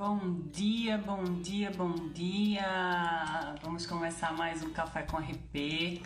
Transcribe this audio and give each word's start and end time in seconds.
Bom 0.00 0.18
dia, 0.50 0.96
bom 0.96 1.22
dia, 1.42 1.70
bom 1.72 1.92
dia! 2.14 3.54
Vamos 3.62 3.84
começar 3.84 4.32
mais 4.32 4.62
um 4.62 4.72
Café 4.72 5.02
com 5.02 5.18
RP. 5.18 6.00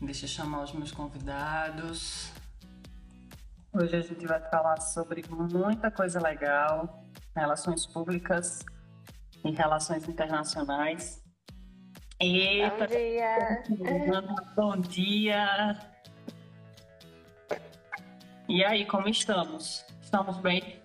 Deixa 0.00 0.24
eu 0.24 0.28
chamar 0.30 0.62
os 0.62 0.72
meus 0.72 0.90
convidados. 0.90 2.32
Hoje 3.74 3.94
a 3.94 4.00
gente 4.00 4.26
vai 4.26 4.40
falar 4.48 4.80
sobre 4.80 5.22
muita 5.28 5.90
coisa 5.90 6.18
legal, 6.18 7.04
relações 7.36 7.84
públicas 7.84 8.64
e 9.44 9.50
relações 9.50 10.08
internacionais. 10.08 11.22
Eita! 12.18 12.70
Bom 12.78 12.86
dia! 12.86 13.64
Bom 14.56 14.76
dia! 14.78 15.78
E 18.48 18.64
aí, 18.64 18.86
como 18.86 19.10
estamos? 19.10 19.84
Estamos 20.00 20.38
bem? 20.38 20.79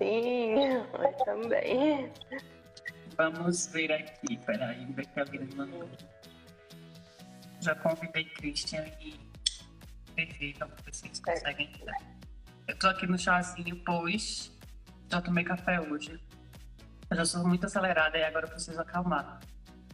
Sim, 0.00 0.54
nós 0.94 1.14
também. 1.26 2.10
Vamos 3.18 3.66
ver 3.66 3.92
aqui, 3.92 4.38
peraí, 4.46 4.86
ver 4.86 5.06
que 5.06 5.20
alguém 5.20 5.46
mandou. 5.54 5.90
Já 7.60 7.74
convidei 7.74 8.24
Christian 8.24 8.86
e 8.98 9.20
ver 10.16 10.32
se 10.90 11.04
eles 11.04 11.20
conseguem 11.20 11.70
entrar. 11.74 12.00
Eu 12.66 12.78
tô 12.78 12.88
aqui 12.88 13.06
no 13.06 13.18
chazinho, 13.18 13.76
pois 13.84 14.50
já 15.10 15.20
tomei 15.20 15.44
café 15.44 15.78
hoje. 15.78 16.18
Eu 17.10 17.16
já 17.18 17.26
sou 17.26 17.46
muito 17.46 17.66
acelerada 17.66 18.16
e 18.16 18.24
agora 18.24 18.46
eu 18.46 18.50
preciso 18.50 18.80
acalmar. 18.80 19.38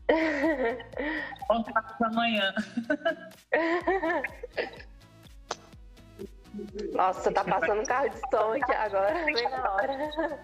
Voltar 1.48 1.96
amanhã. 2.00 2.54
Nossa, 6.92 7.32
tá 7.32 7.44
passando 7.44 7.80
um 7.80 7.84
carro 7.84 8.08
de 8.08 8.18
som 8.30 8.52
aqui 8.52 8.72
agora, 8.72 9.24
bem 9.24 9.50
na 9.50 9.72
hora. 9.72 10.40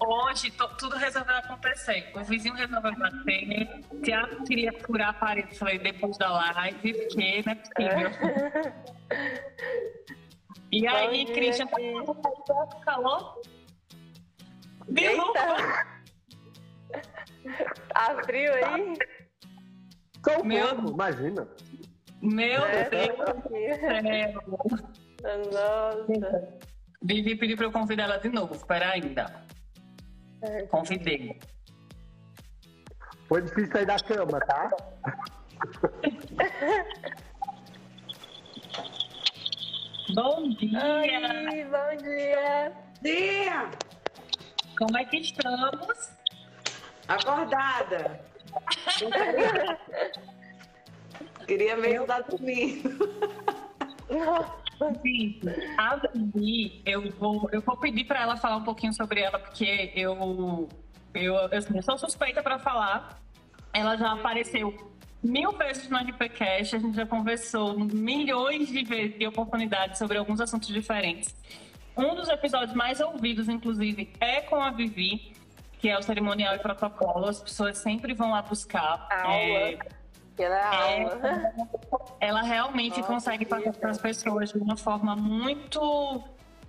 Hoje 0.00 0.50
tudo 0.50 0.96
resolveu 0.96 1.36
acontecer. 1.36 2.10
O 2.14 2.24
vizinho 2.24 2.54
resolveu 2.54 2.96
bater. 2.96 3.84
Tiago 4.02 4.44
queria 4.44 4.72
furar 4.80 5.10
a 5.10 5.12
parede, 5.12 5.56
falei, 5.56 5.78
depois 5.78 6.16
da 6.18 6.30
live, 6.30 6.94
porque 6.94 7.42
não 7.44 7.52
é 7.52 7.54
possível. 7.54 8.10
e 10.72 10.86
aí, 10.86 11.24
dia, 11.24 11.34
Christian, 11.34 11.66
tá 11.66 12.66
calor? 12.84 13.40
Eita! 14.96 15.86
Tá 17.88 18.22
frio 18.24 18.52
aí? 18.54 18.98
Com 20.22 20.44
Meu... 20.44 20.78
imagina. 20.88 21.48
Meu 22.20 22.64
é, 22.64 22.90
Deus 22.90 23.16
do 23.16 23.42
céu! 23.80 24.99
Nossa. 25.22 26.58
Vivi 27.02 27.34
pediu 27.36 27.56
para 27.56 27.66
eu 27.66 27.72
convidar 27.72 28.04
ela 28.04 28.18
de 28.18 28.28
novo. 28.28 28.54
Espera 28.54 28.90
ainda. 28.90 29.44
É. 30.42 30.62
Convidei. 30.66 31.38
Foi 33.28 33.40
difícil 33.42 33.72
sair 33.72 33.86
da 33.86 33.98
cama, 33.98 34.38
tá? 34.40 34.70
bom 40.14 40.48
dia! 40.50 40.80
Oi, 41.52 41.64
bom 41.64 41.96
dia! 42.02 42.72
Dia! 43.02 43.70
Como 44.76 44.98
é 44.98 45.04
que 45.04 45.18
estamos? 45.18 46.10
Acordada. 47.06 48.20
Queria 51.46 51.76
mesmo 51.76 52.02
estar 52.02 52.22
dormindo. 52.22 52.90
A 55.76 55.96
Vivi, 55.96 56.82
eu 56.86 57.10
vou, 57.12 57.48
eu 57.52 57.60
vou 57.60 57.76
pedir 57.76 58.04
para 58.04 58.22
ela 58.22 58.36
falar 58.36 58.56
um 58.56 58.64
pouquinho 58.64 58.92
sobre 58.92 59.20
ela, 59.20 59.38
porque 59.38 59.92
eu, 59.94 60.68
eu, 61.14 61.34
eu, 61.50 61.64
eu 61.74 61.82
sou 61.82 61.98
suspeita 61.98 62.42
para 62.42 62.58
falar. 62.58 63.20
Ela 63.72 63.96
já 63.96 64.12
apareceu 64.12 64.90
mil 65.22 65.52
vezes 65.52 65.88
no 65.88 65.98
RPCast, 65.98 66.76
a 66.76 66.78
gente 66.78 66.96
já 66.96 67.06
conversou 67.06 67.78
milhões 67.78 68.68
de 68.68 68.82
vezes 68.82 69.18
de 69.18 69.26
oportunidades 69.26 69.98
sobre 69.98 70.16
alguns 70.16 70.40
assuntos 70.40 70.68
diferentes. 70.68 71.36
Um 71.96 72.14
dos 72.14 72.28
episódios 72.28 72.74
mais 72.74 73.00
ouvidos, 73.00 73.48
inclusive, 73.48 74.10
é 74.18 74.40
com 74.40 74.56
a 74.56 74.70
Vivi, 74.70 75.32
que 75.78 75.88
é 75.88 75.98
o 75.98 76.02
cerimonial 76.02 76.54
e 76.54 76.58
protocolo. 76.58 77.26
As 77.26 77.42
pessoas 77.42 77.78
sempre 77.78 78.14
vão 78.14 78.30
lá 78.30 78.42
buscar. 78.42 79.06
Aula. 79.10 79.34
É, 79.34 79.78
é, 80.42 81.06
ela 82.20 82.42
realmente 82.42 82.98
Nossa, 82.98 83.12
consegue 83.12 83.44
passar 83.44 83.72
para 83.72 83.90
as 83.90 83.98
pessoas 83.98 84.52
de 84.52 84.58
uma 84.58 84.76
forma 84.76 85.16
muito 85.16 86.22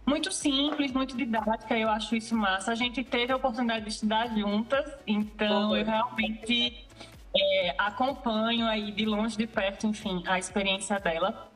muito 0.05 0.31
simples, 0.31 0.91
muito 0.91 1.15
didática, 1.15 1.77
eu 1.77 1.87
acho 1.89 2.15
isso 2.15 2.35
massa. 2.35 2.71
A 2.71 2.75
gente 2.75 3.03
teve 3.03 3.31
a 3.31 3.35
oportunidade 3.35 3.85
de 3.85 3.91
estudar 3.91 4.27
juntas, 4.35 4.91
então 5.05 5.75
eu 5.75 5.85
realmente 5.85 6.87
é, 7.35 7.75
acompanho 7.77 8.67
aí 8.67 8.91
de 8.91 9.05
longe, 9.05 9.37
de 9.37 9.47
perto, 9.47 9.87
enfim, 9.87 10.23
a 10.27 10.39
experiência 10.39 10.99
dela. 10.99 11.49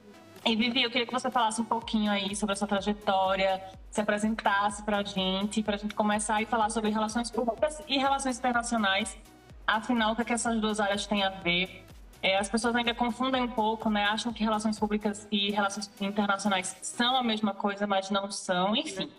E 0.45 0.55
Vivi, 0.55 0.83
eu 0.83 0.91
queria 0.91 1.07
que 1.07 1.13
você 1.13 1.29
falasse 1.31 1.59
um 1.59 1.65
pouquinho 1.65 2.11
aí 2.11 2.35
sobre 2.35 2.53
a 2.53 2.55
sua 2.55 2.67
trajetória, 2.67 3.61
se 3.89 3.99
apresentasse 3.99 4.83
para 4.83 4.97
a 4.99 5.03
gente, 5.03 5.63
para 5.63 5.75
a 5.75 5.77
gente 5.77 5.95
começar 5.95 6.41
a 6.41 6.45
falar 6.45 6.69
sobre 6.69 6.91
relações 6.91 7.31
públicas 7.31 7.81
e 7.87 7.97
relações 7.97 8.37
internacionais. 8.37 9.17
Afinal, 9.65 10.13
o 10.13 10.15
que, 10.15 10.21
é 10.21 10.25
que 10.25 10.33
essas 10.33 10.61
duas 10.61 10.79
áreas 10.79 11.07
têm 11.07 11.23
a 11.23 11.29
ver? 11.29 11.84
É, 12.25 12.37
as 12.37 12.49
pessoas 12.49 12.75
ainda 12.75 12.91
confundem 12.91 13.43
um 13.43 13.47
pouco, 13.47 13.87
né? 13.87 14.05
Acham 14.05 14.33
que 14.33 14.43
relações 14.43 14.79
públicas 14.79 15.27
e 15.31 15.51
relações 15.51 15.91
internacionais 16.01 16.75
são 16.81 17.15
a 17.15 17.21
mesma 17.21 17.53
coisa, 17.53 17.85
mas 17.85 18.09
não 18.09 18.31
são. 18.31 18.75
Enfim, 18.75 19.11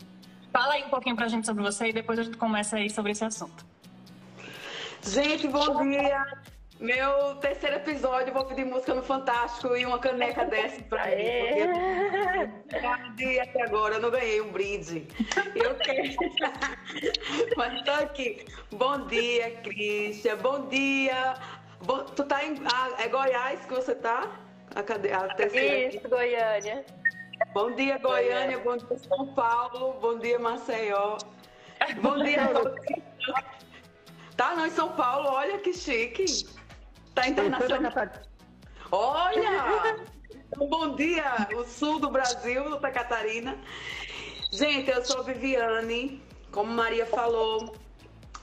fala 0.53 0.75
aí 0.75 0.83
um 0.83 0.89
pouquinho 0.89 1.15
pra 1.15 1.29
gente 1.29 1.47
sobre 1.47 1.63
você 1.63 1.91
e 1.91 1.93
depois 1.93 2.19
a 2.19 2.25
gente 2.25 2.37
começa 2.37 2.79
aí 2.79 2.91
sobre 2.91 3.13
esse 3.13 3.25
assunto. 3.25 3.65
Gente, 5.05 5.47
bom 5.47 5.89
dia! 5.89 6.27
Meu 6.81 7.37
terceiro 7.37 7.77
episódio, 7.77 8.35
vou 8.35 8.45
pedir 8.45 8.65
música 8.65 8.93
no 8.93 9.05
Fantástico 9.05 9.77
e 9.77 9.87
uma 9.87 10.01
caneca 10.01 10.45
dessa 10.45 10.83
pra 10.83 11.07
mim. 11.07 11.15
Porque 13.07 13.39
até 13.39 13.63
agora 13.63 13.95
eu 13.95 14.01
não 14.01 14.11
ganhei 14.11 14.41
um 14.41 14.51
brinde. 14.51 15.07
Eu 15.55 15.77
quero. 15.77 16.17
Mas 17.57 17.83
tô 17.83 17.93
aqui. 17.93 18.45
Bom 18.73 19.07
dia, 19.07 19.53
Cristian. 19.63 20.39
Bom 20.39 20.67
dia 20.67 21.37
Tu 22.15 22.25
tá 22.25 22.45
em. 22.45 22.57
Ah, 22.73 22.91
é 22.99 23.09
Goiás 23.09 23.65
que 23.67 23.75
você 23.75 23.95
tá? 23.95 24.31
A, 24.75 24.83
cade... 24.83 25.13
a 25.13 25.29
terceira 25.35 25.89
Isso, 25.89 25.99
aqui. 25.99 26.09
Goiânia. 26.09 26.85
Bom 27.53 27.71
dia, 27.73 27.99
Goiânia. 27.99 28.59
Goiânia. 28.59 28.59
Bom 28.59 28.77
dia, 28.77 28.99
São 28.99 29.27
Paulo. 29.35 29.93
Bom 30.01 30.19
dia, 30.19 30.39
Maceió. 30.39 31.19
Bom 32.01 32.17
dia, 32.23 32.41
Tá, 34.37 34.55
não, 34.55 34.67
em 34.67 34.71
São 34.71 34.93
Paulo. 34.93 35.29
Olha 35.31 35.59
que 35.59 35.73
chique. 35.73 36.47
Tá 37.15 37.29
internacional. 37.29 37.93
Olha! 38.91 39.97
Então, 40.49 40.69
bom 40.69 40.95
dia, 40.95 41.49
o 41.57 41.65
sul 41.65 41.99
do 41.99 42.09
Brasil, 42.09 42.63
Santa 42.71 42.91
Catarina. 42.93 43.59
Gente, 44.53 44.89
eu 44.89 45.05
sou 45.05 45.25
Viviane. 45.25 46.23
Como 46.53 46.73
Maria 46.73 47.05
falou, 47.05 47.75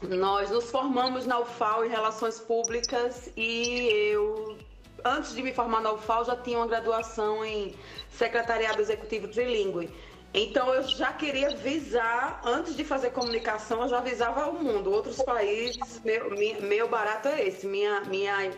nós 0.09 0.49
nos 0.49 0.69
formamos 0.69 1.25
na 1.25 1.39
UFAL 1.39 1.85
em 1.85 1.89
Relações 1.89 2.39
Públicas 2.39 3.29
e 3.37 3.89
eu, 4.11 4.57
antes 5.03 5.33
de 5.33 5.41
me 5.41 5.53
formar 5.53 5.81
na 5.81 5.93
UFAL, 5.93 6.25
já 6.25 6.35
tinha 6.35 6.57
uma 6.57 6.67
graduação 6.67 7.43
em 7.45 7.73
Secretariado 8.09 8.81
Executivo 8.81 9.27
Trilingue. 9.27 9.89
Então 10.33 10.73
eu 10.73 10.83
já 10.83 11.13
queria 11.13 11.55
visar, 11.55 12.41
antes 12.43 12.75
de 12.75 12.83
fazer 12.83 13.11
comunicação, 13.11 13.83
eu 13.83 13.89
já 13.89 13.99
avisava 13.99 14.43
ao 14.43 14.53
mundo, 14.53 14.91
outros 14.91 15.21
países, 15.21 16.01
meu, 16.03 16.31
meu 16.61 16.87
barato 16.87 17.27
é 17.27 17.47
esse, 17.47 17.67
minha, 17.67 18.01
minha 18.01 18.51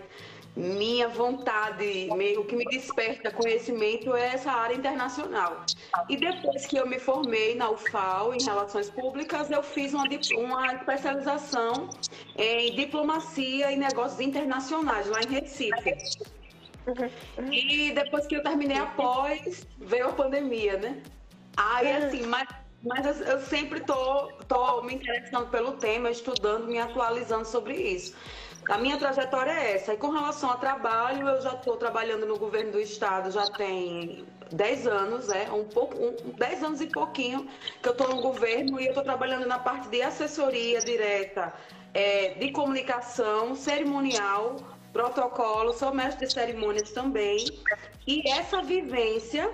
minha 0.55 1.09
vontade, 1.09 2.07
o 2.37 2.45
que 2.45 2.55
me 2.55 2.65
desperta 2.65 3.29
conhecimento 3.29 4.15
é 4.15 4.35
essa 4.35 4.51
área 4.51 4.73
internacional. 4.73 5.65
E 6.07 6.15
depois 6.15 6.65
que 6.65 6.77
eu 6.77 6.87
me 6.87 6.97
formei 6.97 7.55
na 7.55 7.69
UFAL 7.69 8.33
em 8.33 8.41
Relações 8.41 8.89
Públicas, 8.89 9.51
eu 9.51 9.61
fiz 9.61 9.93
uma, 9.93 10.05
uma 10.37 10.73
especialização 10.73 11.89
em 12.37 12.73
diplomacia 12.73 13.71
e 13.71 13.75
negócios 13.75 14.21
internacionais 14.21 15.07
lá 15.07 15.19
em 15.21 15.27
Recife. 15.27 15.97
E 17.51 17.91
depois 17.91 18.25
que 18.25 18.35
eu 18.35 18.43
terminei 18.43 18.77
após, 18.77 19.67
veio 19.77 20.07
a 20.07 20.13
pandemia, 20.13 20.77
né? 20.77 21.03
Aí 21.57 21.91
assim, 21.91 22.25
mas, 22.27 22.47
mas 22.81 23.21
eu 23.21 23.41
sempre 23.41 23.81
tô, 23.81 24.27
tô 24.47 24.83
me 24.83 24.93
interessando 24.93 25.49
pelo 25.49 25.73
tema, 25.73 26.09
estudando, 26.09 26.67
me 26.67 26.79
atualizando 26.79 27.45
sobre 27.45 27.75
isso. 27.75 28.15
A 28.69 28.77
minha 28.77 28.97
trajetória 28.97 29.51
é 29.51 29.75
essa. 29.75 29.93
E 29.93 29.97
com 29.97 30.09
relação 30.09 30.49
ao 30.49 30.57
trabalho, 30.57 31.27
eu 31.27 31.41
já 31.41 31.53
estou 31.53 31.77
trabalhando 31.77 32.25
no 32.25 32.37
governo 32.37 32.71
do 32.71 32.79
estado 32.79 33.29
já 33.31 33.45
tem 33.51 34.25
10 34.51 34.87
anos, 34.87 35.29
é, 35.29 35.51
um 35.51 35.65
pouco, 35.65 35.95
um, 35.97 36.31
10 36.31 36.63
anos 36.63 36.81
e 36.81 36.87
pouquinho 36.87 37.47
que 37.81 37.87
eu 37.87 37.91
estou 37.91 38.07
no 38.09 38.21
governo 38.21 38.79
e 38.79 38.85
eu 38.85 38.89
estou 38.89 39.03
trabalhando 39.03 39.45
na 39.45 39.59
parte 39.59 39.87
de 39.89 40.01
assessoria 40.01 40.79
direta, 40.79 41.53
é, 41.93 42.35
de 42.35 42.51
comunicação, 42.51 43.55
cerimonial, 43.55 44.57
protocolo, 44.91 45.73
sou 45.73 45.93
mestre 45.93 46.25
de 46.25 46.33
cerimônias 46.33 46.91
também. 46.91 47.45
E 48.07 48.27
essa 48.29 48.61
vivência 48.61 49.51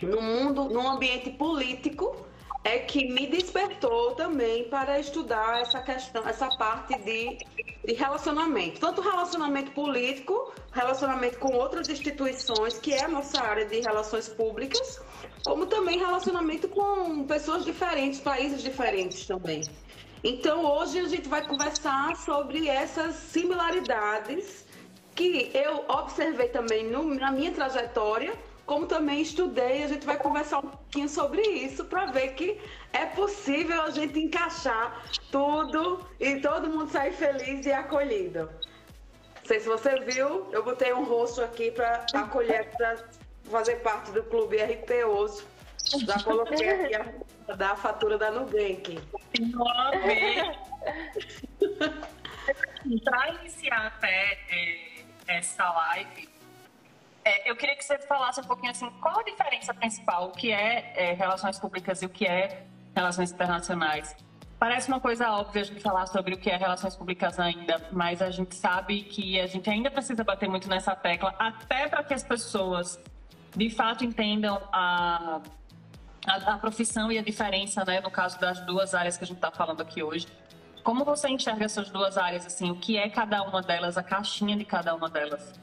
no 0.00 0.20
mundo, 0.20 0.64
no 0.64 0.88
ambiente 0.88 1.30
político, 1.30 2.26
é 2.64 2.78
que 2.78 3.12
me 3.12 3.26
despertou 3.26 4.14
também 4.14 4.64
para 4.68 5.00
estudar 5.00 5.60
essa 5.60 5.80
questão, 5.80 6.26
essa 6.28 6.48
parte 6.56 6.96
de, 7.00 7.38
de 7.84 7.92
relacionamento. 7.94 8.80
Tanto 8.80 9.00
relacionamento 9.00 9.72
político, 9.72 10.52
relacionamento 10.72 11.38
com 11.38 11.54
outras 11.54 11.88
instituições, 11.88 12.78
que 12.78 12.92
é 12.92 13.04
a 13.04 13.08
nossa 13.08 13.42
área 13.42 13.64
de 13.64 13.80
relações 13.80 14.28
públicas, 14.28 15.00
como 15.44 15.66
também 15.66 15.98
relacionamento 15.98 16.68
com 16.68 17.24
pessoas 17.24 17.64
diferentes, 17.64 18.20
países 18.20 18.62
diferentes 18.62 19.26
também. 19.26 19.62
Então, 20.22 20.64
hoje 20.64 21.00
a 21.00 21.08
gente 21.08 21.28
vai 21.28 21.44
conversar 21.44 22.14
sobre 22.14 22.68
essas 22.68 23.16
similaridades 23.16 24.64
que 25.16 25.50
eu 25.52 25.84
observei 25.88 26.48
também 26.48 26.88
no, 26.88 27.02
na 27.14 27.32
minha 27.32 27.50
trajetória 27.50 28.32
como 28.66 28.86
também 28.86 29.20
estudei, 29.20 29.82
a 29.82 29.88
gente 29.88 30.06
vai 30.06 30.16
conversar 30.16 30.58
um 30.58 30.68
pouquinho 30.68 31.08
sobre 31.08 31.42
isso 31.42 31.84
para 31.84 32.06
ver 32.06 32.34
que 32.34 32.60
é 32.92 33.06
possível 33.06 33.82
a 33.82 33.90
gente 33.90 34.18
encaixar 34.18 35.04
tudo 35.30 36.06
e 36.20 36.40
todo 36.40 36.68
mundo 36.68 36.90
sair 36.90 37.12
feliz 37.12 37.66
e 37.66 37.72
acolhido. 37.72 38.50
Não 39.40 39.46
sei 39.46 39.60
se 39.60 39.68
você 39.68 40.00
viu, 40.00 40.48
eu 40.52 40.62
botei 40.62 40.92
um 40.92 41.04
rosto 41.04 41.42
aqui 41.42 41.70
para 41.70 42.06
acolher, 42.14 42.70
para 42.76 43.04
fazer 43.50 43.76
parte 43.76 44.12
do 44.12 44.22
clube 44.22 44.56
RP 44.56 45.04
hoje. 45.04 45.44
Já 46.06 46.22
coloquei 46.22 46.68
aqui 46.68 46.94
a, 46.94 47.54
da 47.54 47.74
fatura 47.74 48.16
da 48.16 48.30
Nubank. 48.30 49.00
Para 53.04 53.28
iniciar 53.40 53.86
até 53.86 54.38
é, 54.50 55.04
essa 55.26 55.70
live, 55.70 56.31
é, 57.24 57.50
eu 57.50 57.56
queria 57.56 57.76
que 57.76 57.84
você 57.84 57.98
falasse 57.98 58.40
um 58.40 58.44
pouquinho 58.44 58.70
assim, 58.70 58.90
qual 59.00 59.20
a 59.20 59.22
diferença 59.22 59.72
principal, 59.72 60.28
o 60.28 60.32
que 60.32 60.52
é, 60.52 60.92
é 60.96 61.12
relações 61.12 61.58
públicas 61.58 62.02
e 62.02 62.06
o 62.06 62.08
que 62.08 62.26
é 62.26 62.64
relações 62.94 63.30
internacionais? 63.30 64.14
Parece 64.58 64.88
uma 64.88 65.00
coisa 65.00 65.30
óbvia 65.30 65.64
gente 65.64 65.80
falar 65.80 66.06
sobre 66.06 66.34
o 66.34 66.38
que 66.38 66.48
é 66.48 66.56
relações 66.56 66.94
públicas 66.94 67.38
ainda, 67.40 67.84
mas 67.90 68.22
a 68.22 68.30
gente 68.30 68.54
sabe 68.54 69.02
que 69.02 69.40
a 69.40 69.46
gente 69.46 69.68
ainda 69.68 69.90
precisa 69.90 70.22
bater 70.22 70.48
muito 70.48 70.68
nessa 70.68 70.94
tecla, 70.94 71.34
até 71.38 71.88
para 71.88 72.04
que 72.04 72.14
as 72.14 72.22
pessoas 72.22 73.00
de 73.56 73.70
fato 73.70 74.04
entendam 74.04 74.60
a, 74.72 75.40
a, 76.26 76.54
a, 76.54 76.58
profissão 76.58 77.10
e 77.10 77.18
a 77.18 77.22
diferença, 77.22 77.84
né, 77.84 78.00
no 78.00 78.10
caso 78.10 78.38
das 78.38 78.60
duas 78.60 78.94
áreas 78.94 79.16
que 79.16 79.24
a 79.24 79.26
gente 79.26 79.36
está 79.36 79.50
falando 79.50 79.80
aqui 79.80 80.02
hoje. 80.02 80.26
Como 80.82 81.04
você 81.04 81.28
enxerga 81.28 81.64
essas 81.64 81.90
duas 81.90 82.16
áreas, 82.16 82.46
assim, 82.46 82.70
o 82.70 82.76
que 82.76 82.96
é 82.96 83.08
cada 83.08 83.42
uma 83.42 83.62
delas, 83.62 83.98
a 83.98 84.02
caixinha 84.02 84.56
de 84.56 84.64
cada 84.64 84.94
uma 84.94 85.08
delas? 85.08 85.60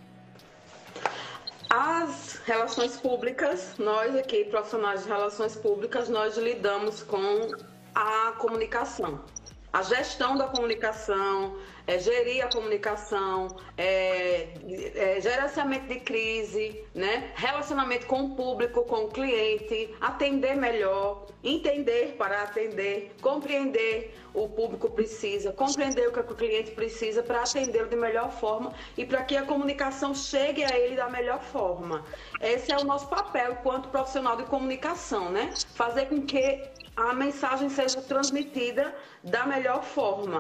As 1.70 2.42
relações 2.46 2.98
públicas, 2.98 3.76
nós 3.78 4.16
aqui, 4.16 4.44
profissionais 4.46 5.04
de 5.04 5.08
relações 5.08 5.56
públicas, 5.56 6.10
nós 6.10 6.36
lidamos 6.36 7.04
com 7.04 7.52
a 7.94 8.32
comunicação. 8.40 9.24
A 9.72 9.84
gestão 9.84 10.36
da 10.36 10.48
comunicação, 10.48 11.56
é, 11.86 11.98
gerir 12.00 12.44
a 12.44 12.48
comunicação, 12.48 13.48
é, 13.78 14.48
é, 14.96 15.22
gerenciamento 15.22 15.88
de 15.88 16.00
crise, 16.00 16.84
né? 16.94 17.32
relacionamento 17.36 18.06
com 18.08 18.26
o 18.26 18.36
público, 18.36 18.84
com 18.84 19.06
o 19.06 19.08
cliente, 19.10 19.94
atender 20.02 20.56
melhor, 20.56 21.26
entender 21.44 22.16
para 22.18 22.44
atender, 22.44 23.12
compreender 23.22 24.16
o 24.34 24.48
público 24.48 24.90
precisa, 24.90 25.52
compreender 25.52 26.08
o 26.08 26.12
que 26.12 26.20
o 26.20 26.36
cliente 26.36 26.72
precisa 26.72 27.24
para 27.24 27.42
atendê-lo 27.42 27.90
de 27.90 27.96
melhor 27.96 28.32
forma 28.32 28.74
e 28.98 29.06
para 29.06 29.24
que 29.24 29.36
a 29.36 29.44
comunicação 29.44 30.14
chegue 30.14 30.64
a 30.64 30.78
ele 30.78 30.96
da 30.96 31.10
melhor 31.10 31.42
forma. 31.42 32.06
Esse 32.40 32.72
é 32.72 32.78
o 32.78 32.84
nosso 32.84 33.08
papel 33.08 33.54
enquanto 33.54 33.90
profissional 33.90 34.38
de 34.38 34.44
comunicação, 34.44 35.32
né? 35.32 35.52
Fazer 35.74 36.06
com 36.08 36.22
que 36.22 36.62
a 37.08 37.14
mensagem 37.14 37.70
seja 37.70 38.02
transmitida 38.02 38.96
da 39.24 39.46
melhor 39.46 39.84
forma. 39.84 40.40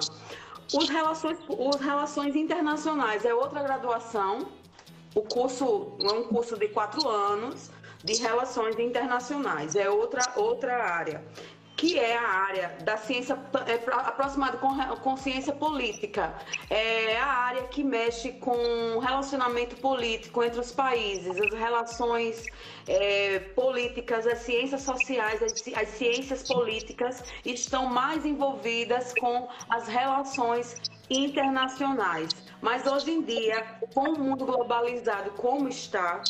Os 0.74 0.90
relações, 0.90 1.38
os 1.48 1.76
relações 1.78 2.36
internacionais 2.36 3.26
é 3.26 3.34
outra 3.34 3.64
graduação. 3.64 4.48
O 5.16 5.22
curso 5.22 5.98
é 6.02 6.12
um 6.14 6.24
curso 6.26 6.58
de 6.58 6.68
quatro 6.68 7.08
anos 7.08 7.72
de 8.04 8.16
relações 8.16 8.80
internacionais, 8.80 9.76
é 9.76 9.90
outra, 9.90 10.22
outra 10.38 10.84
área 10.84 11.24
que 11.80 11.98
é 11.98 12.18
a 12.18 12.28
área 12.28 12.78
da 12.84 12.98
ciência 12.98 13.40
é, 13.66 13.76
aproximada 13.90 14.58
com, 14.58 14.76
com 14.98 15.16
ciência 15.16 15.54
política. 15.54 16.36
É 16.70 17.18
a 17.18 17.26
área 17.26 17.64
que 17.70 17.86
mexe 17.86 18.34
com 18.34 19.00
relacionamento 19.00 19.78
político 19.78 20.44
entre 20.44 20.60
os 20.60 20.74
países, 20.74 21.40
as 21.40 21.58
relações 21.58 22.46
é, 22.86 23.40
políticas, 23.56 24.28
as 24.28 24.40
ciências 24.40 24.81
sociais, 24.81 25.42
as, 25.42 25.54
as 25.74 25.88
ciências 25.88 26.44
políticas 26.44 27.24
estão 27.46 27.86
mais 27.86 28.25
envolvidas 28.25 29.14
com 29.18 29.48
as 29.70 29.88
relações 29.88 30.75
internacionais. 31.10 32.30
Mas 32.62 32.86
hoje 32.86 33.12
em 33.12 33.22
dia, 33.22 33.66
com 33.94 34.02
o 34.02 34.20
mundo 34.20 34.46
globalizado 34.46 35.32
como 35.32 35.70
está, 35.70 36.22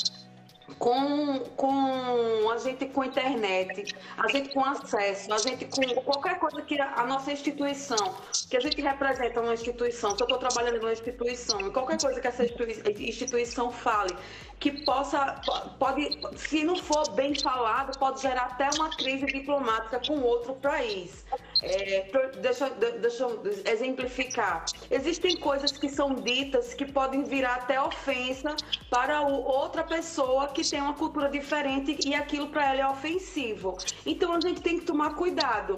com, 0.78 1.40
com 1.56 2.50
a 2.52 2.58
gente 2.58 2.86
com 2.88 3.04
internet, 3.04 3.96
a 4.18 4.28
gente 4.28 4.54
com 4.54 4.64
acesso, 4.64 5.34
a 5.34 5.38
gente 5.38 5.66
com 5.66 6.02
qualquer 6.02 6.40
coisa 6.40 6.62
que 6.62 6.80
a, 6.80 6.94
a 6.96 7.06
nossa 7.06 7.32
instituição, 7.32 8.16
que 8.50 8.58
a 8.58 8.60
gente 8.60 8.82
representa 8.82 9.42
uma 9.42 9.54
instituição, 9.54 10.12
se 10.16 10.22
eu 10.22 10.26
estou 10.26 10.38
trabalhando 10.38 10.80
numa 10.80 10.94
instituição, 10.94 11.72
qualquer 11.72 12.00
coisa 12.00 12.20
que 12.20 12.28
essa 12.28 12.44
instituição 12.44 13.72
fale, 13.72 14.16
que 14.60 14.84
possa, 14.84 15.42
pode, 15.80 16.20
se 16.36 16.64
não 16.64 16.76
for 16.76 17.10
bem 17.12 17.34
falado, 17.34 17.98
pode 17.98 18.22
gerar 18.22 18.44
até 18.44 18.70
uma 18.76 18.90
crise 18.90 19.26
diplomática 19.26 20.02
com 20.06 20.20
outro 20.22 20.54
país. 20.56 21.26
É, 21.62 22.10
deixa, 22.42 22.70
deixa 22.70 23.24
eu 23.24 23.42
exemplificar. 23.66 24.66
Existem 24.92 25.38
coisas 25.38 25.72
que 25.72 25.88
são 25.90 26.16
ditas 26.16 26.74
que 26.74 26.86
podem 26.86 27.24
virar 27.24 27.56
até 27.56 27.82
ofensa 27.82 28.56
para 28.90 29.22
outra 29.22 29.84
pessoa 29.84 30.48
que 30.50 30.59
tem 30.68 30.82
uma 30.82 30.94
cultura 30.94 31.30
diferente 31.30 32.00
e 32.06 32.16
aquilo 32.16 32.48
para 32.48 32.74
ela 32.74 32.82
é 32.82 32.88
ofensivo. 32.88 33.78
Então 34.06 34.34
a 34.34 34.40
gente 34.40 34.62
tem 34.62 34.80
que 34.80 34.86
tomar 34.86 35.14
cuidado. 35.14 35.76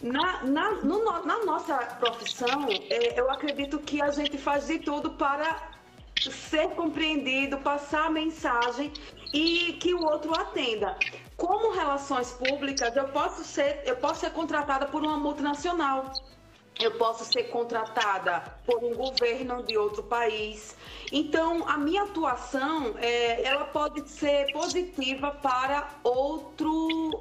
Na, 0.00 0.44
na, 0.44 0.70
no, 0.82 1.04
na 1.24 1.44
nossa 1.44 1.76
profissão, 1.98 2.68
é, 2.88 3.18
eu 3.18 3.30
acredito 3.30 3.78
que 3.80 4.00
a 4.00 4.10
gente 4.10 4.38
faz 4.38 4.68
de 4.68 4.78
tudo 4.78 5.10
para 5.10 5.72
ser 6.16 6.68
compreendido, 6.70 7.58
passar 7.58 8.06
a 8.06 8.10
mensagem 8.10 8.92
e 9.32 9.72
que 9.80 9.92
o 9.94 10.04
outro 10.04 10.32
atenda. 10.38 10.96
Como 11.36 11.72
relações 11.72 12.30
públicas, 12.32 12.94
eu 12.96 13.08
posso 13.08 13.42
ser, 13.42 13.82
eu 13.84 13.96
posso 13.96 14.20
ser 14.20 14.30
contratada 14.30 14.86
por 14.86 15.02
uma 15.02 15.16
multinacional. 15.16 16.12
Eu 16.80 16.92
posso 16.92 17.24
ser 17.24 17.44
contratada 17.44 18.42
por 18.66 18.82
um 18.82 18.94
governo 18.94 19.62
de 19.62 19.76
outro 19.76 20.02
país. 20.02 20.76
Então, 21.12 21.68
a 21.68 21.76
minha 21.76 22.04
atuação, 22.04 22.94
é, 22.98 23.42
ela 23.44 23.66
pode 23.66 24.08
ser 24.08 24.50
positiva 24.52 25.30
para 25.30 25.88
outro, 26.02 26.72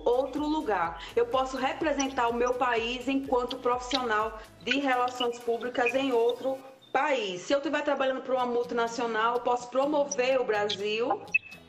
outro 0.05 0.47
lugar. 0.47 1.03
Eu 1.15 1.25
posso 1.25 1.57
representar 1.57 2.29
o 2.29 2.33
meu 2.33 2.53
país 2.53 3.07
enquanto 3.07 3.57
profissional 3.57 4.39
de 4.61 4.79
relações 4.79 5.37
públicas 5.39 5.93
em 5.93 6.11
outro 6.11 6.57
país. 6.91 7.41
Se 7.41 7.53
eu 7.53 7.57
estiver 7.57 7.83
trabalhando 7.83 8.21
para 8.21 8.33
uma 8.33 8.45
multinacional, 8.45 9.35
eu 9.35 9.41
posso 9.41 9.69
promover 9.69 10.39
o 10.39 10.43
Brasil 10.43 11.21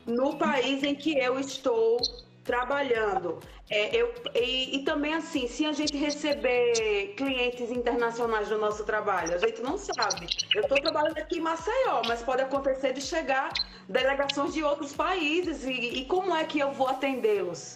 no 0.05 0.37
país 0.37 0.83
em 0.83 0.95
que 0.95 1.17
eu 1.17 1.39
estou 1.39 1.99
trabalhando. 2.43 3.39
É, 3.69 3.95
eu, 3.95 4.13
e, 4.35 4.77
e, 4.77 4.83
também 4.83 5.13
assim, 5.13 5.47
se 5.47 5.65
a 5.65 5.71
gente 5.71 5.95
receber 5.97 7.13
clientes 7.15 7.71
internacionais 7.71 8.49
no 8.49 8.57
nosso 8.57 8.83
trabalho, 8.83 9.33
a 9.33 9.37
gente 9.37 9.61
não 9.61 9.77
sabe. 9.77 10.27
Eu 10.53 10.61
estou 10.61 10.77
trabalhando 10.79 11.17
aqui 11.17 11.37
em 11.37 11.41
Maceió, 11.41 12.01
mas 12.07 12.21
pode 12.21 12.41
acontecer 12.41 12.93
de 12.93 13.01
chegar 13.01 13.51
delegações 13.87 14.53
de 14.53 14.63
outros 14.63 14.93
países 14.93 15.63
e, 15.65 15.71
e 15.71 16.05
como 16.05 16.35
é 16.35 16.43
que 16.43 16.59
eu 16.59 16.71
vou 16.71 16.87
atendê-los? 16.87 17.75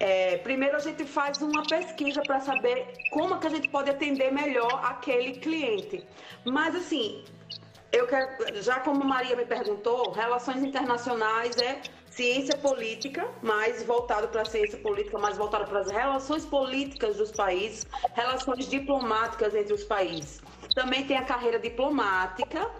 É, 0.00 0.38
primeiro 0.38 0.76
a 0.76 0.80
gente 0.80 1.04
faz 1.04 1.42
uma 1.42 1.62
pesquisa 1.62 2.22
para 2.22 2.40
saber 2.40 2.94
como 3.10 3.38
que 3.38 3.46
a 3.46 3.50
gente 3.50 3.68
pode 3.68 3.90
atender 3.90 4.32
melhor 4.32 4.80
aquele 4.82 5.34
cliente. 5.34 6.06
Mas 6.44 6.74
assim, 6.74 7.22
eu 7.92 8.06
quero, 8.06 8.62
já 8.62 8.80
como 8.80 9.04
Maria 9.04 9.36
me 9.36 9.44
perguntou, 9.44 10.10
relações 10.12 10.62
internacionais 10.62 11.56
é 11.58 11.82
ciência 12.20 12.58
política, 12.58 13.26
mais 13.40 13.82
voltado 13.82 14.28
para 14.28 14.42
a 14.42 14.44
ciência 14.44 14.78
política, 14.78 15.18
mais 15.18 15.38
voltado 15.38 15.64
para 15.64 15.80
as 15.80 15.90
relações 15.90 16.44
políticas 16.44 17.16
dos 17.16 17.32
países, 17.32 17.86
relações 18.12 18.68
diplomáticas 18.68 19.54
entre 19.54 19.72
os 19.72 19.84
países. 19.84 20.42
Também 20.74 21.06
tem 21.06 21.16
a 21.16 21.24
carreira 21.24 21.58
diplomática, 21.58 22.70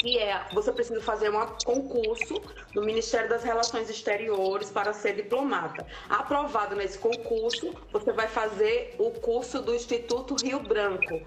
que 0.00 0.18
é 0.18 0.44
você 0.52 0.72
precisa 0.72 1.00
fazer 1.00 1.30
um 1.30 1.46
concurso 1.64 2.42
no 2.74 2.82
Ministério 2.82 3.28
das 3.28 3.44
Relações 3.44 3.88
Exteriores 3.88 4.68
para 4.68 4.92
ser 4.92 5.14
diplomata. 5.14 5.86
Aprovado 6.08 6.74
nesse 6.74 6.98
concurso, 6.98 7.72
você 7.92 8.12
vai 8.12 8.26
fazer 8.26 8.96
o 8.98 9.12
curso 9.12 9.62
do 9.62 9.76
Instituto 9.76 10.34
Rio 10.44 10.58
Branco, 10.58 11.22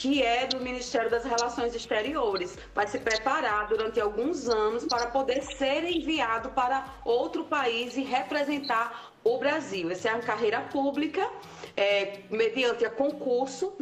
que 0.00 0.22
é 0.22 0.46
do 0.46 0.60
Ministério 0.60 1.10
das 1.10 1.24
Relações 1.24 1.74
Exteriores. 1.74 2.58
Vai 2.74 2.86
se 2.86 2.98
preparar 2.98 3.66
durante 3.68 4.00
alguns 4.00 4.48
anos 4.48 4.84
para 4.84 5.06
poder 5.06 5.42
ser 5.42 5.84
enviado 5.84 6.50
para 6.50 6.84
outro 7.04 7.44
país 7.44 7.96
e 7.96 8.02
representar 8.02 9.12
o 9.24 9.38
Brasil. 9.38 9.90
Essa 9.90 10.10
é 10.10 10.14
uma 10.14 10.22
carreira 10.22 10.60
pública 10.60 11.28
é, 11.76 12.20
mediante 12.30 12.84
a 12.86 12.90
concurso, 12.90 13.74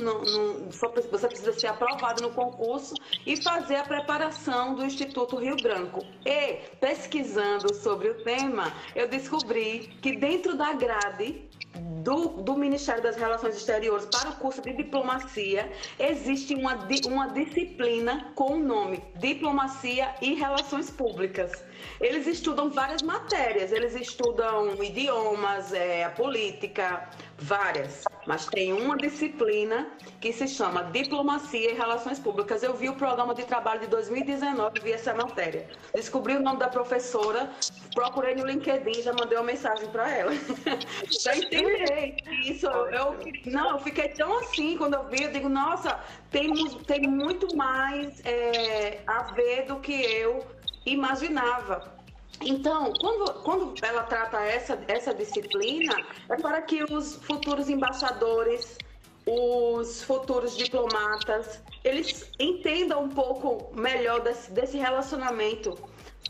você 1.10 1.28
precisa 1.28 1.52
ser 1.52 1.68
aprovado 1.68 2.22
no 2.22 2.30
concurso 2.30 2.94
e 3.24 3.40
fazer 3.40 3.76
a 3.76 3.84
preparação 3.84 4.74
do 4.74 4.84
Instituto 4.84 5.36
Rio 5.36 5.56
Branco. 5.56 6.04
E, 6.26 6.54
pesquisando 6.80 7.72
sobre 7.74 8.08
o 8.08 8.24
tema, 8.24 8.72
eu 8.96 9.06
descobri 9.06 9.96
que 10.02 10.16
dentro 10.16 10.56
da 10.56 10.72
grade 10.72 11.48
do, 11.74 12.28
do, 12.42 12.54
Ministério 12.56 13.02
das 13.02 13.16
Relações 13.16 13.56
Exteriores 13.56 14.06
para 14.06 14.30
o 14.30 14.36
curso 14.36 14.62
de 14.62 14.72
diplomacia, 14.72 15.70
existe 15.98 16.54
uma, 16.54 16.78
uma 17.06 17.28
disciplina 17.28 18.32
com 18.34 18.54
o 18.54 18.58
nome 18.58 19.02
Diplomacia 19.16 20.14
e 20.20 20.34
Relações 20.34 20.90
Públicas. 20.90 21.64
Eles 22.00 22.26
estudam 22.26 22.70
várias 22.70 23.02
matérias, 23.02 23.72
eles 23.72 23.94
estudam 23.94 24.82
idiomas, 24.82 25.72
é, 25.72 26.04
a 26.04 26.10
política, 26.10 27.08
várias, 27.38 28.04
mas 28.26 28.46
tem 28.46 28.72
uma 28.72 28.96
disciplina 28.96 29.88
que 30.20 30.32
se 30.32 30.48
chama 30.48 30.84
Diplomacia 30.84 31.72
e 31.72 31.74
Relações 31.74 32.18
Públicas. 32.18 32.62
Eu 32.62 32.74
vi 32.74 32.88
o 32.88 32.94
programa 32.94 33.34
de 33.34 33.44
trabalho 33.44 33.80
de 33.80 33.86
2019 33.88 34.80
vi 34.80 34.92
essa 34.92 35.14
matéria. 35.14 35.66
Descobri 35.94 36.36
o 36.36 36.40
nome 36.40 36.58
da 36.58 36.68
professora, 36.68 37.50
procurei 37.94 38.34
no 38.34 38.46
LinkedIn, 38.46 39.02
já 39.02 39.12
mandei 39.12 39.36
uma 39.36 39.44
mensagem 39.44 39.88
para 39.90 40.10
ela. 40.10 40.32
já 41.22 41.36
entendi 41.36 42.14
isso. 42.50 42.66
Eu, 42.66 43.18
não, 43.46 43.72
eu 43.72 43.78
fiquei 43.78 44.08
tão 44.08 44.38
assim 44.38 44.76
quando 44.76 44.94
eu 44.94 45.08
vi, 45.08 45.24
eu 45.24 45.32
digo, 45.32 45.48
nossa, 45.48 46.00
tem, 46.30 46.52
tem 46.80 47.02
muito 47.02 47.56
mais 47.56 48.20
é, 48.24 49.00
a 49.06 49.22
ver 49.34 49.66
do 49.66 49.76
que 49.80 49.92
eu 49.92 50.46
imaginava. 50.86 51.93
Então, 52.40 52.92
quando, 53.00 53.32
quando 53.42 53.74
ela 53.82 54.02
trata 54.02 54.40
essa, 54.40 54.78
essa 54.88 55.14
disciplina, 55.14 55.94
é 56.28 56.36
para 56.36 56.60
que 56.62 56.82
os 56.84 57.16
futuros 57.16 57.68
embaixadores, 57.68 58.78
os 59.26 60.02
futuros 60.02 60.56
diplomatas, 60.56 61.62
eles 61.82 62.30
entendam 62.38 63.04
um 63.04 63.08
pouco 63.08 63.74
melhor 63.74 64.20
desse, 64.20 64.50
desse 64.50 64.76
relacionamento, 64.76 65.78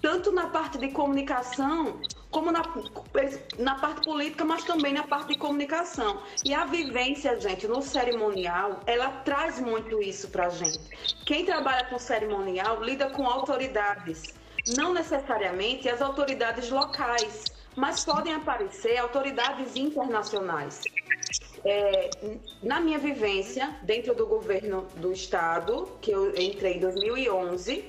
tanto 0.00 0.30
na 0.30 0.48
parte 0.48 0.78
de 0.78 0.88
comunicação, 0.88 2.00
como 2.30 2.50
na, 2.52 2.62
na 3.58 3.76
parte 3.76 4.04
política, 4.04 4.44
mas 4.44 4.64
também 4.64 4.92
na 4.92 5.04
parte 5.04 5.28
de 5.28 5.38
comunicação. 5.38 6.20
E 6.44 6.52
a 6.52 6.64
vivência, 6.66 7.40
gente, 7.40 7.66
no 7.66 7.80
cerimonial, 7.80 8.80
ela 8.86 9.08
traz 9.24 9.58
muito 9.58 10.02
isso 10.02 10.28
para 10.28 10.46
a 10.46 10.50
gente. 10.50 10.80
Quem 11.24 11.44
trabalha 11.44 11.86
com 11.86 11.98
cerimonial 11.98 12.82
lida 12.82 13.08
com 13.10 13.26
autoridades 13.26 14.34
não 14.76 14.92
necessariamente 14.92 15.88
as 15.88 16.00
autoridades 16.00 16.70
locais, 16.70 17.44
mas 17.76 18.04
podem 18.04 18.34
aparecer 18.34 18.96
autoridades 18.96 19.76
internacionais. 19.76 20.82
É, 21.64 22.10
na 22.62 22.80
minha 22.80 22.98
vivência, 22.98 23.76
dentro 23.82 24.14
do 24.14 24.26
governo 24.26 24.86
do 24.96 25.12
estado, 25.12 25.88
que 26.00 26.10
eu 26.10 26.30
entrei 26.36 26.74
em 26.74 26.80
2011, 26.80 27.84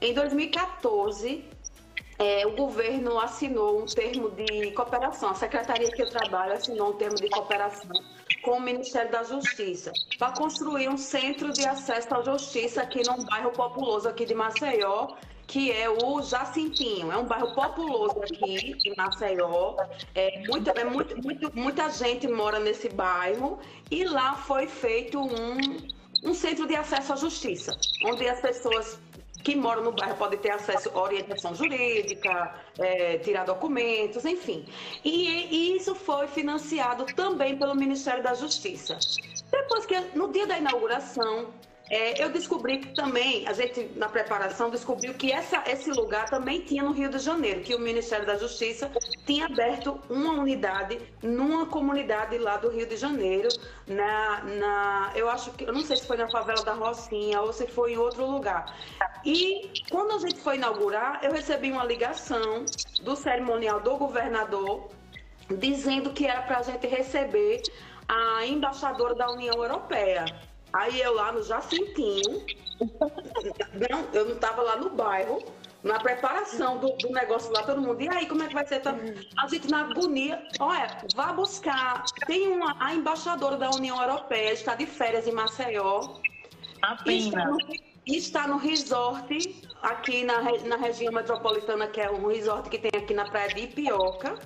em 0.00 0.12
2014, 0.12 1.44
é, 2.18 2.46
o 2.46 2.52
governo 2.52 3.18
assinou 3.18 3.82
um 3.82 3.86
termo 3.86 4.30
de 4.30 4.72
cooperação, 4.72 5.30
a 5.30 5.34
secretaria 5.34 5.90
que 5.90 6.02
eu 6.02 6.10
trabalho 6.10 6.52
assinou 6.52 6.90
um 6.90 6.92
termo 6.94 7.16
de 7.16 7.28
cooperação 7.28 7.90
com 8.42 8.52
o 8.52 8.60
Ministério 8.60 9.10
da 9.10 9.22
Justiça 9.22 9.92
para 10.18 10.32
construir 10.32 10.88
um 10.88 10.96
centro 10.96 11.52
de 11.52 11.66
acesso 11.66 12.14
à 12.14 12.22
justiça 12.22 12.82
aqui 12.82 13.02
num 13.06 13.24
bairro 13.24 13.52
populoso 13.52 14.08
aqui 14.08 14.24
de 14.24 14.34
Maceió, 14.34 15.14
que 15.46 15.70
é 15.70 15.88
o 15.88 16.22
Jacintinho. 16.22 17.12
É 17.12 17.16
um 17.16 17.24
bairro 17.24 17.54
populoso 17.54 18.20
aqui 18.22 18.76
em 18.84 18.94
Maceió. 18.96 19.76
É, 20.14 20.42
muito, 20.48 20.70
é 20.70 20.84
muito, 20.84 21.22
muito, 21.22 21.50
muita 21.54 21.90
gente 21.90 22.26
mora 22.28 22.58
nesse 22.58 22.88
bairro 22.88 23.58
e 23.90 24.04
lá 24.04 24.34
foi 24.34 24.66
feito 24.66 25.20
um, 25.20 25.58
um 26.24 26.34
centro 26.34 26.66
de 26.66 26.74
acesso 26.74 27.12
à 27.12 27.16
justiça, 27.16 27.76
onde 28.04 28.28
as 28.28 28.40
pessoas 28.40 28.98
que 29.42 29.56
moram 29.56 29.82
no 29.82 29.92
bairro 29.92 30.16
podem 30.16 30.38
ter 30.38 30.50
acesso 30.50 30.88
à 30.90 31.02
orientação 31.02 31.54
jurídica, 31.54 32.54
é, 32.78 33.18
tirar 33.18 33.44
documentos, 33.44 34.24
enfim. 34.24 34.64
E, 35.04 35.28
e, 35.28 35.76
isso 35.76 35.94
foi 35.94 36.28
financiado 36.28 37.04
também 37.16 37.58
pelo 37.58 37.74
Ministério 37.74 38.22
da 38.22 38.34
Justiça. 38.34 38.98
Depois 39.50 39.84
que, 39.84 39.98
no 40.14 40.30
dia 40.32 40.46
da 40.46 40.58
inauguração, 40.58 41.48
é, 41.90 42.22
eu 42.22 42.30
descobri 42.30 42.78
que 42.78 42.94
também, 42.94 43.46
a 43.46 43.52
gente 43.52 43.90
na 43.96 44.08
preparação 44.08 44.70
descobriu 44.70 45.14
que 45.14 45.30
essa, 45.30 45.62
esse 45.66 45.90
lugar 45.90 46.28
também 46.30 46.60
tinha 46.62 46.82
no 46.82 46.92
Rio 46.92 47.10
de 47.10 47.18
Janeiro, 47.18 47.60
que 47.60 47.74
o 47.74 47.78
Ministério 47.78 48.26
da 48.26 48.36
Justiça 48.36 48.90
tinha 49.26 49.46
aberto 49.46 50.00
uma 50.08 50.32
unidade 50.32 50.98
numa 51.22 51.66
comunidade 51.66 52.38
lá 52.38 52.56
do 52.56 52.70
Rio 52.70 52.86
de 52.86 52.96
Janeiro, 52.96 53.48
na, 53.86 54.42
na 54.44 55.12
eu 55.14 55.28
acho 55.28 55.50
que, 55.52 55.64
eu 55.64 55.72
não 55.72 55.82
sei 55.82 55.96
se 55.96 56.06
foi 56.06 56.16
na 56.16 56.30
favela 56.30 56.62
da 56.64 56.72
Rocinha 56.72 57.40
ou 57.40 57.52
se 57.52 57.66
foi 57.66 57.92
em 57.92 57.98
outro 57.98 58.24
lugar. 58.26 58.74
E 59.24 59.70
quando 59.90 60.12
a 60.12 60.18
gente 60.18 60.40
foi 60.40 60.56
inaugurar, 60.56 61.20
eu 61.22 61.32
recebi 61.32 61.70
uma 61.70 61.84
ligação 61.84 62.64
do 63.02 63.14
cerimonial 63.14 63.80
do 63.80 63.96
governador 63.96 64.88
dizendo 65.50 66.10
que 66.10 66.26
era 66.26 66.42
para 66.42 66.58
a 66.58 66.62
gente 66.62 66.86
receber 66.86 67.62
a 68.08 68.46
embaixadora 68.46 69.14
da 69.14 69.30
União 69.30 69.62
Europeia. 69.62 70.24
Aí 70.72 71.00
eu 71.00 71.14
lá 71.14 71.32
no 71.32 71.42
Jacintinho, 71.42 72.44
não, 73.90 74.04
eu 74.12 74.24
não 74.24 74.34
estava 74.34 74.62
lá 74.62 74.76
no 74.76 74.90
bairro, 74.90 75.42
na 75.82 75.98
preparação 75.98 76.78
do, 76.78 76.88
do, 76.96 77.10
negócio 77.10 77.52
lá, 77.52 77.64
todo 77.64 77.80
mundo, 77.80 78.00
e 78.00 78.08
aí, 78.08 78.26
como 78.26 78.42
é 78.42 78.46
que 78.46 78.54
vai 78.54 78.66
ser? 78.66 78.80
Tá? 78.80 78.94
A 79.36 79.48
gente 79.48 79.68
na 79.68 79.80
agonia, 79.80 80.42
olha, 80.60 80.86
vá 81.14 81.32
buscar, 81.32 82.04
tem 82.26 82.48
uma, 82.48 82.76
a 82.78 82.94
embaixadora 82.94 83.56
da 83.56 83.70
União 83.70 84.00
Europeia, 84.00 84.52
está 84.52 84.74
de 84.74 84.86
férias 84.86 85.26
em 85.26 85.32
Maceió, 85.32 86.20
está 87.04 87.44
no, 87.46 87.58
está 88.06 88.46
no 88.46 88.56
resort, 88.58 89.64
aqui 89.82 90.24
na, 90.24 90.40
na 90.40 90.76
região 90.76 91.12
metropolitana, 91.12 91.88
que 91.88 92.00
é 92.00 92.10
um 92.10 92.28
resort 92.28 92.70
que 92.70 92.78
tem 92.78 92.92
aqui 92.96 93.12
na 93.12 93.28
praia 93.28 93.48
de 93.48 93.62
Ipioca, 93.62 94.38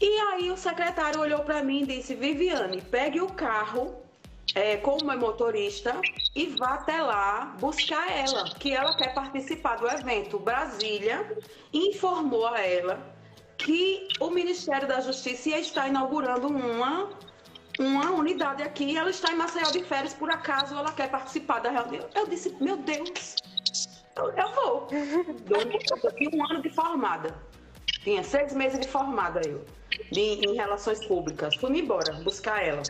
e 0.00 0.20
aí 0.20 0.50
o 0.50 0.56
secretário 0.58 1.20
olhou 1.20 1.40
para 1.40 1.62
mim 1.62 1.82
e 1.82 1.86
disse, 1.86 2.14
Viviane, 2.14 2.82
pegue 2.82 3.22
o 3.22 3.28
carro 3.28 4.05
é, 4.54 4.76
com 4.76 4.96
uma 5.02 5.16
motorista 5.16 6.00
e 6.34 6.46
vá 6.46 6.74
até 6.74 7.00
lá 7.00 7.56
buscar 7.58 8.10
ela, 8.10 8.44
que 8.54 8.72
ela 8.72 8.96
quer 8.96 9.14
participar 9.14 9.76
do 9.76 9.88
evento. 9.88 10.38
Brasília 10.38 11.36
informou 11.72 12.46
a 12.46 12.60
ela 12.60 13.16
que 13.58 14.08
o 14.20 14.30
Ministério 14.30 14.86
da 14.86 15.00
Justiça 15.00 15.50
ia 15.50 15.58
estar 15.58 15.88
inaugurando 15.88 16.46
uma, 16.48 17.10
uma 17.78 18.10
unidade 18.12 18.62
aqui. 18.62 18.96
Ela 18.96 19.10
está 19.10 19.32
em 19.32 19.36
Maceió 19.36 19.70
de 19.70 19.82
férias, 19.84 20.14
por 20.14 20.30
acaso 20.30 20.74
ela 20.74 20.92
quer 20.92 21.10
participar 21.10 21.60
da 21.60 21.70
reunião. 21.70 22.06
Eu 22.14 22.26
disse, 22.26 22.54
meu 22.60 22.76
Deus, 22.76 23.36
eu, 24.16 24.54
vou. 24.54 24.88
Eu 26.02 26.12
tinha 26.16 26.30
um 26.32 26.50
ano 26.50 26.62
de 26.62 26.70
formada. 26.70 27.34
Tinha 28.02 28.22
seis 28.22 28.54
meses 28.54 28.78
de 28.78 28.88
formada 28.88 29.40
eu, 29.46 29.64
de, 30.12 30.20
em 30.20 30.54
relações 30.54 31.04
públicas. 31.06 31.56
Fui-me 31.56 31.80
embora 31.80 32.12
buscar 32.22 32.64
ela. 32.64 32.82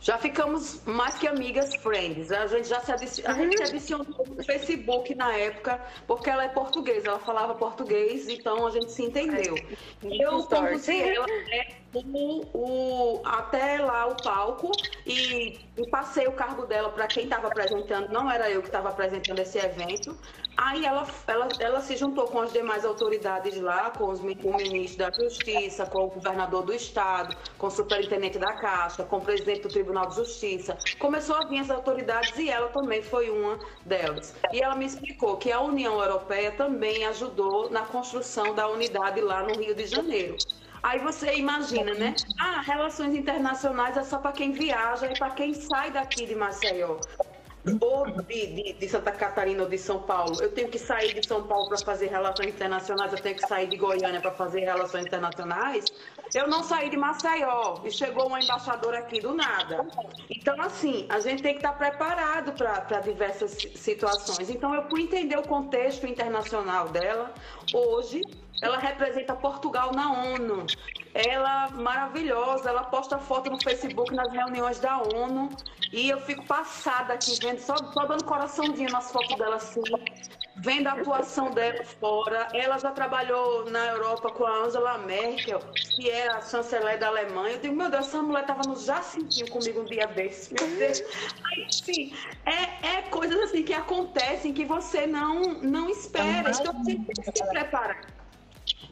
Já 0.00 0.16
ficamos 0.16 0.80
mais 0.86 1.14
que 1.18 1.28
amigas 1.28 1.74
friends. 1.76 2.32
A 2.32 2.46
gente 2.46 2.68
já 2.68 2.80
se 2.80 2.90
adicionou, 2.90 3.30
a 3.30 3.42
gente 3.42 3.56
se 3.56 3.62
adicionou 3.64 4.26
no 4.26 4.42
Facebook 4.42 5.14
na 5.14 5.36
época, 5.36 5.78
porque 6.06 6.30
ela 6.30 6.44
é 6.44 6.48
portuguesa, 6.48 7.08
ela 7.08 7.18
falava 7.18 7.54
português, 7.54 8.26
então 8.28 8.66
a 8.66 8.70
gente 8.70 8.90
se 8.90 9.02
entendeu. 9.02 9.54
Eu 10.02 10.42
conduzi 10.44 11.02
ela 11.02 11.26
né, 11.26 11.66
o, 11.92 12.46
o, 12.54 13.22
até 13.26 13.78
lá 13.78 14.06
o 14.06 14.16
palco 14.22 14.72
e, 15.04 15.58
e 15.76 15.86
passei 15.90 16.26
o 16.26 16.32
cargo 16.32 16.64
dela 16.64 16.88
para 16.90 17.06
quem 17.06 17.24
estava 17.24 17.48
apresentando, 17.48 18.10
não 18.10 18.30
era 18.30 18.50
eu 18.50 18.62
que 18.62 18.68
estava 18.68 18.88
apresentando 18.88 19.38
esse 19.40 19.58
evento. 19.58 20.16
Aí 20.56 20.84
ela, 20.84 21.06
ela, 21.26 21.48
ela 21.58 21.80
se 21.80 21.96
juntou 21.96 22.26
com 22.26 22.40
as 22.40 22.52
demais 22.52 22.84
autoridades 22.84 23.60
lá, 23.60 23.90
com, 23.90 24.08
os, 24.08 24.20
com 24.20 24.50
o 24.50 24.56
ministro 24.56 24.98
da 24.98 25.10
Justiça, 25.10 25.86
com 25.86 26.04
o 26.04 26.08
governador 26.08 26.62
do 26.62 26.72
estado, 26.72 27.36
com 27.56 27.68
o 27.68 27.70
superintendente 27.70 28.38
da 28.38 28.52
Caixa, 28.54 29.04
com 29.04 29.18
o 29.18 29.20
presidente 29.20 29.62
do 29.62 29.68
Tribunal 29.68 30.06
de 30.06 30.16
Justiça. 30.16 30.76
Começou 30.98 31.36
a 31.36 31.44
vir 31.46 31.60
as 31.60 31.70
autoridades 31.70 32.36
e 32.38 32.50
ela 32.50 32.68
também 32.68 33.02
foi 33.02 33.30
uma 33.30 33.58
delas. 33.84 34.34
E 34.52 34.62
ela 34.62 34.74
me 34.74 34.84
explicou 34.84 35.36
que 35.36 35.50
a 35.50 35.60
União 35.60 36.00
Europeia 36.00 36.52
também 36.52 37.04
ajudou 37.06 37.70
na 37.70 37.82
construção 37.82 38.54
da 38.54 38.68
unidade 38.68 39.20
lá 39.20 39.42
no 39.42 39.54
Rio 39.58 39.74
de 39.74 39.86
Janeiro. 39.86 40.36
Aí 40.82 40.98
você 40.98 41.34
imagina, 41.36 41.92
né? 41.94 42.14
Ah, 42.38 42.62
relações 42.62 43.14
internacionais 43.14 43.96
é 43.96 44.02
só 44.02 44.18
para 44.18 44.32
quem 44.32 44.52
viaja 44.52 45.10
e 45.12 45.18
para 45.18 45.30
quem 45.30 45.52
sai 45.52 45.90
daqui 45.90 46.26
de 46.26 46.34
Maceió 46.34 46.98
ou 47.80 48.06
de, 48.22 48.46
de, 48.46 48.72
de, 48.72 48.88
Santa 48.88 49.12
Catarina 49.12 49.62
ou 49.62 49.68
de 49.68 49.76
São 49.76 50.00
Paulo, 50.00 50.40
eu 50.40 50.50
tenho 50.52 50.68
que 50.68 50.78
sair 50.78 51.12
de 51.12 51.26
São 51.26 51.46
Paulo 51.46 51.68
para 51.68 51.78
fazer 51.78 52.06
relações 52.06 52.48
internacionais, 52.48 53.12
eu 53.12 53.18
tenho 53.20 53.36
que 53.36 53.46
sair 53.46 53.68
de 53.68 53.76
Goiânia 53.76 54.20
para 54.20 54.30
fazer 54.32 54.60
relações 54.60 55.06
internacionais, 55.06 55.84
eu 56.34 56.48
não 56.48 56.62
saí 56.62 56.88
de 56.88 56.96
Maceió 56.96 57.80
e 57.84 57.90
chegou 57.90 58.28
uma 58.28 58.40
embaixadora 58.40 59.00
aqui 59.00 59.20
do 59.20 59.34
nada. 59.34 59.86
Então, 60.30 60.60
assim, 60.60 61.06
a 61.08 61.20
gente 61.20 61.42
tem 61.42 61.52
que 61.52 61.58
estar 61.58 61.74
preparado 61.74 62.52
para 62.52 63.00
diversas 63.00 63.52
situações. 63.74 64.48
Então, 64.48 64.74
eu 64.74 64.88
fui 64.88 65.02
entender 65.02 65.36
o 65.36 65.42
contexto 65.42 66.06
internacional 66.06 66.88
dela 66.88 67.34
hoje 67.74 68.22
ela 68.62 68.78
representa 68.78 69.34
Portugal 69.34 69.92
na 69.92 70.12
ONU. 70.12 70.66
Ela 71.14 71.70
maravilhosa, 71.70 72.68
ela 72.68 72.84
posta 72.84 73.18
foto 73.18 73.50
no 73.50 73.62
Facebook 73.62 74.14
nas 74.14 74.32
reuniões 74.32 74.78
da 74.78 74.98
ONU 74.98 75.48
e 75.92 76.08
eu 76.08 76.20
fico 76.20 76.44
passada 76.46 77.14
aqui 77.14 77.36
vendo, 77.40 77.58
só, 77.58 77.76
só 77.76 78.04
dando 78.06 78.24
coraçãozinho 78.24 78.90
nas 78.90 79.10
fotos 79.10 79.36
dela 79.36 79.56
assim, 79.56 79.82
vendo 80.58 80.86
a 80.86 80.92
atuação 80.92 81.50
dela 81.50 81.82
fora. 81.84 82.48
Ela 82.52 82.78
já 82.78 82.92
trabalhou 82.92 83.68
na 83.70 83.86
Europa 83.88 84.30
com 84.30 84.44
a 84.44 84.64
Angela 84.64 84.98
Merkel, 84.98 85.58
que 85.74 86.08
é 86.08 86.28
a 86.28 86.40
chanceler 86.40 86.98
da 86.98 87.08
Alemanha. 87.08 87.54
Eu 87.54 87.60
digo, 87.60 87.74
meu 87.74 87.90
Deus, 87.90 88.06
essa 88.06 88.22
mulher 88.22 88.42
estava 88.42 88.62
no 88.68 88.76
Jacintinho 88.76 89.50
comigo 89.50 89.80
um 89.80 89.84
dia 89.86 90.06
desses. 90.06 90.50
Meu 90.50 90.78
Deus. 90.78 91.02
Aí, 91.50 91.66
sim, 91.72 92.14
é, 92.46 92.98
é 92.98 93.02
coisas 93.02 93.38
assim 93.40 93.64
que 93.64 93.74
acontecem 93.74 94.52
que 94.52 94.64
você 94.64 95.06
não, 95.06 95.54
não 95.54 95.88
espera. 95.88 96.50
Então, 96.50 96.72
você 96.84 96.94
tem 96.94 97.04
que 97.04 97.38
se 97.38 97.48
preparar. 97.48 98.19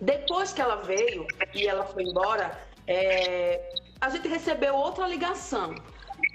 Depois 0.01 0.53
que 0.53 0.61
ela 0.61 0.77
veio 0.77 1.27
e 1.55 1.67
ela 1.67 1.85
foi 1.85 2.05
embora, 2.05 2.59
é, 2.87 3.73
a 4.01 4.09
gente 4.11 4.29
recebeu 4.29 4.75
outra 4.75 5.07
ligação. 5.07 5.75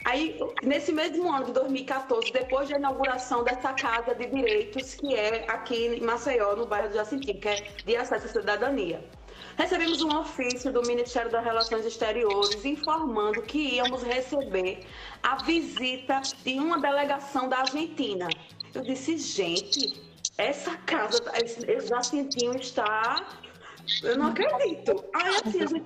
Aí, 0.06 0.38
nesse 0.64 0.92
mesmo 0.92 1.32
ano 1.32 1.46
de 1.46 1.54
2014, 1.54 2.32
depois 2.32 2.70
da 2.70 2.78
inauguração 2.78 3.44
dessa 3.44 3.74
Casa 3.74 4.14
de 4.14 4.28
Direitos, 4.28 4.96
que 4.96 5.16
é 5.16 5.46
aqui 5.50 5.88
em 5.88 6.02
Maceió, 6.02 6.56
no 6.56 6.66
bairro 6.66 6.90
do 6.90 6.96
Jacintinho, 6.96 7.40
que 7.40 7.48
é 7.48 7.56
de 7.86 7.96
acesso 7.96 8.26
à 8.26 8.30
cidadania, 8.30 9.04
recebemos 9.58 10.02
um 10.02 10.18
ofício 10.20 10.72
do 10.72 10.82
Ministério 10.84 11.32
das 11.32 11.44
Relações 11.44 11.86
Exteriores 11.86 12.66
informando 12.66 13.42
que 13.42 13.76
íamos 13.76 14.04
receber 14.04 14.86
a 15.22 15.38
visita 15.44 16.22
de 16.44 16.60
uma 16.60 16.80
delegação 16.80 17.48
da 17.48 17.60
Argentina. 17.60 18.28
Eu 18.74 18.82
disse, 18.82 19.18
gente, 19.18 20.02
essa 20.38 20.76
casa, 20.78 21.24
esse 21.44 21.88
Jacintinho 21.88 22.56
está 22.58 23.26
eu 24.02 24.18
não 24.18 24.28
acredito. 24.28 25.04
Aí 25.14 25.36
assim, 25.36 25.84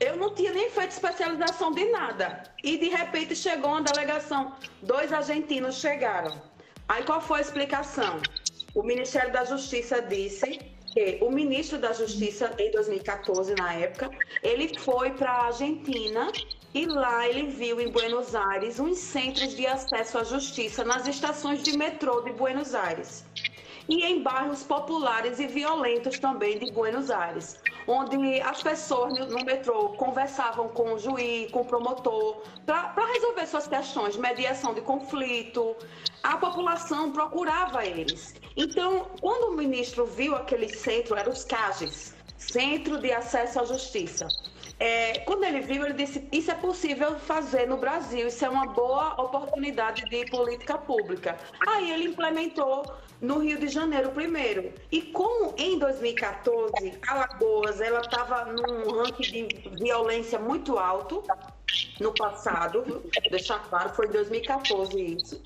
eu 0.00 0.16
não 0.16 0.34
tinha 0.34 0.52
nem 0.52 0.68
feito 0.70 0.90
especialização 0.90 1.72
de 1.72 1.84
nada. 1.90 2.42
E 2.62 2.76
de 2.76 2.88
repente 2.88 3.36
chegou 3.36 3.70
uma 3.70 3.82
delegação. 3.82 4.54
Dois 4.82 5.12
argentinos 5.12 5.76
chegaram. 5.76 6.40
Aí 6.88 7.02
qual 7.04 7.20
foi 7.20 7.38
a 7.38 7.42
explicação? 7.42 8.20
O 8.74 8.82
Ministério 8.82 9.32
da 9.32 9.44
Justiça 9.44 10.02
disse 10.02 10.60
que 10.92 11.18
o 11.22 11.30
ministro 11.30 11.78
da 11.78 11.92
Justiça, 11.92 12.52
em 12.58 12.70
2014, 12.70 13.54
na 13.54 13.74
época, 13.74 14.10
ele 14.42 14.78
foi 14.78 15.12
para 15.12 15.30
a 15.30 15.46
Argentina 15.46 16.30
e 16.74 16.84
lá 16.84 17.28
ele 17.28 17.48
viu 17.48 17.80
em 17.80 17.90
Buenos 17.90 18.34
Aires 18.34 18.78
uns 18.78 18.98
centros 18.98 19.54
de 19.54 19.66
acesso 19.66 20.18
à 20.18 20.24
justiça 20.24 20.84
nas 20.84 21.06
estações 21.06 21.62
de 21.62 21.76
metrô 21.76 22.20
de 22.20 22.32
Buenos 22.32 22.74
Aires 22.74 23.24
e 23.88 24.04
em 24.04 24.22
bairros 24.22 24.62
populares 24.62 25.38
e 25.38 25.46
violentos 25.46 26.18
também 26.18 26.58
de 26.58 26.70
Buenos 26.72 27.10
Aires, 27.10 27.60
onde 27.86 28.40
as 28.40 28.62
pessoas 28.62 29.18
no 29.30 29.44
metrô 29.44 29.90
conversavam 29.90 30.68
com 30.68 30.94
o 30.94 30.98
juiz, 30.98 31.50
com 31.50 31.60
o 31.60 31.64
promotor, 31.64 32.42
para 32.64 33.06
resolver 33.12 33.46
suas 33.46 33.66
questões, 33.66 34.16
mediação 34.16 34.74
de 34.74 34.80
conflito. 34.80 35.76
A 36.22 36.36
população 36.36 37.12
procurava 37.12 37.84
eles. 37.84 38.34
Então, 38.56 39.06
quando 39.20 39.52
o 39.52 39.56
ministro 39.56 40.06
viu 40.06 40.34
aquele 40.34 40.68
centro, 40.68 41.16
eram 41.16 41.32
os 41.32 41.44
CAGES, 41.44 42.14
Centro 42.36 42.98
de 42.98 43.12
Acesso 43.12 43.60
à 43.60 43.64
Justiça. 43.64 44.26
É, 44.78 45.20
quando 45.20 45.44
ele 45.44 45.60
viu, 45.60 45.84
ele 45.84 45.94
disse: 45.94 46.28
Isso 46.30 46.50
é 46.50 46.54
possível 46.54 47.18
fazer 47.18 47.66
no 47.66 47.78
Brasil, 47.78 48.26
isso 48.26 48.44
é 48.44 48.48
uma 48.48 48.66
boa 48.66 49.14
oportunidade 49.20 50.04
de 50.04 50.26
política 50.26 50.76
pública. 50.76 51.38
Aí 51.66 51.90
ele 51.90 52.04
implementou 52.04 52.84
no 53.20 53.38
Rio 53.38 53.58
de 53.58 53.68
Janeiro 53.68 54.10
primeiro. 54.10 54.72
E 54.90 55.02
como 55.02 55.54
em 55.56 55.78
2014 55.78 56.98
Alagoas 57.06 57.80
ela 57.80 58.00
estava 58.00 58.44
num 58.46 59.02
ranking 59.02 59.48
de 59.48 59.68
violência 59.78 60.38
muito 60.38 60.78
alto 60.78 61.22
no 62.00 62.12
passado, 62.14 63.02
deixar 63.30 63.58
claro, 63.68 63.90
foi 63.90 64.06
em 64.06 64.10
2014 64.10 65.00
isso. 65.00 65.42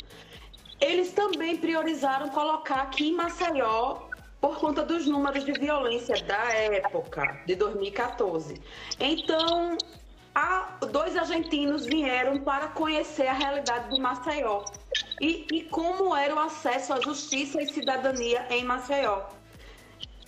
Eles 0.80 1.12
também 1.12 1.56
priorizaram 1.56 2.28
colocar 2.30 2.82
aqui 2.82 3.08
em 3.08 3.14
Maceió 3.14 4.08
por 4.40 4.58
conta 4.58 4.82
dos 4.82 5.06
números 5.06 5.44
de 5.44 5.52
violência 5.52 6.22
da 6.24 6.50
época, 6.54 7.42
de 7.46 7.54
2014. 7.54 8.60
Então, 8.98 9.76
dois 10.90 11.16
argentinos 11.16 11.84
vieram 11.84 12.40
para 12.40 12.68
conhecer 12.68 13.26
a 13.26 13.34
realidade 13.34 13.94
de 13.94 14.00
Maceió 14.00 14.64
e, 15.20 15.46
e 15.52 15.62
como 15.64 16.16
era 16.16 16.34
o 16.34 16.38
acesso 16.38 16.92
à 16.92 17.00
justiça 17.00 17.60
e 17.60 17.72
cidadania 17.72 18.46
em 18.50 18.64
Maceió. 18.64 19.22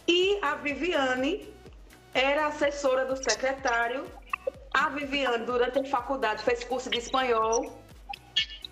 E 0.06 0.38
a 0.42 0.54
Viviane 0.56 1.48
era 2.14 2.46
assessora 2.46 3.04
do 3.04 3.16
secretário. 3.16 4.04
A 4.74 4.88
Viviane, 4.90 5.44
durante 5.44 5.78
a 5.78 5.84
faculdade, 5.84 6.42
fez 6.42 6.64
curso 6.64 6.90
de 6.90 6.98
espanhol. 6.98 7.78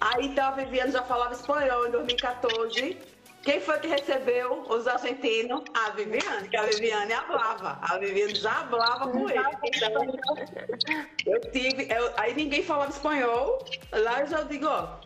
Aí 0.01 0.27
então 0.27 0.49
a 0.49 0.51
Viviane 0.53 0.93
já 0.93 1.03
falava 1.03 1.35
espanhol 1.35 1.87
em 1.87 1.91
2014. 1.91 2.99
Quem 3.43 3.59
foi 3.59 3.79
que 3.79 3.87
recebeu 3.89 4.67
os 4.69 4.87
argentinos? 4.87 5.65
A 5.75 5.91
Viviane, 5.91 6.49
que 6.49 6.57
a 6.57 6.63
Viviane 6.65 7.15
falava. 7.27 7.79
A 7.81 7.99
Viviane 7.99 8.35
já 8.35 8.67
falava 8.69 9.11
com 9.11 9.31
ele. 9.31 9.43
Então, 9.65 10.21
eu 11.27 11.41
tive. 11.51 11.89
Eu, 11.91 12.13
aí 12.19 12.35
ninguém 12.35 12.63
falava 12.63 12.91
espanhol. 12.91 13.65
Lá 13.93 14.21
eu 14.21 14.27
já 14.27 14.43
digo, 14.43 14.67
ó, 14.67 15.01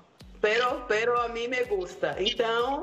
pero, 0.44 0.84
pero 0.86 1.18
a 1.22 1.28
mim 1.28 1.48
me 1.48 1.64
gusta. 1.64 2.14
Então, 2.18 2.82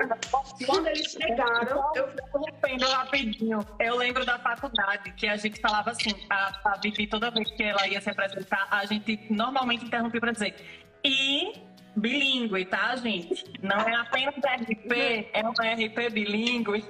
quando 0.65 0.88
eles 0.88 1.12
chegaram, 1.12 1.91
eu 1.93 2.10
interrompendo 2.10 2.88
rapidinho. 2.88 3.60
Eu 3.80 3.97
lembro 3.97 4.26
da 4.26 4.39
faculdade 4.39 5.12
que 5.12 5.28
a 5.28 5.38
gente 5.38 5.62
falava 5.62 5.91
assim, 5.91 6.10
a, 6.28 6.60
a 6.65 6.78
Vivi, 6.78 7.06
toda 7.06 7.30
vez 7.30 7.52
que 7.52 7.62
ela 7.62 7.88
ia 7.88 8.02
se 8.02 8.10
apresentar, 8.10 8.67
a 8.71 8.84
gente 8.88 9.28
normalmente 9.30 9.86
interrompia 9.86 10.19
para 10.19 10.32
dizer 10.32 10.56
e 11.04 11.54
bilíngue, 11.95 12.65
tá, 12.65 12.95
gente? 12.95 13.45
Não 13.62 13.78
é 13.78 13.93
apenas 13.93 14.34
RP, 14.38 15.30
é 15.32 15.43
um 15.45 15.52
RP 15.52 16.10
bilíngue, 16.12 16.84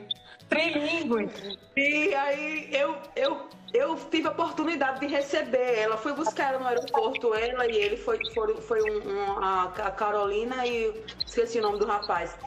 trilíngue. 0.52 1.58
E 1.78 2.14
aí 2.14 2.70
eu, 2.74 2.98
eu, 3.16 3.50
eu 3.74 3.96
tive 4.12 4.28
a 4.28 4.32
oportunidade 4.32 5.00
de 5.00 5.08
receber 5.08 5.80
ela. 5.80 5.98
Fui 5.98 6.14
buscar 6.14 6.50
ela 6.50 6.60
no 6.60 6.68
aeroporto, 6.68 7.34
ela 7.34 7.66
e 7.66 7.76
ele, 7.78 7.96
foi, 7.96 8.20
foi, 8.34 8.56
foi 8.62 8.82
um, 8.84 8.98
um, 9.10 9.44
a 9.44 9.92
Carolina 9.96 10.68
e 10.68 11.04
esqueci 11.26 11.60
o 11.60 11.62
nome 11.62 11.80
do 11.80 11.86
rapaz. 11.86 12.38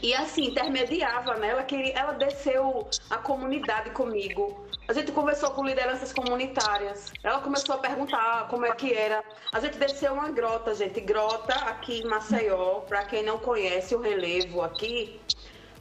E 0.00 0.14
assim, 0.14 0.46
intermediava, 0.46 1.34
né? 1.34 1.48
Ela, 1.48 1.66
ela 1.94 2.12
desceu 2.12 2.88
a 3.10 3.16
comunidade 3.16 3.90
comigo. 3.90 4.66
A 4.88 4.92
gente 4.92 5.10
conversou 5.12 5.50
com 5.52 5.64
lideranças 5.64 6.12
comunitárias. 6.12 7.12
Ela 7.22 7.40
começou 7.40 7.74
a 7.76 7.78
perguntar 7.78 8.46
como 8.48 8.66
é 8.66 8.72
que 8.74 8.92
era. 8.92 9.24
A 9.52 9.60
gente 9.60 9.78
desceu 9.78 10.12
uma 10.12 10.30
grota, 10.30 10.74
gente. 10.74 11.00
Grota 11.00 11.54
aqui 11.54 12.00
em 12.00 12.04
Maceió, 12.04 12.80
para 12.80 13.04
quem 13.04 13.22
não 13.22 13.38
conhece 13.38 13.94
o 13.94 14.00
relevo 14.00 14.62
aqui. 14.62 15.20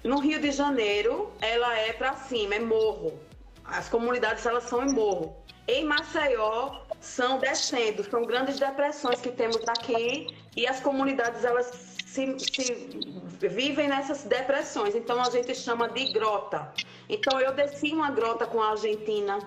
No 0.04 0.20
Rio 0.20 0.40
de 0.40 0.50
Janeiro, 0.52 1.32
ela 1.40 1.78
é 1.78 1.94
para 1.94 2.16
cima, 2.16 2.56
é 2.56 2.60
morro. 2.60 3.20
As 3.64 3.88
comunidades 3.88 4.44
elas 4.48 4.64
são 4.64 4.84
em 4.84 4.92
morro. 4.92 5.36
Em 5.68 5.86
Maceió 5.86 6.82
são 7.00 7.38
descendo, 7.38 8.04
são 8.04 8.26
grandes 8.26 8.60
depressões 8.60 9.22
que 9.22 9.32
temos 9.32 9.62
aqui 9.68 10.36
e 10.58 10.66
as 10.66 10.80
comunidades 10.80 11.46
elas 11.46 11.68
se, 12.06 12.36
se 12.40 13.48
vivem 13.48 13.88
nessas 13.88 14.24
depressões. 14.24 14.96
Então 14.96 15.22
a 15.22 15.30
gente 15.30 15.54
chama 15.54 15.88
de 15.88 16.12
grota. 16.12 16.74
Então 17.08 17.40
eu 17.40 17.54
desci 17.54 17.94
uma 17.94 18.10
grota 18.10 18.48
com 18.48 18.60
a 18.60 18.72
Argentina, 18.72 19.38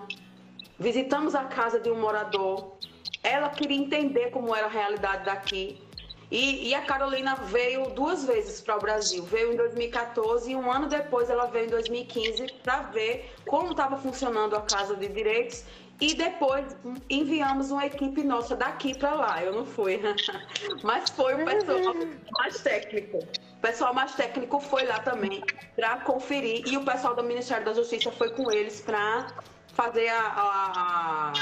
visitamos 0.79 1.35
a 1.35 1.45
casa 1.45 1.81
de 1.81 1.91
um 1.91 2.01
morador. 2.01 2.77
Ela 3.25 3.49
queria 3.49 3.77
entender 3.77 4.31
como 4.31 4.55
era 4.55 4.67
a 4.67 4.71
realidade 4.71 5.25
daqui. 5.25 5.83
E, 6.31 6.69
e 6.69 6.75
a 6.75 6.83
Carolina 6.83 7.35
veio 7.37 7.91
duas 7.91 8.25
vezes 8.25 8.61
para 8.61 8.77
o 8.77 8.81
Brasil. 8.81 9.23
Veio 9.25 9.53
em 9.53 9.57
2014 9.57 10.51
e 10.51 10.57
um 10.57 10.71
ano 10.71 10.87
depois 10.87 11.31
ela 11.31 11.47
veio 11.47 11.67
em 11.67 11.71
2015 11.71 12.47
para 12.63 12.83
ver 12.83 13.33
como 13.47 13.71
estava 13.71 13.97
funcionando 13.97 14.57
a 14.57 14.63
Casa 14.63 14.97
de 14.97 15.09
Direitos 15.09 15.65
e 16.01 16.15
depois 16.15 16.77
enviamos 17.09 17.71
uma 17.71 17.87
equipe 17.87 18.23
nossa 18.25 18.57
daqui 18.57 18.97
para 18.99 19.15
lá. 19.15 19.43
Eu 19.43 19.53
não 19.53 19.65
fui, 19.65 20.01
mas 20.83 21.11
foi 21.11 21.35
o 21.35 21.45
pessoal 21.45 21.95
mais 22.39 22.61
técnico. 22.61 23.19
O 23.19 23.61
pessoal 23.61 23.95
mais 23.95 24.15
técnico 24.15 24.61
foi 24.61 24.85
lá 24.85 24.99
também 24.99 25.43
para 25.77 25.99
conferir 26.01 26.67
e 26.67 26.77
o 26.77 26.85
pessoal 26.85 27.15
do 27.15 27.23
Ministério 27.23 27.65
da 27.65 27.73
Justiça 27.73 28.11
foi 28.11 28.31
com 28.31 28.51
eles 28.51 28.81
para 28.81 29.27
fazer 29.75 30.09
a, 30.09 30.21
a, 30.21 31.33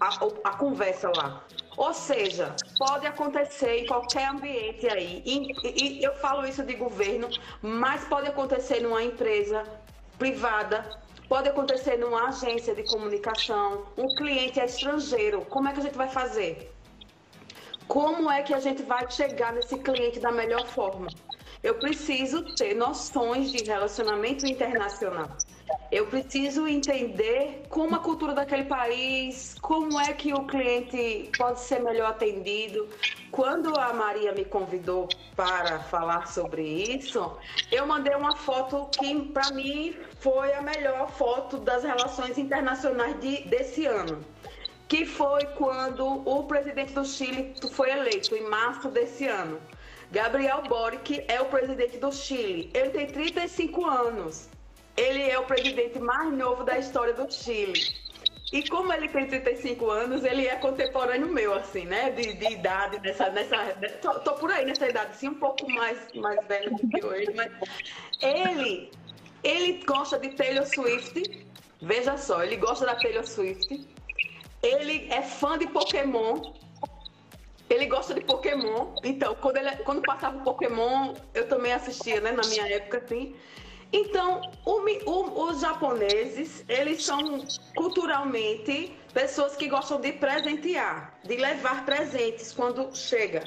a, 0.00 0.08
a, 0.44 0.56
conversa 0.56 1.10
lá. 1.16 1.44
Ou 1.76 1.94
seja, 1.94 2.54
pode 2.78 3.06
acontecer 3.06 3.78
em 3.78 3.86
qualquer 3.86 4.28
ambiente 4.28 4.86
aí. 4.88 5.22
E, 5.24 5.98
e 6.00 6.04
eu 6.04 6.14
falo 6.16 6.46
isso 6.46 6.62
de 6.62 6.74
governo, 6.74 7.28
mas 7.62 8.04
pode 8.04 8.26
acontecer 8.28 8.80
numa 8.80 9.02
empresa 9.02 9.64
privada, 10.18 11.00
Pode 11.30 11.48
acontecer 11.48 11.96
numa 11.96 12.26
agência 12.26 12.74
de 12.74 12.82
comunicação, 12.82 13.86
um 13.96 14.08
cliente 14.16 14.58
é 14.58 14.64
estrangeiro. 14.64 15.44
Como 15.44 15.68
é 15.68 15.72
que 15.72 15.78
a 15.78 15.82
gente 15.84 15.96
vai 15.96 16.08
fazer? 16.08 16.74
Como 17.86 18.28
é 18.28 18.42
que 18.42 18.52
a 18.52 18.58
gente 18.58 18.82
vai 18.82 19.08
chegar 19.08 19.52
nesse 19.52 19.78
cliente 19.78 20.18
da 20.18 20.32
melhor 20.32 20.66
forma? 20.66 21.06
Eu 21.62 21.76
preciso 21.76 22.42
ter 22.56 22.74
noções 22.74 23.52
de 23.52 23.62
relacionamento 23.62 24.44
internacional. 24.44 25.28
Eu 25.90 26.06
preciso 26.06 26.68
entender 26.68 27.62
como 27.68 27.96
a 27.96 27.98
cultura 27.98 28.32
daquele 28.32 28.64
país, 28.64 29.56
como 29.60 30.00
é 30.00 30.12
que 30.12 30.32
o 30.32 30.46
cliente 30.46 31.30
pode 31.36 31.60
ser 31.60 31.80
melhor 31.80 32.10
atendido. 32.10 32.88
Quando 33.32 33.76
a 33.78 33.92
Maria 33.92 34.32
me 34.32 34.44
convidou 34.44 35.08
para 35.34 35.80
falar 35.80 36.28
sobre 36.28 36.62
isso, 36.62 37.36
eu 37.72 37.86
mandei 37.86 38.14
uma 38.14 38.36
foto 38.36 38.88
que, 38.98 39.20
para 39.26 39.50
mim, 39.50 39.96
foi 40.20 40.52
a 40.54 40.62
melhor 40.62 41.10
foto 41.10 41.58
das 41.58 41.82
relações 41.82 42.38
internacionais 42.38 43.18
de, 43.20 43.42
desse 43.48 43.86
ano 43.86 44.24
que 44.90 45.06
foi 45.06 45.44
quando 45.56 46.04
o 46.04 46.42
presidente 46.48 46.92
do 46.92 47.04
Chile 47.04 47.54
foi 47.74 47.92
eleito, 47.92 48.34
em 48.34 48.42
março 48.50 48.88
desse 48.88 49.24
ano. 49.24 49.60
Gabriel 50.10 50.64
Boric 50.68 51.24
é 51.28 51.40
o 51.40 51.44
presidente 51.44 51.96
do 51.98 52.10
Chile. 52.10 52.68
Ele 52.74 52.90
tem 52.90 53.06
35 53.06 53.86
anos. 53.86 54.48
Ele 54.96 55.22
é 55.22 55.38
o 55.38 55.44
presidente 55.44 55.98
mais 55.98 56.32
novo 56.32 56.64
da 56.64 56.78
história 56.78 57.14
do 57.14 57.30
Chile. 57.32 58.00
E 58.52 58.68
como 58.68 58.92
ele 58.92 59.08
tem 59.08 59.28
35 59.28 59.88
anos, 59.88 60.24
ele 60.24 60.46
é 60.46 60.56
contemporâneo 60.56 61.28
meu, 61.28 61.54
assim, 61.54 61.84
né? 61.84 62.10
De, 62.10 62.32
de 62.32 62.52
idade, 62.52 62.98
nessa. 63.00 63.30
nessa 63.30 63.56
tô, 64.02 64.18
tô, 64.20 64.32
por 64.34 64.50
aí 64.50 64.64
nessa 64.64 64.88
idade, 64.88 65.12
assim, 65.12 65.28
um 65.28 65.34
pouco 65.34 65.70
mais, 65.70 65.98
mais 66.14 66.44
velho 66.46 66.74
do 66.76 66.88
que 66.88 67.06
ele, 67.06 67.32
mas. 67.34 67.52
Ele, 68.20 68.90
ele 69.44 69.84
gosta 69.84 70.18
de 70.18 70.30
Taylor 70.30 70.66
Swift. 70.66 71.46
Veja 71.80 72.16
só, 72.18 72.42
ele 72.42 72.56
gosta 72.56 72.84
da 72.84 72.96
Taylor 72.96 73.24
Swift. 73.24 73.88
Ele 74.62 75.06
é 75.10 75.22
fã 75.22 75.56
de 75.56 75.68
Pokémon. 75.68 76.52
Ele 77.70 77.86
gosta 77.86 78.12
de 78.12 78.20
Pokémon. 78.20 78.96
Então, 79.04 79.32
quando, 79.36 79.58
ele, 79.58 79.76
quando 79.84 80.02
passava 80.02 80.38
o 80.38 80.42
Pokémon, 80.42 81.14
eu 81.32 81.48
também 81.48 81.72
assistia, 81.72 82.20
né? 82.20 82.32
Na 82.32 82.42
minha 82.48 82.68
época, 82.68 82.98
assim. 82.98 83.36
Então, 83.92 84.40
o, 84.64 85.10
o, 85.10 85.48
os 85.48 85.60
japoneses, 85.60 86.64
eles 86.68 87.04
são 87.04 87.44
culturalmente 87.74 88.96
pessoas 89.12 89.56
que 89.56 89.68
gostam 89.68 90.00
de 90.00 90.12
presentear, 90.12 91.18
de 91.24 91.36
levar 91.36 91.84
presentes 91.84 92.52
quando 92.52 92.94
chega. 92.96 93.42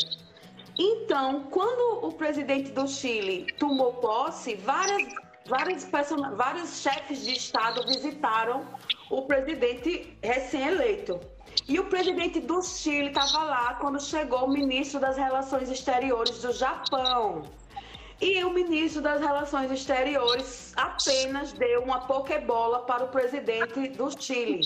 Então, 0.77 1.43
quando 1.51 2.05
o 2.05 2.11
presidente 2.11 2.71
do 2.71 2.87
Chile 2.87 3.47
tomou 3.57 3.93
posse, 3.93 4.55
várias, 4.55 5.13
várias 5.47 5.87
vários 6.35 6.81
chefes 6.81 7.23
de 7.23 7.33
Estado 7.33 7.85
visitaram 7.87 8.67
o 9.09 9.21
presidente 9.21 10.17
recém-eleito. 10.21 11.19
E 11.67 11.79
o 11.79 11.85
presidente 11.85 12.39
do 12.39 12.61
Chile 12.61 13.09
estava 13.09 13.43
lá 13.43 13.75
quando 13.75 14.01
chegou 14.01 14.45
o 14.45 14.49
ministro 14.49 14.99
das 14.99 15.15
Relações 15.15 15.69
Exteriores 15.69 16.41
do 16.41 16.51
Japão. 16.51 17.43
E 18.23 18.41
o 18.41 18.49
ministro 18.51 19.01
das 19.01 19.19
Relações 19.19 19.69
Exteriores 19.69 20.71
apenas 20.77 21.51
deu 21.51 21.83
uma 21.83 22.07
pokebola 22.07 22.79
para 22.83 23.03
o 23.03 23.09
presidente 23.09 23.89
do 23.89 24.09
Chile. 24.17 24.61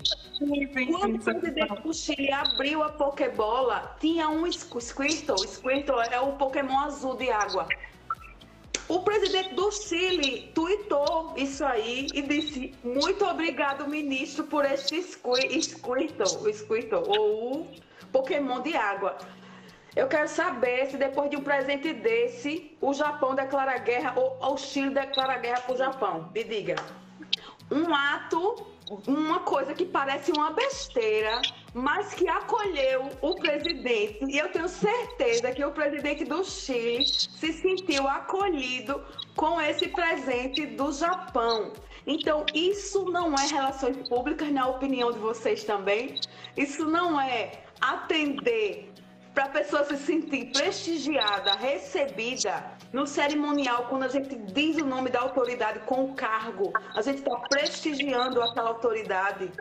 Quando 0.85 1.15
o 1.15 1.23
presidente 1.23 1.81
do 1.81 1.91
Chile 1.91 2.31
abriu 2.31 2.83
a 2.83 2.89
pokebola, 2.89 3.97
tinha 3.99 4.29
um 4.29 4.45
Squirtle. 4.51 5.47
Squirtle 5.47 5.99
é 6.01 6.19
o 6.19 6.33
Pokémon 6.33 6.81
azul 6.81 7.15
de 7.15 7.31
água. 7.31 7.67
O 8.87 8.99
presidente 8.99 9.55
do 9.55 9.71
Chile 9.71 10.51
tweetou 10.53 11.33
isso 11.35 11.65
aí 11.65 12.09
e 12.13 12.21
disse: 12.21 12.75
Muito 12.83 13.25
obrigado, 13.25 13.87
ministro, 13.87 14.43
por 14.43 14.65
este 14.65 15.01
Squirtle, 15.01 16.53
Squirtle 16.53 17.03
ou 17.07 17.61
o 17.61 17.67
Pokémon 18.11 18.61
de 18.61 18.77
água. 18.77 19.17
Eu 19.97 20.07
quero 20.07 20.27
saber 20.27 20.91
se 20.91 20.95
depois 20.95 21.27
de 21.27 21.37
um 21.37 21.41
presente 21.41 21.91
desse, 21.91 22.77
o 22.79 22.93
Japão 22.93 23.33
declara 23.33 23.79
guerra 23.79 24.13
ou 24.15 24.37
o 24.53 24.55
Chile 24.55 24.91
declara 24.91 25.39
guerra 25.39 25.61
para 25.61 25.73
o 25.73 25.77
Japão. 25.77 26.29
Me 26.35 26.43
diga. 26.43 26.75
Um 27.71 27.91
ato, 27.95 28.67
uma 29.07 29.39
coisa 29.39 29.73
que 29.73 29.85
parece 29.85 30.31
uma 30.31 30.51
besteira, 30.51 31.41
mas 31.73 32.13
que 32.13 32.29
acolheu 32.29 33.09
o 33.23 33.33
presidente. 33.37 34.23
E 34.25 34.37
eu 34.37 34.51
tenho 34.51 34.69
certeza 34.69 35.51
que 35.51 35.65
o 35.65 35.71
presidente 35.71 36.25
do 36.25 36.43
Chile 36.43 37.03
se 37.03 37.51
sentiu 37.53 38.07
acolhido 38.07 39.03
com 39.35 39.59
esse 39.59 39.87
presente 39.87 40.67
do 40.67 40.91
Japão. 40.91 41.73
Então, 42.05 42.45
isso 42.53 43.05
não 43.05 43.33
é 43.33 43.47
relações 43.47 44.07
públicas, 44.07 44.51
na 44.51 44.67
opinião 44.67 45.11
de 45.11 45.17
vocês 45.17 45.63
também? 45.63 46.19
Isso 46.55 46.85
não 46.85 47.19
é 47.19 47.63
atender 47.81 48.86
para 49.37 49.45
a 49.45 49.49
pessoa 49.49 49.85
se 49.85 49.95
sentir 49.97 50.45
prestigiada, 50.45 51.53
recebida 51.53 52.71
no 52.91 53.05
cerimonial, 53.05 53.85
quando 53.87 54.01
a 54.01 54.07
gente 54.07 54.35
diz 54.35 54.77
o 54.77 54.83
nome 54.83 55.11
da 55.11 55.19
autoridade 55.19 55.77
com 55.81 56.05
o 56.05 56.15
cargo, 56.15 56.73
a 56.95 57.03
gente 57.03 57.19
está 57.19 57.35
prestigiando 57.41 58.41
aquela 58.41 58.69
autoridade. 58.69 59.51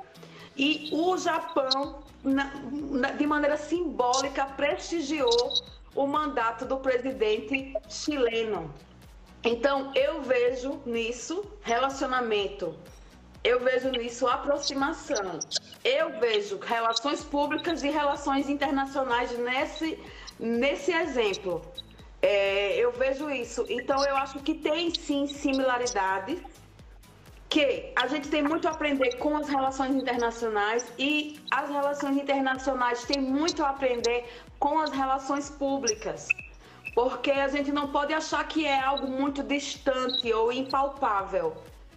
E 0.56 0.88
o 0.94 1.18
Japão, 1.18 1.98
na, 2.24 2.54
na, 2.90 3.10
de 3.10 3.26
maneira 3.26 3.58
simbólica, 3.58 4.46
prestigiou 4.46 5.52
o 5.94 6.06
mandato 6.06 6.64
do 6.64 6.78
presidente 6.78 7.74
chileno. 7.86 8.72
Então, 9.44 9.92
eu 9.94 10.22
vejo 10.22 10.80
nisso 10.86 11.44
relacionamento 11.60 12.74
eu 13.50 13.60
vejo 13.60 13.88
nisso 13.90 14.26
aproximação. 14.26 15.38
Eu 15.84 16.18
vejo 16.18 16.58
relações 16.58 17.22
públicas 17.22 17.84
e 17.84 17.90
relações 17.90 18.48
internacionais 18.48 19.30
nesse, 19.38 19.88
nesse 20.38 20.90
exemplo. 20.92 21.62
É, 22.20 22.76
eu 22.76 22.90
vejo 22.90 23.30
isso. 23.30 23.64
Então, 23.68 24.04
eu 24.04 24.16
acho 24.16 24.40
que 24.40 24.54
tem 24.54 24.92
sim 24.92 25.28
similaridades, 25.28 26.40
que 27.48 27.92
a 27.94 28.08
gente 28.08 28.28
tem 28.28 28.42
muito 28.42 28.66
a 28.66 28.72
aprender 28.72 29.16
com 29.18 29.36
as 29.36 29.48
relações 29.48 29.94
internacionais 29.94 30.84
e 30.98 31.38
as 31.48 31.70
relações 31.70 32.16
internacionais 32.16 33.04
têm 33.04 33.22
muito 33.22 33.64
a 33.64 33.68
aprender 33.70 34.24
com 34.58 34.80
as 34.80 34.90
relações 34.90 35.48
públicas. 35.50 36.26
Porque 36.96 37.30
a 37.30 37.46
gente 37.46 37.70
não 37.70 37.92
pode 37.92 38.12
achar 38.12 38.42
que 38.48 38.66
é 38.66 38.80
algo 38.80 39.06
muito 39.06 39.40
distante 39.44 40.32
ou 40.32 40.50
impalpável. 40.50 41.56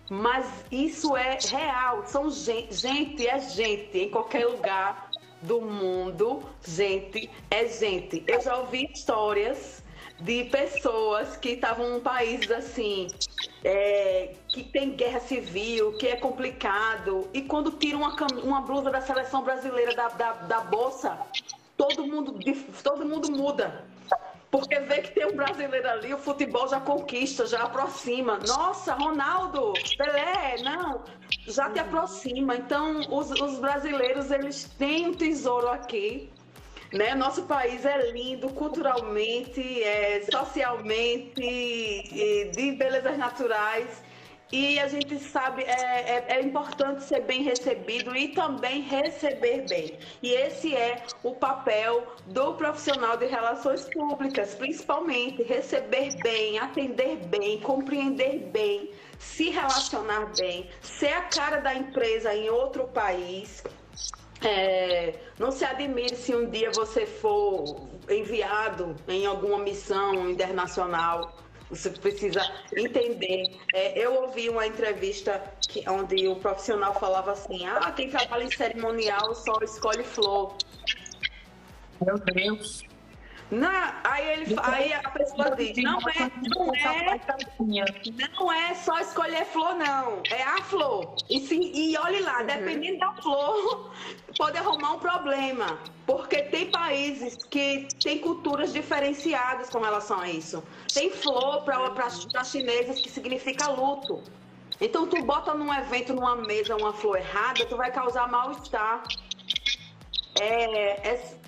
Mas 0.09 0.45
isso 0.71 1.15
é 1.15 1.37
real. 1.49 2.03
São 2.05 2.29
gente, 2.29 2.73
gente 2.73 3.27
é 3.27 3.39
gente 3.39 3.97
em 3.97 4.09
qualquer 4.09 4.45
lugar 4.45 5.11
do 5.41 5.61
mundo. 5.61 6.43
Gente 6.65 7.29
é 7.51 7.67
gente. 7.67 8.23
Eu 8.27 8.41
já 8.41 8.57
ouvi 8.57 8.89
histórias 8.91 9.83
de 10.19 10.45
pessoas 10.45 11.37
que 11.37 11.49
estavam 11.49 11.97
em 11.97 11.99
países 12.01 12.51
assim, 12.51 13.07
é, 13.63 14.33
que 14.49 14.63
tem 14.63 14.91
guerra 14.91 15.19
civil, 15.21 15.93
que 15.93 16.07
é 16.07 16.17
complicado, 16.17 17.27
e 17.33 17.41
quando 17.41 17.71
tiram 17.71 17.99
uma, 17.99 18.15
uma 18.43 18.61
blusa 18.61 18.89
da 18.89 19.01
seleção 19.01 19.43
brasileira 19.43 19.95
da, 19.95 20.09
da, 20.09 20.33
da 20.33 20.59
bolsa, 20.61 21.17
todo 21.77 22.05
mundo, 22.05 22.37
todo 22.83 23.05
mundo 23.05 23.31
muda. 23.31 23.85
Porque 24.51 24.79
vê 24.79 25.01
que 25.01 25.11
tem 25.11 25.27
um 25.27 25.35
brasileiro 25.35 25.87
ali, 25.87 26.13
o 26.13 26.17
futebol 26.17 26.67
já 26.67 26.79
conquista, 26.79 27.45
já 27.45 27.63
aproxima. 27.63 28.39
Nossa, 28.47 28.95
Ronaldo, 28.95 29.73
Pelé, 29.95 30.55
não, 30.63 31.03
já 31.47 31.69
te 31.69 31.79
aproxima. 31.79 32.55
Então, 32.55 33.01
os, 33.11 33.29
os 33.29 33.59
brasileiros, 33.59 34.31
eles 34.31 34.63
têm 34.77 35.09
um 35.09 35.13
tesouro 35.13 35.69
aqui. 35.69 36.31
Né? 36.91 37.13
Nosso 37.13 37.43
país 37.43 37.85
é 37.85 38.11
lindo 38.11 38.49
culturalmente, 38.49 39.83
é, 39.83 40.25
socialmente, 40.31 42.49
de 42.51 42.71
belezas 42.71 43.19
naturais. 43.19 44.01
E 44.51 44.79
a 44.79 44.87
gente 44.87 45.19
sabe, 45.19 45.61
é, 45.63 45.69
é, 45.69 46.25
é, 46.29 46.41
importante 46.41 47.03
ser 47.03 47.21
bem 47.21 47.43
recebido 47.43 48.15
e 48.15 48.29
também 48.29 48.81
receber 48.81 49.67
bem. 49.67 49.99
E 50.23 50.31
esse 50.31 50.75
é 50.75 51.03
o 51.21 51.35
papel 51.35 52.07
do 52.25 52.55
profissional 52.55 53.15
de 53.15 53.27
relações 53.27 53.85
públicas, 53.85 54.55
principalmente 54.55 55.43
receber 55.43 56.15
bem, 56.23 56.57
atender 56.57 57.17
bem, 57.27 57.59
compreender 57.59 58.49
bem, 58.51 58.91
se 59.19 59.51
relacionar 59.51 60.31
bem, 60.35 60.67
ser 60.81 61.13
a 61.13 61.21
cara 61.21 61.57
da 61.57 61.75
empresa 61.75 62.33
em 62.33 62.49
outro 62.49 62.87
país. 62.87 63.63
É, 64.41 65.13
não 65.37 65.51
se 65.51 65.63
admire 65.63 66.15
se 66.15 66.33
um 66.33 66.49
dia 66.49 66.71
você 66.71 67.05
for 67.05 67.87
enviado 68.09 68.95
em 69.07 69.27
alguma 69.27 69.59
missão 69.59 70.29
internacional 70.29 71.37
você 71.69 71.89
precisa 71.91 72.41
entender. 72.75 73.43
É, 73.73 73.97
eu 73.97 74.23
ouvi 74.23 74.49
uma 74.49 74.65
entrevista 74.65 75.41
que, 75.67 75.87
onde 75.87 76.27
o 76.27 76.35
profissional 76.35 76.93
falava 76.99 77.31
assim: 77.31 77.65
ah, 77.67 77.91
quem 77.91 78.09
trabalha 78.09 78.43
em 78.43 78.51
cerimonial 78.51 79.35
só 79.35 79.59
escolhe 79.61 80.03
flor. 80.03 80.55
Meu 82.01 82.17
Deus. 82.17 82.88
Não, 83.51 83.93
aí, 84.03 84.29
ele, 84.29 84.55
aí 84.61 84.93
a 84.93 85.09
pessoa 85.09 85.55
diz, 85.55 85.75
não 85.77 85.97
é, 86.01 86.31
não 86.47 86.75
é, 86.75 87.19
não 88.37 88.53
é 88.53 88.75
só 88.75 88.99
escolher 88.99 89.43
flor, 89.45 89.73
não. 89.75 90.21
É 90.29 90.43
a 90.43 90.61
flor. 90.61 91.15
E, 91.27 91.39
se, 91.39 91.55
e 91.55 91.97
olhe 91.97 92.21
lá, 92.21 92.41
uhum. 92.41 92.45
dependendo 92.45 92.99
da 92.99 93.11
flor, 93.13 93.91
pode 94.37 94.55
arrumar 94.55 94.93
um 94.93 94.99
problema. 94.99 95.79
Porque 96.05 96.43
tem 96.43 96.69
países 96.69 97.43
que 97.43 97.87
têm 98.03 98.19
culturas 98.19 98.71
diferenciadas 98.71 99.69
com 99.69 99.79
relação 99.79 100.19
a 100.19 100.29
isso. 100.29 100.63
Tem 100.93 101.09
flor 101.09 101.63
para 101.63 102.43
chinesas 102.43 102.99
que 102.99 103.09
significa 103.09 103.67
luto. 103.67 104.21
Então, 104.79 105.07
tu 105.07 105.21
bota 105.23 105.55
num 105.55 105.73
evento, 105.73 106.13
numa 106.13 106.35
mesa, 106.35 106.75
uma 106.75 106.93
flor 106.93 107.17
errada, 107.17 107.65
tu 107.65 107.75
vai 107.75 107.91
causar 107.91 108.29
mal-estar. 108.29 109.03
É, 110.39 111.09
é, 111.09 111.39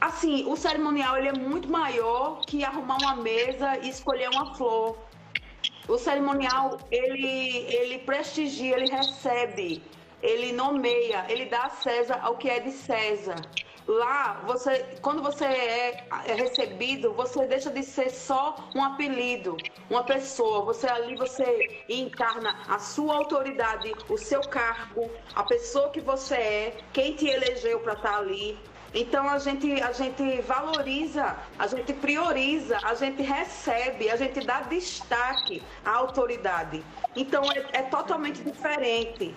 assim, 0.00 0.44
o 0.46 0.56
cerimonial 0.56 1.16
ele 1.16 1.28
é 1.28 1.32
muito 1.32 1.68
maior 1.68 2.40
que 2.46 2.64
arrumar 2.64 2.98
uma 2.98 3.16
mesa 3.16 3.78
e 3.78 3.88
escolher 3.88 4.28
uma 4.30 4.54
flor. 4.54 4.96
O 5.88 5.96
cerimonial, 5.98 6.78
ele, 6.90 7.66
ele 7.72 7.98
prestigia, 7.98 8.76
ele 8.76 8.90
recebe, 8.90 9.82
ele 10.22 10.52
nomeia, 10.52 11.24
ele 11.28 11.46
dá 11.46 11.64
a 11.64 11.70
César 11.70 12.18
ao 12.22 12.36
que 12.36 12.48
é 12.48 12.58
de 12.60 12.72
César. 12.72 13.36
Lá, 13.86 14.42
você, 14.44 14.84
quando 15.00 15.22
você 15.22 15.44
é, 15.44 16.08
é 16.26 16.34
recebido, 16.34 17.12
você 17.12 17.46
deixa 17.46 17.70
de 17.70 17.84
ser 17.84 18.10
só 18.10 18.56
um 18.74 18.82
apelido, 18.82 19.56
uma 19.88 20.02
pessoa. 20.02 20.64
Você 20.64 20.88
ali 20.88 21.14
você 21.14 21.84
encarna 21.88 22.58
a 22.68 22.80
sua 22.80 23.14
autoridade, 23.14 23.94
o 24.08 24.18
seu 24.18 24.40
cargo, 24.40 25.08
a 25.36 25.44
pessoa 25.44 25.90
que 25.90 26.00
você 26.00 26.34
é, 26.34 26.76
quem 26.92 27.14
te 27.14 27.28
elegeu 27.28 27.78
para 27.78 27.92
estar 27.92 28.10
tá 28.10 28.18
ali. 28.18 28.58
Então 28.98 29.28
a 29.28 29.38
gente, 29.38 29.70
a 29.82 29.92
gente 29.92 30.40
valoriza, 30.40 31.36
a 31.58 31.66
gente 31.66 31.92
prioriza, 31.92 32.78
a 32.82 32.94
gente 32.94 33.20
recebe, 33.20 34.08
a 34.08 34.16
gente 34.16 34.40
dá 34.40 34.60
destaque 34.62 35.62
à 35.84 35.96
autoridade. 35.96 36.82
Então 37.14 37.42
é, 37.52 37.80
é 37.80 37.82
totalmente 37.82 38.42
diferente. 38.42 39.34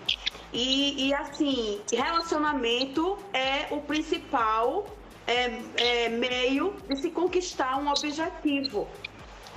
E, 0.53 1.09
e, 1.09 1.13
assim, 1.13 1.81
relacionamento 1.91 3.17
é 3.33 3.67
o 3.69 3.81
principal 3.81 4.87
é, 5.27 5.59
é, 5.75 6.09
meio 6.09 6.77
de 6.87 6.95
se 6.95 7.11
conquistar 7.11 7.77
um 7.77 7.89
objetivo. 7.89 8.87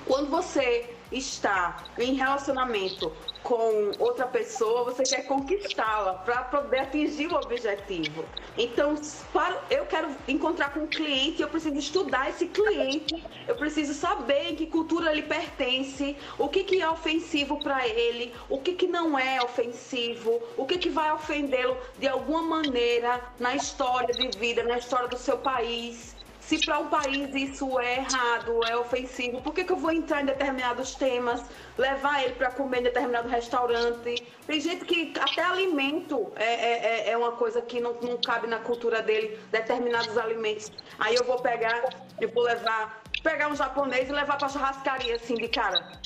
Quando 0.05 0.29
você 0.31 0.97
está 1.13 1.85
em 1.97 2.15
relacionamento 2.15 3.13
com 3.43 3.93
outra 3.99 4.27
pessoa, 4.27 4.85
você 4.85 5.03
quer 5.03 5.27
conquistá-la 5.27 6.15
para 6.15 6.43
poder 6.45 6.81
atingir 6.81 7.27
o 7.27 7.35
objetivo. 7.35 8.25
Então, 8.57 8.95
para, 9.33 9.61
eu 9.71 9.85
quero 9.87 10.09
encontrar 10.29 10.73
com 10.73 10.81
um 10.81 10.87
cliente, 10.87 11.43
eu 11.43 11.49
preciso 11.49 11.77
estudar 11.77 12.31
esse 12.31 12.47
cliente, 12.47 13.23
eu 13.49 13.57
preciso 13.57 13.95
saber 13.95 14.55
que 14.55 14.67
cultura 14.67 15.11
ele 15.11 15.23
pertence, 15.23 16.17
o 16.39 16.49
que, 16.49 16.65
que 16.65 16.81
é 16.81 16.89
ofensivo 16.89 17.59
para 17.59 17.87
ele, 17.87 18.33
o 18.49 18.59
que, 18.59 18.75
que 18.75 18.87
não 18.87 19.19
é 19.19 19.43
ofensivo, 19.43 20.41
o 20.57 20.65
que, 20.65 20.79
que 20.79 20.89
vai 20.89 21.13
ofendê-lo 21.13 21.77
de 21.99 22.09
alguma 22.09 22.43
maneira 22.43 23.21
na 23.39 23.57
história 23.57 24.15
de 24.15 24.39
vida, 24.39 24.63
na 24.63 24.79
história 24.79 25.09
do 25.09 25.19
seu 25.19 25.39
país. 25.39 26.15
Se 26.53 26.67
para 26.67 26.81
um 26.81 26.89
país 26.89 27.35
isso 27.35 27.81
é 27.81 27.97
errado, 27.97 28.61
é 28.69 28.77
ofensivo, 28.77 29.41
por 29.41 29.55
que, 29.55 29.65
que 29.65 29.73
eu 29.73 29.77
vou 29.79 29.91
entrar 29.91 30.21
em 30.21 30.27
determinados 30.27 30.95
temas, 30.95 31.43
levar 31.79 32.23
ele 32.23 32.35
para 32.35 32.51
comer 32.51 32.81
em 32.81 32.83
determinado 32.83 33.27
restaurante? 33.27 34.23
Tem 34.47 34.61
gente 34.61 34.85
que 34.85 35.15
até 35.19 35.43
alimento 35.43 36.31
é, 36.37 36.45
é, 36.45 37.09
é, 37.09 37.11
é 37.13 37.17
uma 37.17 37.33
coisa 37.33 37.63
que 37.63 37.81
não, 37.81 37.95
não 38.03 38.19
cabe 38.19 38.49
na 38.49 38.59
cultura 38.59 39.01
dele, 39.01 39.41
determinados 39.51 40.19
alimentos. 40.19 40.71
Aí 40.99 41.15
eu 41.15 41.25
vou 41.25 41.41
pegar, 41.41 41.89
eu 42.21 42.29
vou 42.29 42.43
levar, 42.43 43.03
pegar 43.23 43.49
um 43.49 43.57
japonês 43.57 44.11
e 44.11 44.13
levar 44.13 44.37
para 44.37 44.51
churrascaria 44.51 45.17
assim 45.17 45.37
de 45.37 45.49
cara. 45.49 46.03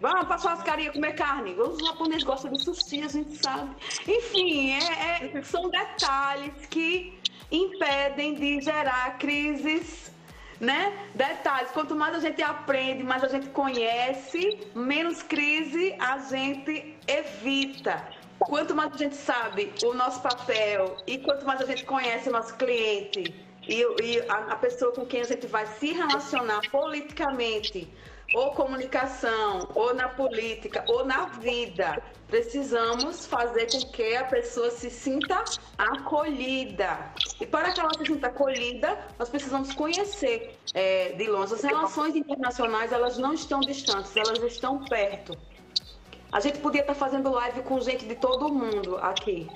Vamos 0.00 0.24
para 0.24 0.38
churrascaria 0.38 0.92
comer 0.92 1.12
carne. 1.12 1.60
Os 1.60 1.78
japoneses 1.84 2.24
gostam 2.24 2.50
de 2.50 2.64
sushi, 2.64 3.02
a 3.02 3.08
gente 3.08 3.36
sabe. 3.36 3.76
Enfim, 4.08 4.72
é, 4.72 5.36
é, 5.36 5.42
são 5.42 5.68
detalhes 5.68 6.64
que 6.70 7.22
impedem 7.50 8.34
de 8.34 8.60
gerar 8.60 9.18
crises, 9.18 10.12
né? 10.60 10.92
Detalhes, 11.14 11.70
quanto 11.72 11.94
mais 11.94 12.14
a 12.14 12.20
gente 12.20 12.42
aprende, 12.42 13.02
mais 13.02 13.22
a 13.24 13.28
gente 13.28 13.48
conhece, 13.48 14.58
menos 14.74 15.22
crise 15.22 15.94
a 15.98 16.18
gente 16.18 16.96
evita. 17.06 18.02
Quanto 18.38 18.74
mais 18.74 18.92
a 18.92 18.96
gente 18.96 19.16
sabe 19.16 19.72
o 19.84 19.94
nosso 19.94 20.20
papel 20.20 20.96
e 21.06 21.18
quanto 21.18 21.46
mais 21.46 21.60
a 21.60 21.66
gente 21.66 21.84
conhece 21.84 22.28
o 22.28 22.32
nosso 22.32 22.54
cliente 22.56 23.34
e, 23.68 23.80
e 24.02 24.20
a, 24.28 24.52
a 24.52 24.56
pessoa 24.56 24.92
com 24.92 25.06
quem 25.06 25.20
a 25.20 25.24
gente 25.24 25.46
vai 25.46 25.66
se 25.66 25.92
relacionar 25.92 26.60
politicamente, 26.70 27.88
ou 28.32 28.52
comunicação, 28.52 29.68
ou 29.74 29.94
na 29.94 30.08
política, 30.08 30.84
ou 30.88 31.04
na 31.04 31.26
vida. 31.26 32.02
Precisamos 32.28 33.26
fazer 33.26 33.70
com 33.70 33.80
que 33.92 34.16
a 34.16 34.24
pessoa 34.24 34.70
se 34.70 34.90
sinta 34.90 35.44
acolhida. 35.76 36.98
E 37.40 37.46
para 37.46 37.72
que 37.72 37.80
ela 37.80 37.92
se 37.94 38.06
sinta 38.06 38.28
acolhida, 38.28 38.98
nós 39.18 39.28
precisamos 39.28 39.72
conhecer 39.74 40.56
é, 40.72 41.12
de 41.12 41.28
longe. 41.28 41.54
As 41.54 41.62
relações 41.62 42.16
internacionais, 42.16 42.92
elas 42.92 43.18
não 43.18 43.34
estão 43.34 43.60
distantes, 43.60 44.16
elas 44.16 44.42
estão 44.42 44.84
perto. 44.84 45.36
A 46.32 46.40
gente 46.40 46.58
podia 46.58 46.80
estar 46.80 46.94
fazendo 46.94 47.30
live 47.30 47.62
com 47.62 47.80
gente 47.80 48.06
de 48.06 48.16
todo 48.16 48.52
mundo 48.52 48.96
aqui. 48.98 49.48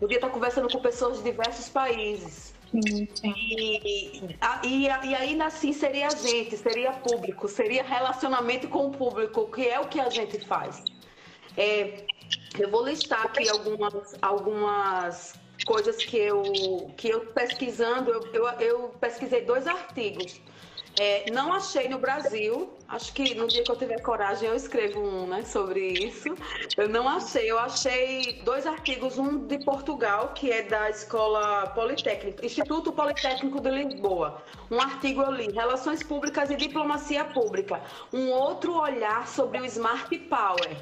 Podia 0.00 0.16
estar 0.16 0.30
conversando 0.30 0.68
com 0.68 0.80
pessoas 0.80 1.18
de 1.18 1.24
diversos 1.24 1.68
países. 1.68 2.57
Sim, 2.70 3.08
sim. 3.14 3.34
E, 3.34 4.20
e, 4.62 4.84
e, 4.84 5.14
aí, 5.14 5.40
assim, 5.40 5.72
seria 5.72 6.08
a 6.08 6.14
gente, 6.14 6.56
seria 6.56 6.92
público, 6.92 7.48
seria 7.48 7.82
relacionamento 7.82 8.68
com 8.68 8.88
o 8.88 8.90
público, 8.90 9.50
que 9.50 9.66
é 9.66 9.80
o 9.80 9.88
que 9.88 9.98
a 9.98 10.10
gente 10.10 10.38
faz. 10.40 10.84
É, 11.56 12.04
eu 12.58 12.70
vou 12.70 12.84
listar 12.84 13.24
aqui 13.24 13.48
algumas, 13.48 14.16
algumas 14.20 15.34
coisas 15.64 15.96
que 15.96 16.16
eu, 16.16 16.92
que 16.96 17.08
eu 17.08 17.26
pesquisando, 17.26 18.10
eu, 18.10 18.26
eu, 18.32 18.46
eu 18.60 18.88
pesquisei 19.00 19.42
dois 19.44 19.66
artigos 19.66 20.40
é, 20.98 21.30
não 21.30 21.52
achei 21.52 21.88
no 21.88 21.98
Brasil. 21.98 22.72
Acho 22.88 23.12
que 23.12 23.34
no 23.34 23.46
dia 23.46 23.62
que 23.62 23.70
eu 23.70 23.76
tiver 23.76 24.00
coragem 24.00 24.48
eu 24.48 24.54
escrevo 24.54 25.00
um, 25.00 25.26
né, 25.26 25.42
sobre 25.44 25.80
isso. 25.92 26.34
Eu 26.76 26.88
não 26.88 27.08
achei. 27.08 27.50
Eu 27.50 27.58
achei 27.58 28.40
dois 28.44 28.66
artigos, 28.66 29.18
um 29.18 29.46
de 29.46 29.58
Portugal, 29.64 30.32
que 30.34 30.50
é 30.50 30.62
da 30.62 30.88
Escola 30.90 31.68
Politécnica, 31.68 32.44
Instituto 32.44 32.92
Politécnico 32.92 33.60
de 33.60 33.70
Lisboa. 33.70 34.42
Um 34.70 34.80
artigo 34.80 35.22
eu 35.22 35.30
li, 35.30 35.52
Relações 35.52 36.02
Públicas 36.02 36.50
e 36.50 36.56
Diplomacia 36.56 37.24
Pública. 37.24 37.80
Um 38.12 38.30
outro 38.30 38.74
olhar 38.74 39.28
sobre 39.28 39.60
o 39.60 39.64
Smart 39.64 40.16
Power. 40.18 40.76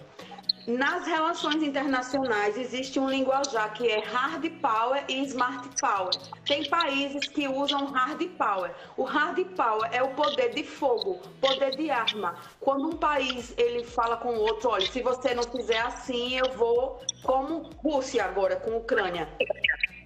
Nas 0.67 1.07
relações 1.07 1.63
internacionais 1.63 2.59
existe 2.59 2.99
um 2.99 3.09
linguajar 3.09 3.73
que 3.73 3.89
é 3.89 4.01
hard 4.01 4.51
power 4.61 5.05
e 5.09 5.23
smart 5.27 5.69
power. 5.81 6.11
Tem 6.45 6.69
países 6.69 7.29
que 7.29 7.47
usam 7.47 7.87
hard 7.87 8.21
power. 8.31 8.75
O 8.97 9.05
hard 9.05 9.39
power 9.55 9.89
é 9.93 10.03
o 10.03 10.09
poder 10.15 10.53
de 10.55 10.65
fogo, 10.65 11.21
poder 11.41 11.77
de 11.77 11.89
arma. 11.89 12.35
Quando 12.61 12.89
um 12.89 12.97
país 12.97 13.55
ele 13.57 13.85
fala 13.85 14.17
com 14.17 14.31
o 14.31 14.41
outro, 14.41 14.71
olha, 14.71 14.87
se 14.91 15.01
você 15.03 15.35
não 15.35 15.45
fizer 15.45 15.79
assim, 15.79 16.37
eu 16.37 16.51
vou 16.55 17.01
como 17.23 17.71
Rússia 17.77 18.25
agora 18.25 18.57
com 18.57 18.77
Ucrânia. 18.77 19.29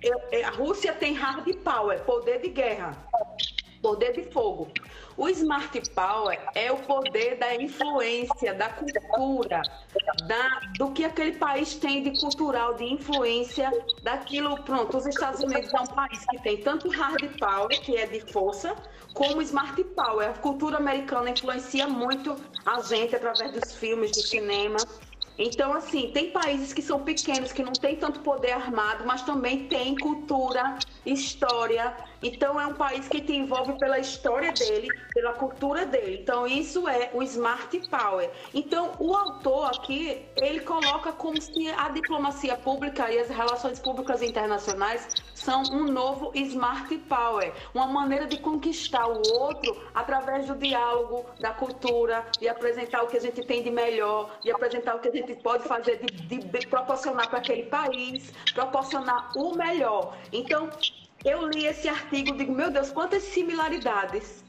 Eu, 0.03 0.21
a 0.45 0.51
Rússia 0.51 0.93
tem 0.93 1.15
hard 1.15 1.55
power, 1.65 2.01
poder 2.05 2.41
de 2.43 2.51
guerra, 2.51 2.95
poder 3.81 4.13
de 4.13 4.31
fogo. 4.31 4.69
O 5.17 5.29
Smart 5.29 5.81
Power 5.91 6.39
é 6.55 6.73
o 6.73 6.77
poder 6.79 7.37
da 7.39 7.55
influência, 7.55 8.55
da 8.55 8.69
cultura, 8.71 9.63
da, 10.27 10.61
do 10.79 10.91
que 10.93 11.05
aquele 11.05 11.33
país 11.33 11.75
tem 11.75 12.03
de 12.03 12.19
cultural, 12.21 12.75
de 12.75 12.85
influência 12.85 13.71
daquilo. 14.03 14.63
Pronto, 14.63 14.97
os 14.97 15.07
Estados 15.07 15.41
Unidos 15.41 15.73
é 15.75 15.81
um 15.81 15.87
país 15.87 16.25
que 16.31 16.43
tem 16.43 16.59
tanto 16.59 16.89
Hard 16.89 17.39
Power, 17.39 17.81
que 17.81 17.97
é 17.97 18.07
de 18.07 18.21
força, 18.33 18.75
como 19.15 19.43
Smart 19.43 19.83
Power. 19.85 20.31
A 20.31 20.35
cultura 20.35 20.79
americana 20.79 21.31
influencia 21.31 21.87
muito 21.87 22.37
a 22.65 22.81
gente 22.81 23.15
através 23.15 23.53
dos 23.53 23.75
filmes, 23.75 24.13
do 24.13 24.23
cinema. 24.23 24.79
Então, 25.39 25.73
assim, 25.73 26.11
tem 26.13 26.31
países 26.31 26.73
que 26.75 26.83
são 26.83 27.03
pequenos, 27.03 27.51
que 27.51 27.63
não 27.63 27.73
têm 27.73 27.97
tanto 27.97 28.21
poder 28.21 28.53
armado, 28.53 29.05
mas 29.07 29.23
também 29.23 29.67
tem 29.69 29.97
cultura, 29.97 30.79
história. 31.07 31.97
Então, 32.23 32.61
é 32.61 32.67
um 32.67 32.75
país 32.75 33.09
que 33.09 33.21
te 33.21 33.35
envolve 33.35 33.79
pela 33.79 33.99
história 33.99 34.53
dele, 34.53 34.89
pela 35.15 35.33
cultura 35.33 35.87
dele. 35.87 36.19
Então, 36.21 36.47
isso 36.47 36.87
é 36.89 37.11
o 37.15 37.23
Smart 37.23 37.79
Power. 37.89 38.31
Então, 38.53 38.93
o 38.99 39.15
autor 39.15 39.67
aqui, 39.67 40.27
ele 40.37 40.61
coloca 40.61 41.13
como 41.13 41.41
se 41.41 41.69
a 41.71 41.89
diplomacia 41.89 42.57
pública 42.57 43.11
e 43.11 43.19
as 43.19 43.29
relações 43.29 43.79
públicas 43.79 44.23
internacionais 44.23 45.09
são 45.35 45.63
um 45.73 45.85
novo 45.85 46.31
Smart 46.35 46.95
Power, 47.09 47.53
uma 47.75 47.87
maneira 47.87 48.27
de 48.27 48.39
conquistar 48.39 49.07
o 49.07 49.23
outro 49.39 49.77
através 49.95 50.47
do 50.47 50.55
diálogo, 50.55 51.25
da 51.41 51.53
cultura, 51.53 52.27
e 52.41 52.49
apresentar 52.49 53.03
o 53.03 53.07
que 53.07 53.17
a 53.17 53.21
gente 53.21 53.43
tem 53.47 53.63
de 53.63 53.71
melhor, 53.71 54.31
e 54.45 54.51
apresentar 54.51 54.97
o 54.97 55.01
que 55.01 55.09
a 55.09 55.13
gente 55.13 55.35
pode 55.37 55.65
fazer 55.65 55.99
de, 55.99 56.13
de, 56.27 56.39
de 56.39 56.67
proporcionar 56.67 57.29
para 57.29 57.39
aquele 57.39 57.65
país, 57.65 58.33
proporcionar 58.53 59.31
o 59.37 59.55
melhor. 59.55 60.17
Então, 60.33 60.69
eu 61.25 61.47
li 61.49 61.67
esse 61.67 61.89
artigo 61.89 62.31
e 62.31 62.39
digo, 62.39 62.53
meu 62.53 62.71
Deus, 62.71 62.91
quantas 62.91 63.23
similaridades 63.23 64.45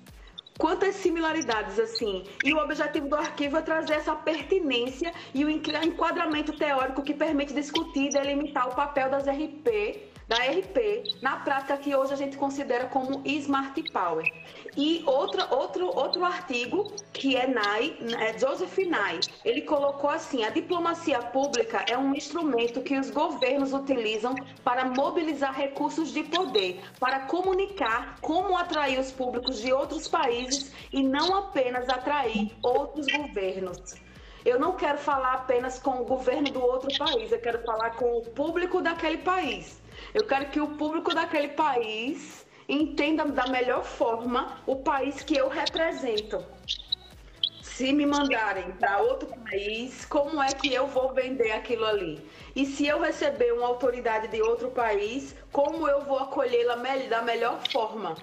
quantas 0.57 0.93
similaridades 0.95 1.79
assim. 1.79 2.23
E 2.43 2.53
o 2.53 2.57
objetivo 2.59 3.07
do 3.07 3.15
arquivo 3.15 3.57
é 3.57 3.61
trazer 3.63 3.93
essa 3.95 4.15
pertinência 4.15 5.11
e 5.33 5.43
o 5.43 5.49
enquadramento 5.49 6.53
teórico 6.53 7.01
que 7.01 7.15
permite 7.15 7.51
discutir 7.51 8.05
e 8.05 8.09
delimitar 8.09 8.67
o 8.67 8.75
papel 8.75 9.09
das 9.09 9.25
RP 9.27 10.11
da 10.31 10.37
RP, 10.37 11.19
na 11.21 11.37
prática 11.37 11.75
que 11.75 11.93
hoje 11.93 12.13
a 12.13 12.15
gente 12.15 12.37
considera 12.37 12.85
como 12.85 13.21
Smart 13.25 13.83
Power. 13.91 14.25
E 14.77 15.03
outra, 15.05 15.53
outro, 15.53 15.87
outro 15.87 16.23
artigo, 16.23 16.93
que 17.11 17.35
é 17.35 17.45
Nye, 17.45 17.97
é 18.17 18.37
Joseph 18.39 18.77
Nye, 18.77 19.19
ele 19.43 19.61
colocou 19.63 20.09
assim: 20.09 20.45
a 20.45 20.49
diplomacia 20.49 21.19
pública 21.19 21.83
é 21.89 21.97
um 21.97 22.15
instrumento 22.15 22.81
que 22.81 22.97
os 22.97 23.09
governos 23.09 23.73
utilizam 23.73 24.33
para 24.63 24.85
mobilizar 24.85 25.53
recursos 25.53 26.13
de 26.13 26.23
poder, 26.23 26.81
para 26.99 27.21
comunicar 27.21 28.17
como 28.21 28.57
atrair 28.57 28.97
os 28.97 29.11
públicos 29.11 29.61
de 29.61 29.73
outros 29.73 30.07
países 30.07 30.71
e 30.93 31.03
não 31.03 31.35
apenas 31.35 31.89
atrair 31.89 32.55
outros 32.63 33.07
governos. 33.07 33.95
Eu 34.45 34.57
não 34.57 34.75
quero 34.75 34.97
falar 34.97 35.33
apenas 35.33 35.79
com 35.79 36.01
o 36.01 36.05
governo 36.05 36.49
do 36.49 36.61
outro 36.61 36.89
país, 36.97 37.31
eu 37.31 37.39
quero 37.39 37.61
falar 37.63 37.91
com 37.91 38.19
o 38.19 38.21
público 38.21 38.81
daquele 38.81 39.17
país. 39.17 39.81
Eu 40.13 40.25
quero 40.25 40.49
que 40.49 40.59
o 40.59 40.69
público 40.69 41.13
daquele 41.13 41.49
país 41.49 42.45
entenda 42.71 43.25
da 43.25 43.47
melhor 43.47 43.83
forma 43.83 44.57
o 44.65 44.77
país 44.77 45.21
que 45.21 45.35
eu 45.35 45.49
represento. 45.49 46.43
Se 47.61 47.91
me 47.91 48.05
mandarem 48.05 48.71
para 48.73 48.99
outro 48.99 49.27
país, 49.27 50.05
como 50.05 50.41
é 50.41 50.53
que 50.53 50.73
eu 50.73 50.87
vou 50.87 51.13
vender 51.13 51.51
aquilo 51.51 51.85
ali? 51.85 52.25
E 52.55 52.65
se 52.65 52.87
eu 52.87 53.01
receber 53.01 53.53
uma 53.53 53.67
autoridade 53.67 54.27
de 54.29 54.41
outro 54.41 54.71
país, 54.71 55.35
como 55.51 55.87
eu 55.87 56.01
vou 56.01 56.19
acolhê-la 56.19 56.75
da 57.09 57.21
melhor 57.21 57.59
forma? 57.69 58.15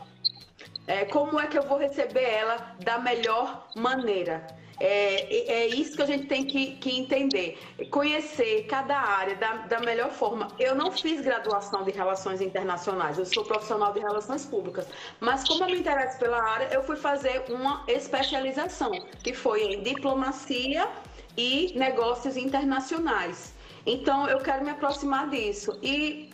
É, 0.86 1.04
como 1.04 1.38
é 1.38 1.46
que 1.46 1.58
eu 1.58 1.62
vou 1.64 1.76
receber 1.76 2.22
ela 2.22 2.76
da 2.82 2.98
melhor 2.98 3.68
maneira? 3.76 4.46
É, 4.80 5.62
é 5.62 5.66
isso 5.66 5.96
que 5.96 6.02
a 6.02 6.06
gente 6.06 6.26
tem 6.26 6.44
que, 6.44 6.72
que 6.76 6.98
entender. 6.98 7.58
Conhecer 7.90 8.66
cada 8.66 8.96
área 8.96 9.34
da, 9.36 9.52
da 9.66 9.80
melhor 9.80 10.10
forma. 10.10 10.48
Eu 10.58 10.74
não 10.74 10.92
fiz 10.92 11.20
graduação 11.20 11.82
de 11.84 11.90
relações 11.90 12.40
internacionais, 12.40 13.18
eu 13.18 13.26
sou 13.26 13.44
profissional 13.44 13.92
de 13.92 14.00
relações 14.00 14.44
públicas. 14.44 14.86
Mas 15.20 15.46
como 15.46 15.64
eu 15.64 15.68
me 15.68 15.78
interesso 15.78 16.18
pela 16.18 16.40
área, 16.40 16.68
eu 16.72 16.82
fui 16.82 16.96
fazer 16.96 17.44
uma 17.48 17.84
especialização, 17.88 18.92
que 19.22 19.32
foi 19.32 19.62
em 19.62 19.82
diplomacia 19.82 20.88
e 21.36 21.72
negócios 21.76 22.36
internacionais. 22.36 23.54
Então, 23.86 24.28
eu 24.28 24.38
quero 24.38 24.64
me 24.64 24.70
aproximar 24.70 25.30
disso. 25.30 25.78
E 25.82 26.30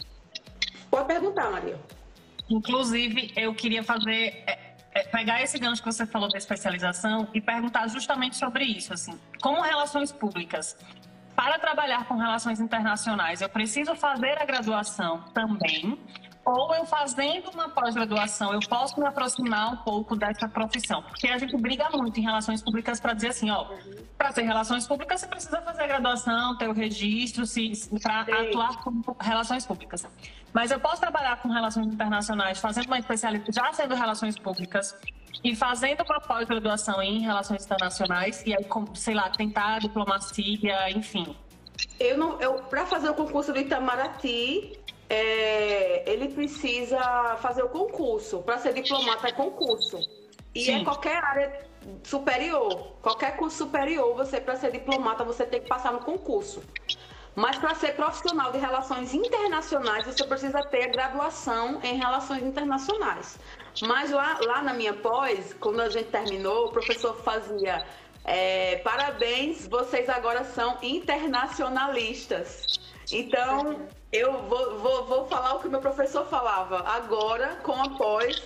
pode 0.90 1.06
perguntar, 1.06 1.50
Maria. 1.50 1.78
Inclusive, 2.50 3.32
eu 3.36 3.54
queria 3.54 3.82
fazer 3.82 4.44
pegar 5.02 5.42
esse 5.42 5.58
gancho 5.58 5.82
que 5.82 5.90
você 5.90 6.06
falou 6.06 6.28
da 6.28 6.38
especialização 6.38 7.28
e 7.34 7.40
perguntar 7.40 7.88
justamente 7.88 8.36
sobre 8.36 8.64
isso, 8.64 8.92
assim, 8.92 9.18
como 9.42 9.60
relações 9.60 10.12
públicas. 10.12 10.76
Para 11.34 11.58
trabalhar 11.58 12.04
com 12.04 12.16
relações 12.16 12.60
internacionais, 12.60 13.40
eu 13.40 13.48
preciso 13.48 13.96
fazer 13.96 14.40
a 14.40 14.44
graduação 14.44 15.24
também, 15.34 15.98
ou 16.44 16.74
eu 16.74 16.84
fazendo 16.84 17.50
uma 17.50 17.70
pós-graduação, 17.70 18.52
eu 18.52 18.60
posso 18.60 19.00
me 19.00 19.06
aproximar 19.06 19.72
um 19.72 19.76
pouco 19.78 20.14
dessa 20.14 20.48
profissão. 20.48 21.02
Porque 21.02 21.26
a 21.26 21.38
gente 21.38 21.56
briga 21.56 21.88
muito 21.90 22.20
em 22.20 22.22
relações 22.22 22.62
públicas 22.62 23.00
para 23.00 23.14
dizer 23.14 23.28
assim, 23.28 23.50
ó, 23.50 23.66
para 24.16 24.32
ter 24.32 24.42
relações 24.42 24.86
públicas 24.86 25.20
você 25.20 25.26
precisa 25.26 25.60
fazer 25.62 25.82
a 25.82 25.86
graduação, 25.86 26.56
ter 26.56 26.68
o 26.68 26.72
registro, 26.72 27.44
para 28.00 28.20
atuar 28.20 28.76
com 28.82 29.02
relações 29.20 29.66
públicas. 29.66 30.06
Mas 30.54 30.70
eu 30.70 30.78
posso 30.78 31.00
trabalhar 31.00 31.42
com 31.42 31.48
relações 31.48 31.88
internacionais, 31.88 32.60
fazendo 32.60 32.86
uma 32.86 32.98
especialidade, 32.98 33.50
já 33.52 33.72
sendo 33.72 33.96
relações 33.96 34.38
públicas, 34.38 34.96
e 35.42 35.54
fazendo 35.56 36.04
uma 36.04 36.20
pós-graduação 36.20 37.02
em 37.02 37.18
relações 37.22 37.64
internacionais, 37.64 38.40
e 38.46 38.54
aí, 38.54 38.64
sei 38.94 39.14
lá, 39.14 39.28
tentar 39.28 39.80
diplomacia, 39.80 40.90
enfim. 40.92 41.36
Eu 41.98 42.16
não, 42.16 42.40
eu, 42.40 42.54
para 42.70 42.86
fazer 42.86 43.08
o 43.10 43.14
concurso 43.14 43.52
do 43.52 43.58
Itamaraty, 43.58 44.78
é, 45.10 46.08
ele 46.08 46.28
precisa 46.28 47.36
fazer 47.40 47.64
o 47.64 47.68
concurso. 47.68 48.38
Para 48.38 48.58
ser 48.58 48.72
diplomata 48.74 49.28
é 49.28 49.32
concurso. 49.32 49.98
E 50.54 50.60
é 50.60 50.64
Sim. 50.64 50.80
é 50.82 50.84
qualquer 50.84 51.16
área 51.16 51.66
superior. 52.04 52.94
Qualquer 53.02 53.36
curso 53.36 53.58
superior, 53.58 54.14
você, 54.14 54.40
para 54.40 54.54
ser 54.54 54.70
diplomata, 54.70 55.24
você 55.24 55.44
tem 55.44 55.60
que 55.60 55.68
passar 55.68 55.92
no 55.92 55.98
concurso. 55.98 56.62
Mas 57.36 57.58
para 57.58 57.74
ser 57.74 57.96
profissional 57.96 58.52
de 58.52 58.58
relações 58.58 59.12
internacionais, 59.12 60.06
você 60.06 60.24
precisa 60.24 60.62
ter 60.64 60.88
graduação 60.92 61.80
em 61.82 61.96
relações 61.96 62.42
internacionais. 62.42 63.38
Mas 63.82 64.10
lá, 64.12 64.38
lá 64.44 64.62
na 64.62 64.72
minha 64.72 64.94
pós, 64.94 65.54
quando 65.58 65.80
a 65.80 65.88
gente 65.88 66.10
terminou, 66.10 66.66
o 66.66 66.72
professor 66.72 67.14
fazia 67.22 67.84
é, 68.24 68.76
parabéns, 68.76 69.66
vocês 69.66 70.08
agora 70.08 70.44
são 70.44 70.78
internacionalistas. 70.80 72.78
Então, 73.12 73.86
eu 74.10 74.44
vou, 74.44 74.78
vou, 74.78 75.04
vou 75.04 75.26
falar 75.26 75.56
o 75.56 75.60
que 75.60 75.68
meu 75.68 75.80
professor 75.80 76.24
falava. 76.26 76.78
Agora, 76.86 77.56
com 77.56 77.72
a 77.72 77.90
pós, 77.98 78.40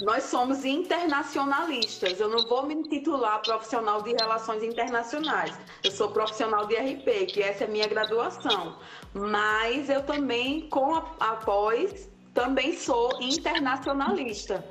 nós 0.00 0.24
somos 0.24 0.64
internacionalistas. 0.64 2.20
Eu 2.20 2.28
não 2.28 2.46
vou 2.46 2.64
me 2.66 2.82
titular 2.88 3.42
profissional 3.42 4.02
de 4.02 4.12
relações 4.12 4.62
internacionais. 4.62 5.58
Eu 5.82 5.90
sou 5.90 6.10
profissional 6.10 6.66
de 6.66 6.76
RP, 6.76 7.26
que 7.26 7.42
essa 7.42 7.64
é 7.64 7.66
a 7.66 7.70
minha 7.70 7.86
graduação. 7.86 8.76
Mas 9.12 9.88
eu 9.88 10.02
também, 10.04 10.68
com 10.68 10.94
a, 10.94 11.04
a 11.18 11.36
pós, 11.36 12.08
também 12.32 12.76
sou 12.76 13.10
internacionalista. 13.20 14.64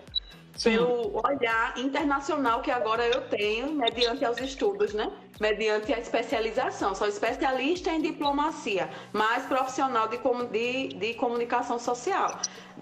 Sim. 0.57 0.71
Pelo 0.71 1.21
olhar 1.23 1.77
internacional 1.77 2.61
que 2.61 2.71
agora 2.71 3.05
eu 3.05 3.21
tenho, 3.29 3.71
mediante 3.73 4.25
os 4.25 4.39
estudos, 4.39 4.93
né? 4.93 5.11
Mediante 5.39 5.93
a 5.93 5.99
especialização. 5.99 6.95
Sou 6.95 7.07
especialista 7.07 7.91
em 7.91 8.01
diplomacia, 8.01 8.89
mais 9.13 9.45
profissional 9.45 10.07
de, 10.07 10.17
de, 10.51 10.87
de 10.95 11.13
comunicação 11.13 11.77
social. 11.77 12.41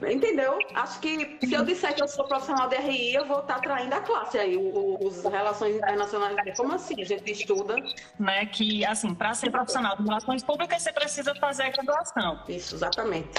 Entendeu? 0.09 0.57
Acho 0.73 0.99
que 0.99 1.37
se 1.41 1.53
eu 1.53 1.63
disser 1.63 1.95
que 1.95 2.03
eu 2.03 2.07
sou 2.07 2.25
profissional 2.25 2.67
de 2.67 2.75
RI, 2.75 3.13
eu 3.13 3.25
vou 3.25 3.39
estar 3.39 3.59
traindo 3.59 3.95
a 3.95 4.01
classe 4.01 4.37
aí, 4.37 4.57
os 4.57 5.23
relações 5.23 5.75
internacionais. 5.75 6.57
Como 6.57 6.73
assim? 6.73 7.01
A 7.01 7.05
gente 7.05 7.31
estuda. 7.31 7.75
Né, 8.19 8.45
que, 8.45 8.85
assim, 8.85 9.13
para 9.13 9.33
ser 9.33 9.51
profissional 9.51 9.95
de 9.95 10.03
relações 10.03 10.43
públicas, 10.43 10.81
você 10.81 10.91
precisa 10.91 11.33
fazer 11.35 11.63
a 11.63 11.69
graduação. 11.69 12.39
Isso, 12.47 12.75
exatamente. 12.75 13.29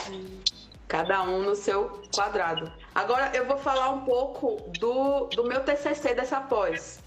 Cada 0.89 1.23
um 1.23 1.43
no 1.43 1.55
seu 1.55 2.03
quadrado. 2.15 2.73
Agora 2.95 3.31
eu 3.35 3.47
vou 3.47 3.59
falar 3.59 3.91
um 3.91 4.03
pouco 4.03 4.63
do, 4.79 5.27
do 5.27 5.45
meu 5.45 5.61
TCC 5.61 6.15
dessa 6.15 6.41
pós. 6.41 7.01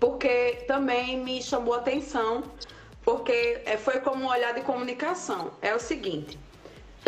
Porque 0.00 0.64
também 0.66 1.18
me 1.18 1.42
chamou 1.42 1.74
atenção, 1.74 2.44
porque 3.04 3.62
é, 3.66 3.76
foi 3.76 4.00
como 4.00 4.24
um 4.24 4.28
olhar 4.28 4.54
de 4.54 4.62
comunicação. 4.62 5.50
É 5.60 5.74
o 5.74 5.80
seguinte 5.80 6.38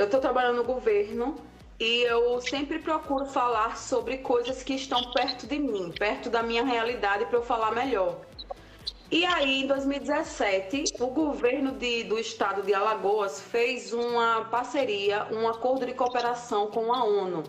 eu 0.00 0.06
estou 0.06 0.20
trabalhando 0.20 0.56
no 0.56 0.64
governo 0.64 1.36
e 1.78 2.02
eu 2.02 2.40
sempre 2.40 2.78
procuro 2.78 3.26
falar 3.26 3.76
sobre 3.76 4.18
coisas 4.18 4.62
que 4.62 4.74
estão 4.74 5.12
perto 5.12 5.46
de 5.46 5.58
mim, 5.58 5.92
perto 5.92 6.30
da 6.30 6.42
minha 6.42 6.64
realidade, 6.64 7.26
para 7.26 7.38
eu 7.38 7.42
falar 7.42 7.72
melhor. 7.72 8.16
E 9.12 9.26
aí, 9.26 9.64
em 9.64 9.66
2017, 9.66 10.94
o 11.00 11.08
governo 11.08 11.72
de, 11.72 12.04
do 12.04 12.16
estado 12.16 12.62
de 12.62 12.72
Alagoas 12.72 13.40
fez 13.40 13.92
uma 13.92 14.44
parceria, 14.44 15.26
um 15.32 15.48
acordo 15.48 15.84
de 15.84 15.92
cooperação 15.94 16.68
com 16.68 16.92
a 16.92 17.02
ONU. 17.02 17.42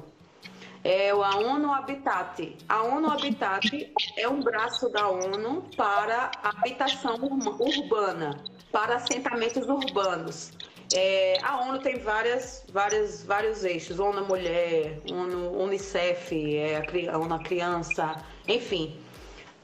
É 0.83 1.11
a 1.11 1.37
ONU 1.37 1.71
Habitat. 1.71 2.57
A 2.67 2.81
ONU 2.81 3.11
Habitat 3.11 3.93
é 4.17 4.27
um 4.27 4.41
braço 4.41 4.89
da 4.89 5.07
ONU 5.07 5.63
para 5.77 6.31
habitação 6.41 7.15
urbana, 7.59 8.43
para 8.71 8.95
assentamentos 8.95 9.67
urbanos. 9.67 10.53
É, 10.95 11.37
a 11.43 11.61
ONU 11.61 11.77
tem 11.77 11.99
várias, 11.99 12.65
várias, 12.73 13.23
vários 13.23 13.63
eixos, 13.63 13.99
ONU 13.99 14.25
Mulher, 14.25 14.99
ONU 15.11 15.61
Unicef, 15.61 16.57
é, 16.57 16.83
a 17.07 17.17
ONU 17.19 17.39
Criança, 17.43 18.15
enfim. 18.47 18.99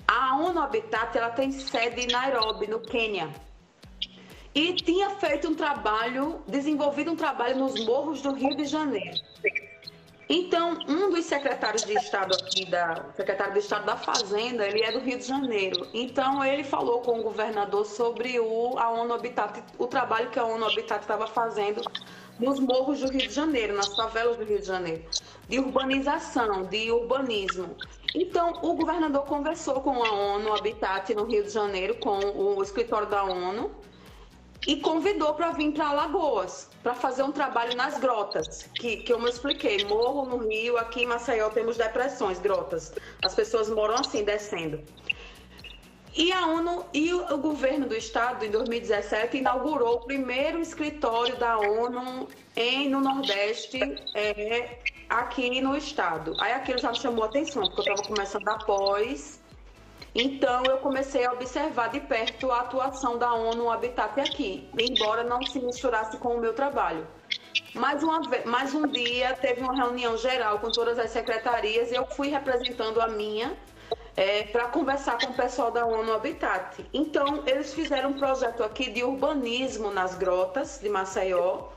A 0.08 0.38
ONU 0.38 0.60
Habitat 0.60 1.18
ela 1.18 1.32
tem 1.32 1.52
sede 1.52 2.02
em 2.02 2.08
Nairobi, 2.08 2.68
no 2.68 2.80
Quênia. 2.80 3.30
E 4.56 4.74
tinha 4.74 5.10
feito 5.12 5.50
um 5.50 5.54
trabalho, 5.54 6.42
desenvolvido 6.48 7.12
um 7.12 7.16
trabalho 7.16 7.58
nos 7.58 7.86
morros 7.86 8.22
do 8.22 8.34
Rio 8.34 8.56
de 8.56 8.66
Janeiro. 8.66 9.18
Então, 10.30 10.78
um 10.90 11.10
dos 11.10 11.26
secretários 11.26 11.84
de 11.84 11.94
Estado 11.94 12.36
aqui, 12.36 12.66
da 12.66 13.06
secretário 13.16 13.54
de 13.54 13.60
Estado 13.60 13.86
da 13.86 13.96
Fazenda, 13.96 14.68
ele 14.68 14.84
é 14.84 14.92
do 14.92 15.00
Rio 15.00 15.18
de 15.18 15.26
Janeiro. 15.26 15.88
Então, 15.94 16.44
ele 16.44 16.64
falou 16.64 17.02
com 17.02 17.20
o 17.20 17.24
governador 17.24 17.86
sobre 17.86 18.38
o, 18.40 18.78
a 18.78 18.90
ONU 18.90 19.14
Habitat, 19.14 19.64
o 19.78 19.88
trabalho 19.88 20.30
que 20.30 20.40
a 20.40 20.44
ONU 20.44 20.66
Habitat 20.66 21.02
estava 21.02 21.28
fazendo 21.28 21.82
nos 22.40 22.60
morros 22.60 23.00
do 23.00 23.10
Rio 23.10 23.28
de 23.28 23.34
Janeiro, 23.34 23.76
nas 23.76 23.96
favelas 23.96 24.38
do 24.38 24.44
Rio 24.44 24.60
de 24.60 24.66
Janeiro, 24.68 25.04
de 25.48 25.60
urbanização, 25.60 26.64
de 26.66 26.92
urbanismo. 26.92 27.76
Então, 28.20 28.54
o 28.64 28.74
governador 28.74 29.26
conversou 29.26 29.80
com 29.80 30.04
a 30.04 30.12
ONU 30.12 30.52
Habitat 30.52 31.14
no 31.14 31.26
Rio 31.26 31.44
de 31.44 31.52
Janeiro, 31.52 32.00
com 32.00 32.18
o 32.18 32.64
escritório 32.64 33.08
da 33.08 33.24
ONU, 33.24 33.70
e 34.66 34.78
convidou 34.78 35.36
para 35.36 35.52
vir 35.52 35.72
para 35.72 35.90
Alagoas, 35.90 36.68
para 36.82 36.96
fazer 36.96 37.22
um 37.22 37.32
trabalho 37.32 37.78
nas 37.78 38.00
grotas, 38.00 38.64
que, 38.74 38.98
que 38.98 39.14
eu 39.14 39.20
me 39.20 39.30
expliquei. 39.30 39.86
Morro 39.86 40.26
no 40.26 40.50
Rio, 40.50 40.78
aqui 40.78 41.04
em 41.04 41.06
Maceió 41.06 41.52
temos 41.52 41.78
depressões, 41.78 42.40
grotas. 42.40 42.92
As 43.24 43.36
pessoas 43.36 43.70
moram 43.70 43.94
assim, 43.94 44.24
descendo. 44.24 44.82
E 46.18 46.34
a 46.34 46.48
ONU 46.48 46.84
e 46.92 47.14
o 47.14 47.38
governo 47.38 47.86
do 47.86 47.96
estado, 47.96 48.44
em 48.44 48.50
2017, 48.50 49.38
inaugurou 49.38 49.98
o 49.98 50.00
primeiro 50.00 50.60
escritório 50.60 51.38
da 51.38 51.60
ONU 51.60 52.28
em, 52.56 52.90
no 52.90 53.00
Nordeste, 53.00 53.80
é, 54.16 54.80
aqui 55.08 55.62
no 55.62 55.78
estado. 55.78 56.36
Aí 56.40 56.54
aquilo 56.54 56.80
já 56.80 56.90
me 56.90 56.98
chamou 56.98 57.24
a 57.24 57.28
atenção, 57.28 57.62
porque 57.68 57.88
eu 57.88 57.94
estava 57.94 58.16
começando 58.16 58.48
após. 58.48 59.40
Então 60.16 60.64
eu 60.64 60.80
comecei 60.80 61.24
a 61.24 61.34
observar 61.34 61.90
de 61.90 62.00
perto 62.00 62.52
a 62.52 62.62
atuação 62.62 63.20
da 63.20 63.32
ONU 63.36 63.70
Habitat 63.70 64.20
aqui, 64.20 64.68
embora 64.76 65.24
não 65.24 65.46
se 65.46 65.60
misturasse 65.60 66.18
com 66.18 66.30
o 66.30 66.42
meu 66.42 66.54
trabalho. 66.54 67.06
Mais, 67.76 68.02
uma, 68.02 68.22
mais 68.44 68.74
um 68.74 68.88
dia 68.88 69.36
teve 69.36 69.62
uma 69.62 69.76
reunião 69.76 70.18
geral 70.18 70.58
com 70.58 70.72
todas 70.72 70.98
as 70.98 71.12
secretarias 71.12 71.92
e 71.92 71.96
eu 71.96 72.08
fui 72.08 72.30
representando 72.30 73.00
a 73.00 73.08
minha 73.08 73.56
é, 74.16 74.44
para 74.44 74.66
conversar 74.70 75.18
com 75.20 75.32
o 75.32 75.36
pessoal 75.36 75.72
da 75.72 75.86
ONU 75.86 76.12
Habitat. 76.14 76.86
Então, 76.94 77.44
eles 77.46 77.74
fizeram 77.74 78.10
um 78.10 78.14
projeto 78.14 78.64
aqui 78.64 78.92
de 78.92 79.04
urbanismo 79.04 79.92
nas 79.92 80.16
grotas 80.16 80.80
de 80.82 80.90
Maceió. 80.90 81.70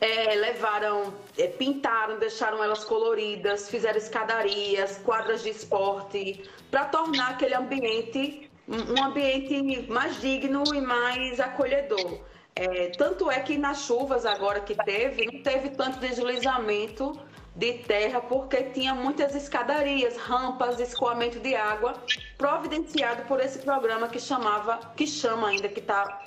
É, 0.00 0.34
levaram, 0.34 1.14
é, 1.38 1.46
pintaram, 1.46 2.18
deixaram 2.18 2.62
elas 2.62 2.84
coloridas, 2.84 3.70
fizeram 3.70 3.96
escadarias, 3.96 4.98
quadras 4.98 5.42
de 5.42 5.50
esporte, 5.50 6.44
para 6.70 6.84
tornar 6.86 7.30
aquele 7.30 7.54
ambiente 7.54 8.50
um 8.68 9.02
ambiente 9.02 9.86
mais 9.88 10.20
digno 10.20 10.64
e 10.74 10.80
mais 10.80 11.38
acolhedor. 11.38 12.20
É, 12.54 12.88
tanto 12.96 13.30
é 13.30 13.40
que 13.40 13.56
nas 13.56 13.82
chuvas 13.82 14.24
agora 14.24 14.60
que 14.60 14.74
teve, 14.74 15.26
não 15.26 15.42
teve 15.42 15.70
tanto 15.70 16.00
deslizamento 16.00 17.18
de 17.56 17.72
terra, 17.78 18.20
porque 18.20 18.64
tinha 18.64 18.94
muitas 18.94 19.34
escadarias, 19.34 20.16
rampas, 20.18 20.78
escoamento 20.78 21.40
de 21.40 21.54
água, 21.54 21.94
providenciado 22.36 23.22
por 23.22 23.40
esse 23.40 23.60
programa 23.60 24.08
que 24.08 24.20
chamava, 24.20 24.78
que 24.94 25.06
chama 25.06 25.48
ainda, 25.48 25.68
que 25.68 25.80
está 25.80 26.22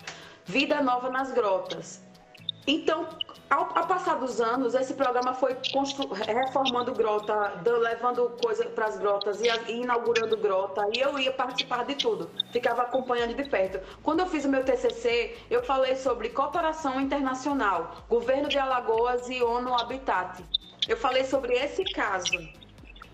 Vida 0.46 0.82
Nova 0.82 1.10
nas 1.10 1.32
Grotas. 1.32 2.02
Então, 2.66 3.08
ao, 3.50 3.78
ao, 3.78 3.88
passar 3.88 4.16
dos 4.16 4.40
anos, 4.42 4.76
esse 4.76 4.94
programa 4.94 5.34
foi 5.34 5.56
reformando 6.28 6.94
grota, 6.94 7.54
levando 7.66 8.38
coisa 8.44 8.66
para 8.66 8.86
as 8.86 8.98
grotas 9.00 9.42
e, 9.42 9.48
e, 9.72 9.82
inaugurando 9.82 10.38
grota. 10.38 10.88
E 10.94 11.00
eu 11.00 11.18
ia 11.18 11.32
participar 11.32 11.86
de 11.86 11.96
tudo, 11.96 12.30
ficava 12.52 12.84
acompanhando 12.84 13.34
de 13.34 13.44
perto. 13.50 13.80
Quando 14.04 14.20
eu 14.20 14.28
fiz 14.28 14.46
o 14.46 14.50
meu 14.50 14.64
TCC, 14.64 15.36
eu 15.50 15.64
falei 15.64 15.96
sobre 15.96 16.30
cooperação 16.30 17.02
internacional, 17.02 18.06
governo 18.08 18.50
de 18.50 18.60
Alagoas 18.60 19.28
e 19.30 19.42
ONU 19.42 19.74
Habitat. 19.74 20.44
Eu 20.88 20.98
falei 20.98 21.26
sobre 21.26 21.54
esse 21.54 21.84
caso. 21.86 22.40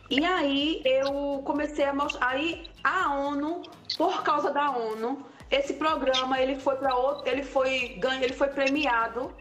E 0.09 0.23
aí 0.23 0.81
eu 0.85 1.41
comecei 1.43 1.85
a 1.85 1.93
mostrar. 1.93 2.27
Aí 2.27 2.69
a 2.83 3.13
ONU, 3.13 3.63
por 3.97 4.23
causa 4.23 4.51
da 4.51 4.71
ONU, 4.71 5.25
esse 5.49 5.73
programa 5.73 6.39
ele 6.39 6.59
foi 6.59 6.75
para 6.75 6.95
outro, 6.95 7.27
ele 7.29 7.43
foi 7.43 7.95
ganho, 7.99 8.23
ele 8.23 8.33
foi 8.33 8.49
premiado 8.49 9.33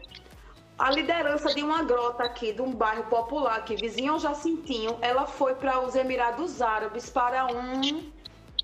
a 0.77 0.91
liderança 0.91 1.53
de 1.53 1.63
uma 1.63 1.83
grota 1.83 2.23
aqui, 2.23 2.51
de 2.51 2.61
um 2.61 2.71
bairro 2.71 3.05
popular 3.05 3.57
aqui, 3.57 3.75
vizinho 3.75 4.13
ao 4.13 4.19
Jacintinho, 4.19 4.97
ela 5.01 5.25
foi 5.25 5.55
para 5.55 5.79
os 5.79 5.95
Emirados 5.95 6.61
Árabes 6.61 7.09
para 7.09 7.45
um 7.45 8.11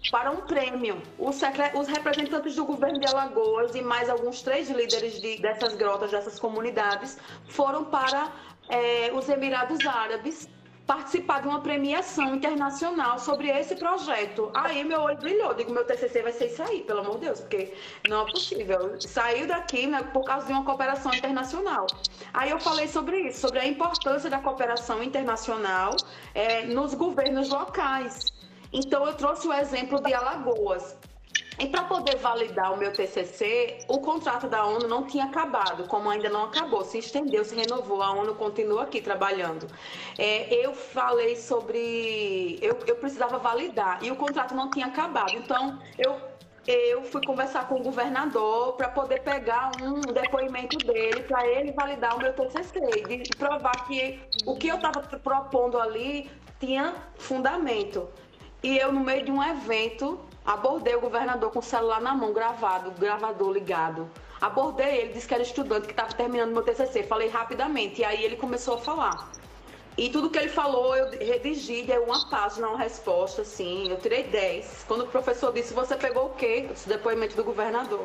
para 0.09 0.31
um 0.31 0.37
prêmio. 0.37 1.01
Os, 1.17 1.39
os, 1.75 1.87
representantes 1.87 2.55
do 2.55 2.65
governo 2.65 2.99
de 2.99 3.05
Alagoas 3.05 3.75
e 3.75 3.81
mais 3.81 4.09
alguns 4.09 4.41
três 4.41 4.69
líderes 4.69 5.21
de, 5.21 5.39
dessas 5.39 5.75
grotas, 5.75 6.09
dessas 6.09 6.39
comunidades, 6.39 7.19
foram 7.47 7.85
para 7.85 8.31
é, 8.69 9.11
os 9.13 9.27
Emirados 9.29 9.85
Árabes 9.85 10.49
participar 10.85 11.41
de 11.41 11.47
uma 11.47 11.61
premiação 11.61 12.35
internacional 12.35 13.17
sobre 13.17 13.47
esse 13.49 13.75
projeto. 13.75 14.51
Aí 14.53 14.83
meu 14.83 14.99
olho 14.99 15.17
brilhou, 15.17 15.53
digo, 15.53 15.71
meu 15.71 15.85
TCC 15.85 16.21
vai 16.21 16.33
ser 16.33 16.47
isso 16.47 16.61
aí, 16.61 16.81
pelo 16.81 16.99
amor 16.99 17.13
de 17.13 17.27
Deus, 17.27 17.39
porque 17.39 17.73
não 18.09 18.27
é 18.27 18.31
possível. 18.31 18.99
Saiu 18.99 19.47
daqui 19.47 19.87
né, 19.87 20.03
por 20.11 20.25
causa 20.25 20.47
de 20.47 20.51
uma 20.51 20.65
cooperação 20.65 21.13
internacional. 21.13 21.87
Aí 22.33 22.49
eu 22.49 22.59
falei 22.59 22.87
sobre 22.89 23.27
isso, 23.27 23.39
sobre 23.39 23.59
a 23.59 23.65
importância 23.65 24.29
da 24.29 24.39
cooperação 24.39 25.01
internacional 25.01 25.95
é, 26.33 26.65
nos 26.65 26.93
governos 26.93 27.49
locais. 27.49 28.25
Então 28.73 29.05
eu 29.05 29.13
trouxe 29.13 29.47
o 29.47 29.53
exemplo 29.53 30.01
de 30.01 30.13
Alagoas. 30.13 30.97
E 31.61 31.67
para 31.67 31.83
poder 31.83 32.17
validar 32.17 32.73
o 32.73 32.77
meu 32.77 32.91
TCC, 32.91 33.85
o 33.87 33.99
contrato 33.99 34.47
da 34.47 34.65
ONU 34.65 34.87
não 34.87 35.05
tinha 35.05 35.25
acabado, 35.25 35.87
como 35.87 36.09
ainda 36.09 36.27
não 36.27 36.45
acabou, 36.45 36.83
se 36.83 36.97
estendeu, 36.97 37.45
se 37.45 37.53
renovou, 37.53 38.01
a 38.01 38.11
ONU 38.11 38.33
continua 38.33 38.81
aqui 38.81 38.99
trabalhando. 38.99 39.67
É, 40.17 40.51
eu 40.55 40.73
falei 40.73 41.35
sobre. 41.35 42.57
Eu, 42.63 42.79
eu 42.87 42.95
precisava 42.95 43.37
validar 43.37 44.03
e 44.03 44.09
o 44.09 44.15
contrato 44.15 44.55
não 44.55 44.71
tinha 44.71 44.87
acabado. 44.87 45.33
Então, 45.35 45.77
eu 45.99 46.31
eu 46.67 47.03
fui 47.03 47.25
conversar 47.25 47.67
com 47.67 47.79
o 47.79 47.83
governador 47.83 48.73
para 48.73 48.89
poder 48.89 49.21
pegar 49.21 49.71
um 49.81 49.99
depoimento 50.01 50.77
dele, 50.77 51.23
para 51.23 51.45
ele 51.47 51.71
validar 51.71 52.15
o 52.15 52.19
meu 52.19 52.33
TCC 52.33 52.79
e 53.09 53.35
provar 53.35 53.87
que 53.87 54.19
o 54.45 54.55
que 54.55 54.67
eu 54.67 54.75
estava 54.75 55.01
propondo 55.01 55.79
ali 55.79 56.29
tinha 56.59 56.93
fundamento. 57.17 58.07
E 58.61 58.77
eu, 58.77 58.91
no 58.91 58.99
meio 58.99 59.25
de 59.25 59.31
um 59.31 59.41
evento, 59.41 60.19
Abordei 60.51 60.93
o 60.95 60.99
governador 60.99 61.49
com 61.49 61.59
o 61.59 61.63
celular 61.63 62.01
na 62.01 62.13
mão, 62.13 62.33
gravado, 62.33 62.91
gravador 62.91 63.53
ligado. 63.53 64.09
Abordei 64.41 64.97
ele, 64.97 65.13
disse 65.13 65.25
que 65.25 65.33
era 65.33 65.43
estudante 65.43 65.85
que 65.85 65.93
estava 65.93 66.13
terminando 66.13 66.51
meu 66.51 66.61
TCC. 66.61 67.03
Falei 67.03 67.29
rapidamente, 67.29 68.01
e 68.01 68.03
aí 68.03 68.21
ele 68.21 68.35
começou 68.35 68.73
a 68.73 68.77
falar. 68.77 69.31
E 69.97 70.09
tudo 70.09 70.29
que 70.29 70.37
ele 70.37 70.49
falou, 70.49 70.93
eu 70.93 71.09
redigi, 71.11 71.83
dei 71.83 71.97
uma 71.99 72.29
página, 72.29 72.67
uma 72.67 72.77
resposta, 72.77 73.43
assim, 73.43 73.89
eu 73.89 73.97
tirei 73.97 74.23
10. 74.23 74.83
Quando 74.89 75.05
o 75.05 75.07
professor 75.07 75.53
disse, 75.53 75.73
você 75.73 75.95
pegou 75.95 76.25
o 76.25 76.29
quê? 76.31 76.67
Esse 76.69 76.89
depoimento 76.89 77.33
do 77.37 77.45
governador. 77.45 78.03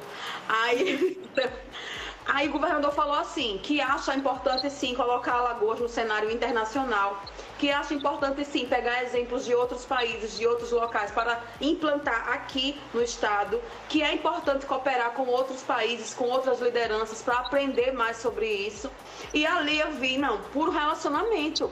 Aí, 0.49 1.20
aí 2.26 2.49
o 2.49 2.53
governador 2.53 2.92
falou 2.92 3.16
assim, 3.16 3.59
que 3.61 3.80
acha 3.80 4.14
importante, 4.14 4.70
sim, 4.70 4.94
colocar 4.94 5.32
Alagoas 5.32 5.80
no 5.80 5.88
cenário 5.88 6.30
internacional 6.30 7.20
que 7.59 7.70
acho 7.70 7.94
importante 7.94 8.44
sim 8.44 8.66
pegar 8.66 9.02
exemplos 9.04 9.44
de 9.44 9.54
outros 9.54 9.84
países, 9.84 10.36
de 10.36 10.46
outros 10.46 10.70
locais 10.72 11.11
para 11.11 11.40
implantar 11.61 12.28
aqui 12.30 12.80
no 12.92 13.02
estado, 13.02 13.61
que 13.88 14.02
é 14.02 14.12
importante 14.12 14.66
cooperar 14.66 15.12
com 15.12 15.26
outros 15.26 15.62
países, 15.62 16.12
com 16.12 16.24
outras 16.24 16.61
lideranças 16.61 17.22
para 17.22 17.38
aprender 17.38 17.92
mais 17.92 18.18
sobre 18.18 18.46
isso. 18.46 18.90
E 19.32 19.46
ali 19.46 19.78
eu 19.78 19.92
vi, 19.92 20.18
não, 20.18 20.38
puro 20.52 20.70
relacionamento. 20.70 21.70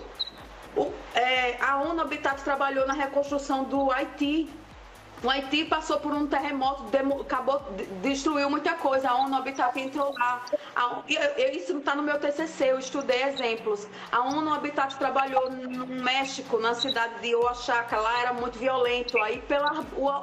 O, 0.77 0.91
é, 1.15 1.57
a 1.63 1.81
ONU 1.81 2.01
Habitat 2.01 2.43
trabalhou 2.43 2.87
na 2.87 2.95
reconstrução 2.95 3.65
do 3.65 3.93
Haiti, 3.93 4.51
o 5.25 5.31
Haiti 5.31 5.65
passou 5.65 5.99
por 5.99 6.13
um 6.13 6.27
terremoto, 6.27 6.85
acabou, 7.19 7.63
destruiu 8.03 8.51
muita 8.51 8.75
coisa. 8.75 9.09
A 9.09 9.15
ONU 9.15 9.35
Habitat 9.35 9.81
entrou 9.81 10.13
lá. 10.13 10.45
A, 10.77 11.03
eu, 11.09 11.51
isso 11.53 11.79
está 11.79 11.95
no 11.95 12.03
meu 12.03 12.19
TCC, 12.19 12.73
eu 12.73 12.79
estudei 12.79 13.23
exemplos. 13.23 13.89
A 14.13 14.21
ONU 14.21 14.53
Habitat 14.53 14.95
trabalhou 14.97 15.51
no 15.51 15.87
México, 15.87 16.59
na 16.59 16.75
cidade 16.75 17.23
de 17.23 17.35
Oaxaca. 17.35 17.99
Lá 17.99 18.21
era 18.21 18.33
muito 18.35 18.59
violento. 18.59 19.17
Aí, 19.19 19.41
pelo 19.41 19.65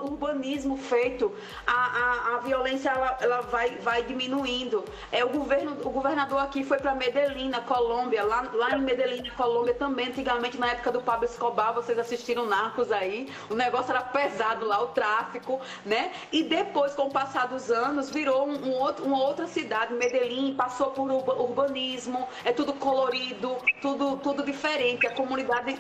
urbanismo 0.04 0.78
feito, 0.78 1.36
a, 1.66 1.74
a, 1.74 2.36
a 2.36 2.38
violência 2.42 2.90
ela, 2.90 3.18
ela, 3.22 3.42
vai, 3.42 3.72
vai 3.78 4.04
diminuindo. 4.04 4.86
É, 5.12 5.26
o, 5.26 5.30
governo, 5.30 5.78
o 5.84 5.90
governador 5.90 6.42
aqui 6.42 6.64
foi 6.64 6.78
para 6.78 6.94
Medellín, 6.94 7.50
na 7.50 7.62
Colômbia. 7.62 8.24
Lá, 8.24 8.48
lá 8.54 8.78
em 8.78 8.82
Medellín, 8.82 9.24
na 9.24 9.34
Colômbia, 9.34 9.74
também, 9.74 10.10
antigamente, 10.10 10.60
na 10.60 10.68
época 10.68 10.92
do 10.92 11.02
Pablo 11.02 11.26
Escobar, 11.26 11.74
vocês 11.74 11.98
assistiram 11.98 12.46
Narcos 12.46 12.92
aí. 12.92 13.34
O 13.50 13.56
negócio 13.56 13.90
era 13.90 14.04
pesado 14.04 14.68
lá, 14.68 14.80
o 14.84 14.91
tráfico, 14.92 15.60
né? 15.86 16.12
E 16.32 16.44
depois, 16.44 16.94
com 16.94 17.04
o 17.04 17.12
passar 17.12 17.48
dos 17.48 17.70
anos, 17.70 18.10
virou 18.10 18.48
um, 18.48 18.70
um 18.70 18.74
outro, 18.74 19.06
uma 19.06 19.22
outra 19.24 19.48
cidade, 19.48 19.94
Medellín, 19.94 20.56
passou 20.56 20.92
por 20.92 21.10
urbanismo, 21.10 22.28
é 22.46 22.52
tudo 22.52 22.74
colorido, 22.74 23.58
tudo, 23.82 24.18
tudo 24.18 24.44
diferente. 24.44 25.08
A 25.08 25.12
comunidade 25.12 25.78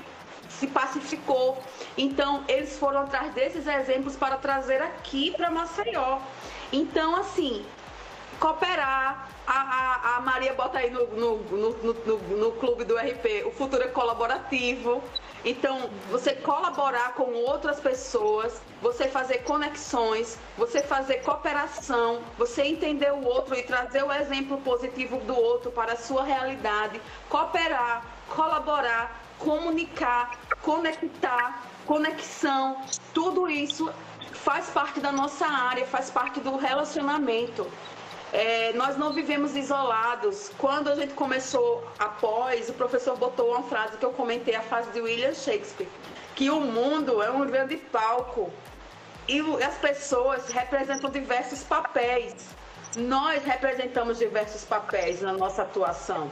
se 0.50 0.68
pacificou. 0.68 1.58
Então, 1.98 2.44
eles 2.48 2.78
foram 2.78 3.02
atrás 3.02 3.34
desses 3.34 3.68
exemplos 3.68 4.16
para 4.16 4.38
trazer 4.38 4.82
aqui 4.82 5.32
para 5.32 5.50
Maceió. 5.50 6.20
Então, 6.72 7.16
assim, 7.16 7.66
cooperar. 8.40 9.30
A, 9.48 9.54
a, 9.54 10.18
a 10.18 10.22
Maria 10.22 10.54
bota 10.54 10.78
aí 10.78 10.90
no, 10.92 11.08
no, 11.08 11.38
no, 11.38 11.94
no, 12.06 12.18
no 12.38 12.52
clube 12.54 12.86
do 12.86 12.96
RP, 12.96 13.44
o 13.46 13.52
futuro 13.52 13.84
é 13.84 13.88
colaborativo. 13.88 15.04
Então, 15.44 15.90
você 16.10 16.34
colaborar 16.34 17.14
com 17.14 17.34
outras 17.34 17.80
pessoas, 17.80 18.62
você 18.80 19.08
fazer 19.08 19.40
conexões, 19.40 20.38
você 20.56 20.84
fazer 20.84 21.24
cooperação, 21.24 22.22
você 22.38 22.62
entender 22.62 23.12
o 23.12 23.26
outro 23.26 23.56
e 23.56 23.64
trazer 23.64 24.04
o 24.04 24.12
exemplo 24.12 24.58
positivo 24.62 25.18
do 25.22 25.36
outro 25.36 25.72
para 25.72 25.94
a 25.94 25.98
sua 25.98 26.24
realidade, 26.24 27.02
cooperar, 27.28 28.06
colaborar, 28.30 29.20
comunicar, 29.40 30.38
conectar, 30.62 31.64
conexão, 31.88 32.80
tudo 33.12 33.50
isso 33.50 33.92
faz 34.32 34.70
parte 34.70 35.00
da 35.00 35.12
nossa 35.12 35.48
área, 35.48 35.86
faz 35.88 36.12
parte 36.12 36.40
do 36.40 36.56
relacionamento. 36.56 37.68
É, 38.34 38.72
nós 38.74 38.98
não 38.98 39.12
vivemos 39.12 39.56
isolados. 39.56 40.52
Quando 40.58 40.90
a 40.90 40.96
gente 40.96 41.14
começou 41.14 41.86
após, 42.00 42.70
o 42.70 42.74
professor 42.74 43.18
botou 43.18 43.52
uma 43.52 43.64
frase 43.64 43.98
que 43.98 44.06
eu 44.06 44.12
comentei, 44.12 44.56
a 44.56 44.62
frase 44.62 44.90
de 44.92 45.02
William 45.02 45.34
Shakespeare, 45.34 45.90
que 46.36 46.50
o 46.50 46.62
mundo 46.62 47.22
é 47.22 47.30
um 47.30 47.46
grande 47.46 47.76
palco 47.78 48.52
e 49.28 49.40
as 49.64 49.78
pessoas 49.78 50.50
representam 50.50 51.10
diversos 51.10 51.64
papéis. 51.64 52.36
Nós 52.96 53.44
representamos 53.44 54.20
diversos 54.20 54.64
papéis 54.64 55.22
na 55.22 55.34
nossa 55.34 55.62
atuação. 55.62 56.30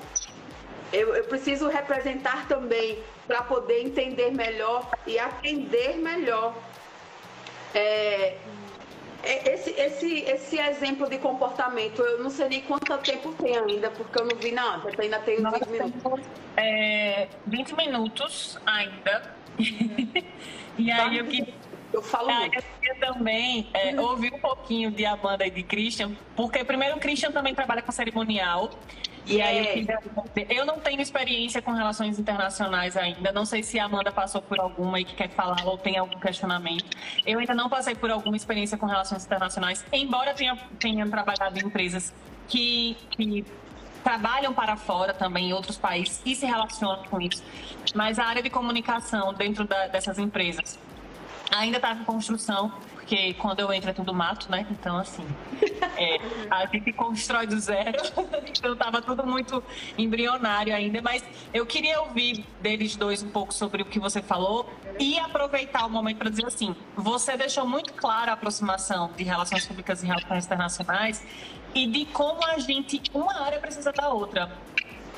Eu, 0.91 1.15
eu 1.15 1.23
preciso 1.25 1.67
representar 1.67 2.47
também 2.47 3.03
para 3.27 3.43
poder 3.43 3.85
entender 3.85 4.31
melhor 4.31 4.89
e 5.05 5.19
atender 5.19 5.97
melhor. 5.97 6.53
É, 7.75 8.37
esse, 9.23 9.71
esse, 9.71 10.19
esse 10.21 10.59
exemplo 10.59 11.09
de 11.09 11.17
comportamento, 11.17 12.01
eu 12.01 12.23
não 12.23 12.29
sei 12.29 12.49
nem 12.49 12.61
quanto 12.61 12.97
tempo 12.99 13.33
tem 13.33 13.57
ainda, 13.57 13.89
porque 13.91 14.19
eu 14.19 14.25
não 14.25 14.35
vi 14.37 14.51
nada, 14.51 14.89
eu 14.89 15.03
ainda 15.03 15.19
tenho 15.19 15.49
20 15.51 15.69
minutos. 15.69 16.25
É, 16.55 17.27
20 17.45 17.75
minutos 17.75 18.59
ainda. 18.65 19.35
e 20.77 20.91
aí 20.91 21.17
eu 21.17 21.25
queria 21.25 21.53
eu 21.91 22.01
falo 22.01 22.29
ah, 22.29 22.45
Eu 22.45 22.51
queria 22.51 22.95
também 22.99 23.67
é, 23.73 23.99
ouvir 23.99 24.33
um 24.33 24.39
pouquinho 24.39 24.91
de 24.91 25.05
Amanda 25.05 25.45
e 25.45 25.49
de 25.49 25.63
Christian, 25.63 26.11
porque 26.35 26.63
primeiro 26.63 26.97
o 26.97 26.99
Christian 26.99 27.31
também 27.31 27.55
trabalha 27.55 27.81
com 27.81 27.91
cerimonial. 27.91 28.69
E 29.29 29.41
aí 29.41 29.57
eu, 29.57 29.63
é. 29.63 29.73
queria, 29.73 29.99
eu 30.49 30.65
não 30.65 30.79
tenho 30.79 30.99
experiência 31.01 31.61
com 31.61 31.71
relações 31.71 32.17
internacionais 32.17 32.97
ainda. 32.97 33.31
Não 33.31 33.45
sei 33.45 33.61
se 33.61 33.79
a 33.79 33.85
Amanda 33.85 34.11
passou 34.11 34.41
por 34.41 34.59
alguma 34.59 34.99
e 34.99 35.05
que 35.05 35.13
quer 35.13 35.29
falar 35.29 35.63
ou 35.65 35.77
tem 35.77 35.97
algum 35.97 36.19
questionamento. 36.19 36.85
Eu 37.25 37.39
ainda 37.39 37.53
não 37.53 37.69
passei 37.69 37.93
por 37.93 38.09
alguma 38.09 38.35
experiência 38.35 38.77
com 38.77 38.87
relações 38.87 39.23
internacionais, 39.25 39.85
embora 39.93 40.33
tenha, 40.33 40.57
tenha 40.79 41.07
trabalhado 41.07 41.59
em 41.59 41.65
empresas 41.65 42.11
que, 42.47 42.97
que 43.11 43.45
trabalham 44.03 44.51
para 44.51 44.75
fora 44.75 45.13
também 45.13 45.49
em 45.49 45.53
outros 45.53 45.77
países 45.77 46.21
e 46.25 46.35
se 46.35 46.45
relacionam 46.45 47.03
com 47.03 47.21
isso. 47.21 47.43
Mas 47.93 48.17
a 48.17 48.25
área 48.25 48.41
de 48.41 48.49
comunicação 48.49 49.33
dentro 49.33 49.65
da, 49.65 49.87
dessas 49.87 50.17
empresas 50.17 50.79
ainda 51.51 51.77
está 51.77 51.93
em 51.93 52.03
construção, 52.03 52.71
porque 53.09 53.33
quando 53.33 53.59
eu 53.59 53.73
entro 53.73 53.89
é 53.89 53.93
tudo 53.93 54.13
mato, 54.13 54.51
né? 54.51 54.67
Então, 54.69 54.95
assim, 54.95 55.25
é, 55.97 56.19
a 56.51 56.67
gente 56.67 56.93
constrói 56.93 57.47
do 57.47 57.59
zero, 57.59 57.97
então 58.55 58.73
estava 58.73 59.01
tudo 59.01 59.25
muito 59.25 59.63
embrionário 59.97 60.75
ainda. 60.75 61.01
Mas 61.01 61.23
eu 61.51 61.65
queria 61.65 62.01
ouvir 62.01 62.45
deles 62.61 62.95
dois 62.95 63.23
um 63.23 63.29
pouco 63.31 63.51
sobre 63.51 63.81
o 63.81 63.85
que 63.85 63.99
você 63.99 64.21
falou 64.21 64.71
e 64.99 65.17
aproveitar 65.17 65.87
o 65.87 65.89
momento 65.89 66.17
para 66.17 66.29
dizer 66.29 66.45
assim: 66.45 66.75
você 66.95 67.35
deixou 67.35 67.65
muito 67.65 67.93
clara 67.93 68.29
a 68.29 68.33
aproximação 68.35 69.09
de 69.17 69.23
relações 69.23 69.65
públicas 69.65 70.03
e 70.03 70.05
relações 70.05 70.45
internacionais 70.45 71.25
e 71.73 71.87
de 71.87 72.05
como 72.05 72.45
a 72.45 72.59
gente, 72.59 73.01
uma 73.11 73.41
área 73.41 73.59
precisa 73.59 73.91
da 73.91 74.09
outra 74.09 74.51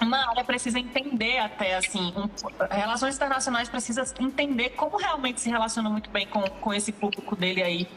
uma 0.02 0.30
área 0.30 0.44
precisa 0.44 0.80
entender 0.80 1.38
até 1.38 1.76
assim, 1.76 2.14
um, 2.16 2.30
relações 2.74 3.16
internacionais 3.16 3.70
precisa 3.70 4.04
entender 4.20 4.72
como 4.72 4.98
realmente 4.98 5.40
se 5.40 5.50
relaciona 5.50 5.90
muito 5.90 6.10
bem 6.10 6.26
com, 6.28 6.42
com 6.42 6.74
esse 6.74 6.92
público 6.92 7.36
dele 7.36 7.62
aí. 7.62 7.88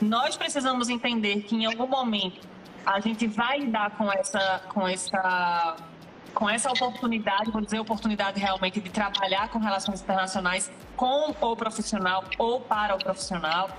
Nós 0.00 0.36
precisamos 0.36 0.88
entender 0.88 1.42
que 1.42 1.56
em 1.56 1.66
algum 1.66 1.86
momento 1.86 2.46
a 2.84 3.00
gente 3.00 3.26
vai 3.26 3.60
lidar 3.60 3.90
com 3.92 4.12
essa 4.12 4.62
com 4.68 4.86
essa 4.86 5.76
com 6.34 6.50
essa 6.50 6.70
oportunidade, 6.70 7.50
vou 7.50 7.62
dizer 7.62 7.78
oportunidade 7.78 8.40
realmente 8.40 8.80
de 8.80 8.90
trabalhar 8.90 9.48
com 9.48 9.58
relações 9.58 10.02
internacionais 10.02 10.70
com 10.96 11.34
o 11.40 11.56
profissional 11.56 12.24
ou 12.38 12.60
para 12.60 12.94
o 12.94 12.98
profissional. 12.98 13.70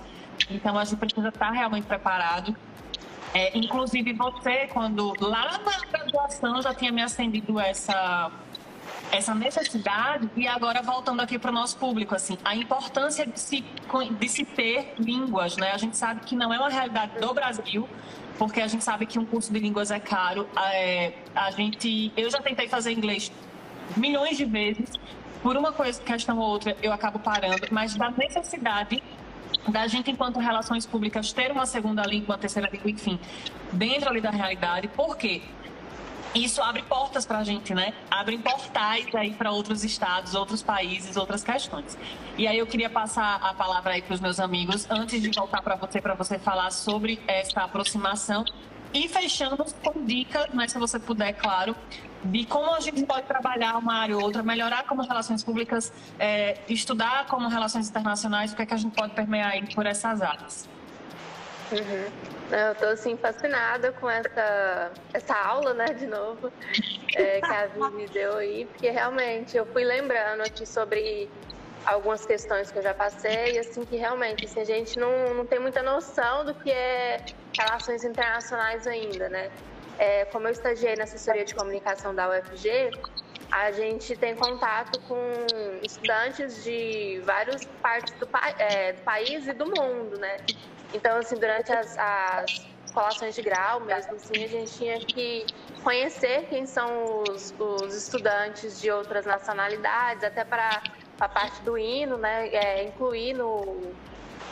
Então 0.49 0.77
a 0.77 0.85
gente 0.85 0.97
precisa 0.97 1.29
estar 1.29 1.51
realmente 1.51 1.85
preparado 1.85 2.55
é, 3.35 3.51
inclusive 3.57 4.13
você, 4.13 4.67
quando 4.67 5.13
lá 5.19 5.59
na 5.59 5.79
graduação 5.91 6.61
já 6.61 6.73
tinha 6.73 6.89
me 6.89 7.01
acendido 7.01 7.59
essa 7.59 8.31
essa 9.11 9.35
necessidade 9.35 10.29
e 10.35 10.47
agora 10.47 10.81
voltando 10.81 11.21
aqui 11.21 11.37
para 11.37 11.51
o 11.51 11.53
nosso 11.53 11.77
público 11.77 12.15
assim 12.15 12.37
a 12.43 12.55
importância 12.55 13.25
de 13.25 13.39
se, 13.39 13.63
de 14.19 14.29
se 14.29 14.45
ter 14.45 14.93
línguas 14.97 15.57
né? 15.57 15.73
A 15.73 15.77
gente 15.77 15.97
sabe 15.97 16.21
que 16.21 16.33
não 16.35 16.53
é 16.53 16.57
uma 16.57 16.69
realidade 16.69 17.19
do 17.19 17.33
Brasil 17.33 17.87
porque 18.37 18.61
a 18.61 18.67
gente 18.67 18.83
sabe 18.83 19.05
que 19.05 19.19
um 19.19 19.25
curso 19.25 19.51
de 19.51 19.59
línguas 19.59 19.91
é 19.91 19.99
caro. 19.99 20.47
É, 20.71 21.13
a 21.35 21.51
gente 21.51 22.13
eu 22.15 22.29
já 22.29 22.41
tentei 22.41 22.69
fazer 22.69 22.93
inglês 22.93 23.31
milhões 23.97 24.37
de 24.37 24.45
vezes. 24.45 24.91
Por 25.43 25.57
uma 25.57 25.73
coisa 25.73 26.01
questão 26.01 26.39
ou 26.39 26.47
outra 26.47 26.75
eu 26.81 26.93
acabo 26.93 27.19
parando 27.19 27.67
mas 27.69 27.95
da 27.95 28.09
necessidade 28.11 29.03
da 29.67 29.87
gente, 29.87 30.11
enquanto 30.11 30.39
relações 30.39 30.85
públicas, 30.85 31.31
ter 31.33 31.51
uma 31.51 31.65
segunda 31.65 32.03
língua, 32.03 32.35
uma 32.35 32.37
terceira 32.37 32.69
língua, 32.71 32.89
enfim, 32.89 33.19
dentro 33.71 34.09
ali 34.09 34.21
da 34.21 34.29
realidade. 34.29 34.87
Por 34.87 35.17
quê? 35.17 35.41
Isso 36.33 36.61
abre 36.61 36.81
portas 36.81 37.25
para 37.25 37.37
a 37.37 37.43
gente, 37.45 37.73
né? 37.73 37.93
Abre 38.11 38.37
portais 38.37 39.07
aí 39.15 39.33
para 39.33 39.51
outros 39.51 39.85
estados, 39.85 40.35
outros 40.35 40.61
países, 40.61 41.15
outras 41.15 41.43
questões. 41.45 41.97
E 42.37 42.45
aí 42.45 42.57
eu 42.57 42.67
queria 42.67 42.89
passar 42.89 43.35
a 43.41 43.53
palavra 43.53 43.93
aí 43.93 44.01
para 44.01 44.13
os 44.13 44.19
meus 44.19 44.37
amigos, 44.37 44.85
antes 44.89 45.21
de 45.21 45.29
voltar 45.29 45.61
para 45.61 45.77
você, 45.77 46.01
para 46.01 46.13
você 46.13 46.37
falar 46.37 46.71
sobre 46.71 47.21
essa 47.25 47.61
aproximação 47.61 48.43
e 48.93 49.07
fechando 49.07 49.65
com 49.81 50.05
dicas, 50.05 50.49
né, 50.53 50.67
se 50.67 50.77
você 50.77 50.99
puder, 50.99 51.33
claro, 51.33 51.73
de 52.25 52.45
como 52.45 52.73
a 52.73 52.79
gente 52.79 53.03
pode 53.05 53.27
trabalhar 53.27 53.77
uma 53.77 53.95
área 53.95 54.17
ou 54.17 54.23
outra, 54.23 54.43
melhorar 54.43 54.83
como 54.83 55.01
relações 55.03 55.43
públicas, 55.43 55.91
é, 56.19 56.57
estudar 56.67 57.25
como 57.27 57.47
relações 57.47 57.89
internacionais, 57.89 58.53
o 58.53 58.55
que, 58.55 58.61
é 58.61 58.65
que 58.65 58.73
a 58.73 58.77
gente 58.77 58.95
pode 58.95 59.13
permear 59.13 59.51
aí 59.51 59.73
por 59.73 59.85
essas 59.85 60.21
áreas. 60.21 60.67
Uhum. 61.71 62.35
Eu 62.51 62.73
estou 62.73 62.89
assim 62.89 63.17
fascinada 63.17 63.91
com 63.93 64.09
essa, 64.09 64.91
essa 65.13 65.35
aula, 65.35 65.73
né, 65.73 65.85
de 65.85 66.05
novo, 66.05 66.51
é, 67.15 67.41
que 67.41 67.51
a 67.51 67.65
Vivi 67.65 68.07
deu 68.13 68.37
aí, 68.37 68.65
porque 68.65 68.89
realmente 68.89 69.57
eu 69.57 69.65
fui 69.65 69.83
lembrando 69.83 70.41
aqui 70.41 70.65
sobre 70.65 71.29
algumas 71.85 72.25
questões 72.25 72.71
que 72.71 72.79
eu 72.79 72.83
já 72.83 72.93
passei, 72.93 73.57
assim, 73.57 73.83
que 73.85 73.95
realmente 73.95 74.45
assim, 74.45 74.59
a 74.59 74.65
gente 74.65 74.99
não, 74.99 75.33
não 75.33 75.45
tem 75.45 75.59
muita 75.59 75.81
noção 75.81 76.45
do 76.45 76.53
que 76.53 76.71
é 76.71 77.23
relações 77.57 78.03
internacionais 78.03 78.85
ainda, 78.85 79.29
né? 79.29 79.49
É, 79.97 80.25
como 80.25 80.47
eu 80.47 80.51
estagiei 80.51 80.95
na 80.95 81.03
assessoria 81.03 81.45
de 81.45 81.55
comunicação 81.55 82.13
da 82.13 82.29
UFG, 82.29 82.91
a 83.51 83.71
gente 83.71 84.15
tem 84.17 84.35
contato 84.35 84.99
com 85.07 85.17
estudantes 85.83 86.63
de 86.63 87.21
várias 87.23 87.65
partes 87.81 88.13
do, 88.15 88.27
é, 88.57 88.93
do 88.93 89.01
país 89.03 89.47
e 89.47 89.53
do 89.53 89.65
mundo, 89.65 90.17
né? 90.17 90.37
Então, 90.93 91.17
assim, 91.17 91.35
durante 91.35 91.71
as, 91.71 91.97
as 91.97 92.67
colações 92.93 93.35
de 93.35 93.41
grau 93.41 93.81
mesmo, 93.81 94.15
assim, 94.15 94.43
a 94.43 94.47
gente 94.47 94.71
tinha 94.73 94.99
que 94.99 95.45
conhecer 95.83 96.47
quem 96.47 96.65
são 96.65 97.23
os, 97.23 97.53
os 97.59 97.95
estudantes 97.95 98.81
de 98.81 98.89
outras 98.89 99.25
nacionalidades, 99.25 100.23
até 100.23 100.43
para 100.43 100.81
a 101.19 101.29
parte 101.29 101.61
do 101.61 101.77
hino, 101.77 102.17
né? 102.17 102.47
É, 102.49 102.83
incluir 102.83 103.33
no, 103.33 103.93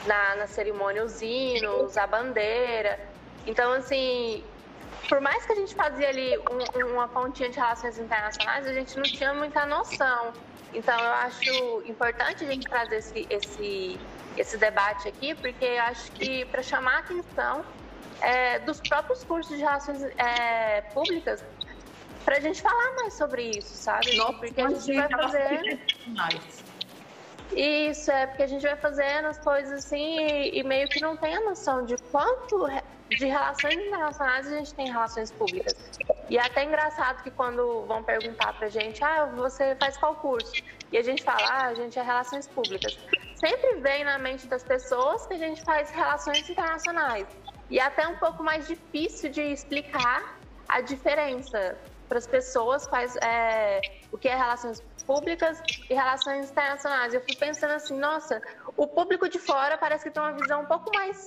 na, 0.06 0.36
na 0.36 0.48
cerimônia 0.48 1.04
os 1.04 1.22
hinos, 1.22 1.98
a 1.98 2.06
bandeira. 2.06 3.00
Então, 3.46 3.74
assim, 3.74 4.44
por 5.08 5.22
mais 5.22 5.45
que 5.45 5.51
a 5.51 5.56
gente 5.56 5.76
fazia 5.76 6.10
ali 6.10 6.38
um, 6.38 6.93
uma 6.93 7.08
pontinha 7.08 7.49
de 7.49 7.58
relações 7.58 7.97
internacionais, 7.97 8.66
a 8.66 8.74
gente 8.74 8.95
não 8.95 9.04
tinha 9.04 9.34
muita 9.34 9.66
noção. 9.66 10.34
Então, 10.74 10.97
eu 10.99 11.14
acho 11.14 11.84
importante 11.86 12.43
a 12.43 12.47
gente 12.47 12.68
trazer 12.68 12.97
esse, 12.97 13.28
esse, 13.30 13.99
esse 14.38 14.58
debate 14.58 15.08
aqui, 15.08 15.36
porque 15.36 15.66
eu 15.66 15.82
acho 15.84 16.12
que 16.14 16.45
para 16.45 16.64
chamar 16.64 16.95
a 16.95 16.99
atenção 16.99 17.66
é, 18.22 18.60
dos 18.60 18.80
próprios 18.80 19.24
cursos 19.24 19.56
de 19.56 19.62
relações 19.62 20.01
é, 20.18 20.82
públicas, 20.93 21.43
para 22.24 22.38
a 22.38 22.39
gente 22.39 22.62
falar 22.62 22.95
mais 22.95 23.14
sobre 23.14 23.49
isso, 23.49 23.76
sabe? 23.76 24.16
Nossa, 24.16 24.34
porque 24.34 24.62
a 24.62 24.70
gente 24.70 24.93
vai 24.93 25.10
fazer. 25.10 25.80
Isso, 27.56 28.10
é 28.10 28.26
porque 28.26 28.43
a 28.43 28.47
gente 28.47 28.64
vai 28.64 28.76
fazendo 28.76 29.28
as 29.28 29.38
coisas 29.38 29.86
assim 29.86 30.18
e, 30.20 30.60
e, 30.60 30.64
meio 30.64 30.88
que 30.88 30.99
não 30.99 31.16
tem 31.16 31.36
a 31.36 31.41
noção 31.41 31.86
de 31.86 31.97
quanto 32.12 32.66
de 33.16 33.26
relações 33.26 33.76
internacionais 33.76 34.47
a 34.47 34.57
gente 34.57 34.74
tem 34.74 34.88
relações 34.91 35.32
públicas. 35.32 35.74
E 36.30 36.38
é 36.38 36.41
até 36.41 36.64
engraçado 36.64 37.22
que 37.24 37.32
quando 37.32 37.86
vão 37.86 38.03
perguntar 38.03 38.53
pra 38.53 38.70
gente, 38.70 39.03
ah, 39.03 39.26
você 39.26 39.76
faz 39.76 39.97
qual 39.97 40.16
curso? 40.16 40.51
E 40.91 40.97
a 40.97 41.01
gente 41.01 41.24
fala, 41.24 41.47
ah, 41.49 41.66
a 41.68 41.74
gente 41.74 41.97
é 41.97 42.01
relações 42.01 42.47
públicas. 42.47 42.97
Sempre 43.36 43.76
vem 43.82 44.03
na 44.03 44.18
mente 44.18 44.47
das 44.47 44.64
pessoas 44.64 45.26
que 45.28 45.34
a 45.34 45.38
gente 45.38 45.61
faz 45.64 45.89
relações 45.91 46.49
internacionais. 46.49 47.28
E 47.70 47.80
é 47.80 47.84
até 47.84 48.07
um 48.07 48.16
pouco 48.18 48.43
mais 48.43 48.68
difícil 48.68 49.30
de 49.30 49.41
explicar 49.41 50.39
a 50.68 50.82
diferença 50.82 51.78
para 52.07 52.18
as 52.18 52.28
pessoas 52.28 52.86
quais 52.88 53.16
é, 53.18 53.82
o 54.11 54.18
que 54.18 54.28
é 54.28 54.36
relações 54.36 54.82
públicas 55.05 55.61
e 55.89 55.93
relações 55.93 56.49
internacionais. 56.51 57.14
Eu 57.14 57.22
fui 57.22 57.36
pensando 57.36 57.72
assim, 57.72 57.97
nossa, 57.97 58.41
o 58.78 58.88
público 58.88 59.28
de 59.28 59.39
fora 59.39 59.78
parece 59.78 60.05
que 60.05 60.11
tem 60.11 60.22
uma 60.22 60.34
visão 60.34 60.61
um 60.61 60.66
pouco 60.66 60.91
mais 60.95 61.24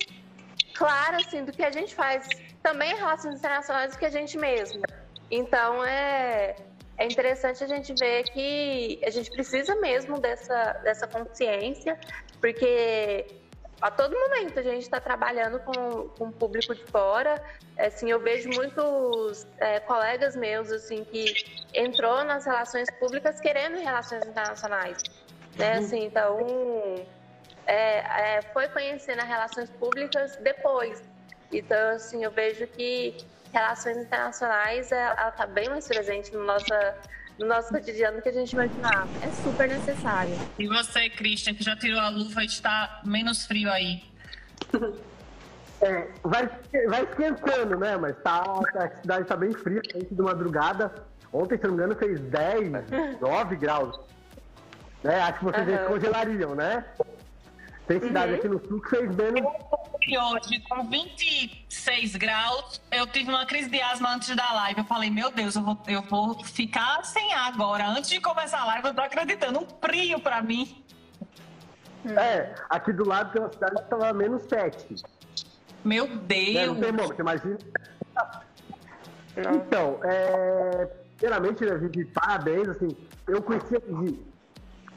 clara 0.77 1.17
assim 1.17 1.43
do 1.43 1.51
que 1.51 1.63
a 1.63 1.71
gente 1.71 1.93
faz 1.95 2.27
também 2.61 2.91
em 2.91 2.95
relações 2.95 3.35
internacionais 3.35 3.93
do 3.93 3.99
que 3.99 4.05
a 4.05 4.09
gente 4.09 4.37
mesmo. 4.37 4.81
Então 5.29 5.83
é 5.83 6.55
é 6.97 7.05
interessante 7.05 7.63
a 7.63 7.67
gente 7.67 7.93
ver 7.93 8.23
que 8.23 8.99
a 9.05 9.11
gente 9.11 9.29
precisa 9.29 9.75
mesmo 9.75 10.19
dessa, 10.19 10.73
dessa 10.83 11.07
consciência, 11.07 11.97
porque 12.41 13.27
a 13.79 13.91
todo 13.91 14.17
momento 14.17 14.59
a 14.59 14.63
gente 14.63 14.81
está 14.81 14.99
trabalhando 14.99 15.59
com, 15.59 16.09
com 16.17 16.25
o 16.29 16.31
público 16.31 16.73
de 16.73 16.83
fora. 16.85 17.39
Assim, 17.77 18.09
eu 18.09 18.19
vejo 18.19 18.49
muitos 18.49 19.45
é, 19.59 19.79
colegas 19.81 20.35
meus 20.35 20.71
assim 20.71 21.03
que 21.03 21.35
entrou 21.71 22.23
nas 22.23 22.45
relações 22.45 22.89
públicas 22.99 23.39
querendo 23.39 23.77
relações 23.77 24.25
internacionais, 24.25 24.97
né? 25.55 25.73
Uhum. 25.73 25.85
Assim, 25.85 26.05
então 26.05 26.37
é, 27.67 28.37
é, 28.37 28.41
foi 28.53 28.67
conhecendo 28.69 29.19
as 29.19 29.27
relações 29.27 29.69
públicas 29.71 30.37
depois. 30.37 31.03
Então, 31.51 31.89
assim, 31.89 32.23
eu 32.23 32.31
vejo 32.31 32.65
que 32.67 33.17
relações 33.53 33.97
internacionais 33.97 34.91
é, 34.91 34.95
ela 34.95 35.29
está 35.29 35.45
bem 35.45 35.69
mais 35.69 35.87
presente 35.87 36.33
no 36.33 36.45
nosso, 36.45 36.65
no 37.37 37.45
nosso 37.45 37.69
cotidiano 37.69 38.17
do 38.17 38.23
que 38.23 38.29
a 38.29 38.33
gente 38.33 38.53
imaginava. 38.53 39.07
É 39.21 39.29
super 39.43 39.67
necessário. 39.67 40.33
E 40.57 40.67
você, 40.67 41.09
Christian, 41.09 41.53
que 41.53 41.63
já 41.63 41.75
tirou 41.75 41.99
a 41.99 42.09
luva 42.09 42.41
e 42.41 42.45
está 42.45 43.01
menos 43.03 43.45
frio 43.45 43.69
aí? 43.71 44.03
É, 45.79 46.07
vai, 46.23 46.49
vai 46.87 47.03
esquentando, 47.03 47.77
né? 47.77 47.95
Mas 47.97 48.15
tá, 48.23 48.41
a 48.75 48.89
cidade 48.99 49.21
está 49.21 49.35
bem 49.35 49.53
fria, 49.53 49.79
de 49.79 50.21
madrugada. 50.21 50.91
Ontem, 51.31 51.55
se 51.55 51.65
não 51.65 51.71
me 51.71 51.77
engano, 51.77 51.95
fez 51.95 52.19
10, 52.19 52.71
9 53.21 53.55
graus. 53.61 53.99
Né? 55.03 55.19
Acho 55.21 55.37
que 55.37 55.45
vocês 55.45 55.67
uhum. 55.67 55.85
congelariam, 55.85 56.55
né? 56.55 56.83
Tem 57.87 58.01
cidade 58.01 58.33
uhum. 58.33 58.37
aqui 58.37 58.47
no 58.49 58.67
sul 58.67 58.81
que 58.81 58.89
fez 58.89 59.15
menos. 59.15 59.41
Hoje, 59.41 60.59
com 60.69 60.89
26 60.89 62.15
graus, 62.17 62.81
eu 62.91 63.07
tive 63.07 63.29
uma 63.29 63.45
crise 63.45 63.69
de 63.69 63.81
asma 63.81 64.13
antes 64.13 64.35
da 64.35 64.53
live. 64.53 64.81
Eu 64.81 64.85
falei, 64.85 65.09
meu 65.09 65.31
Deus, 65.31 65.55
eu 65.55 65.61
vou, 65.61 65.77
eu 65.87 66.01
vou 66.01 66.43
ficar 66.43 67.03
sem 67.05 67.33
ar 67.33 67.53
agora. 67.53 67.87
Antes 67.87 68.09
de 68.09 68.19
começar 68.19 68.59
a 68.59 68.65
live, 68.65 68.87
eu 68.89 68.93
tô 68.93 69.01
acreditando. 69.01 69.59
Um 69.59 69.67
frio 69.81 70.19
pra 70.19 70.41
mim. 70.41 70.83
É, 72.05 72.55
aqui 72.69 72.91
do 72.91 73.07
lado 73.07 73.31
tem 73.31 73.41
uma 73.41 73.51
cidade 73.51 73.75
que 73.75 73.89
tava 73.89 74.11
menos 74.11 74.43
7. 74.43 74.95
Meu 75.85 76.07
Deus! 76.07 76.55
É, 76.57 76.67
não 76.67 76.75
tem 76.75 76.91
você 76.91 77.21
imagina. 77.21 77.57
Então, 79.55 79.99
é, 80.03 80.89
primeiramente, 81.17 81.63
né, 81.63 81.77
Vivi, 81.77 82.05
parabéns, 82.05 82.67
assim, 82.67 82.89
eu 83.27 83.41
conheci 83.41 83.77
a 83.77 83.79
Vivi 83.79 84.26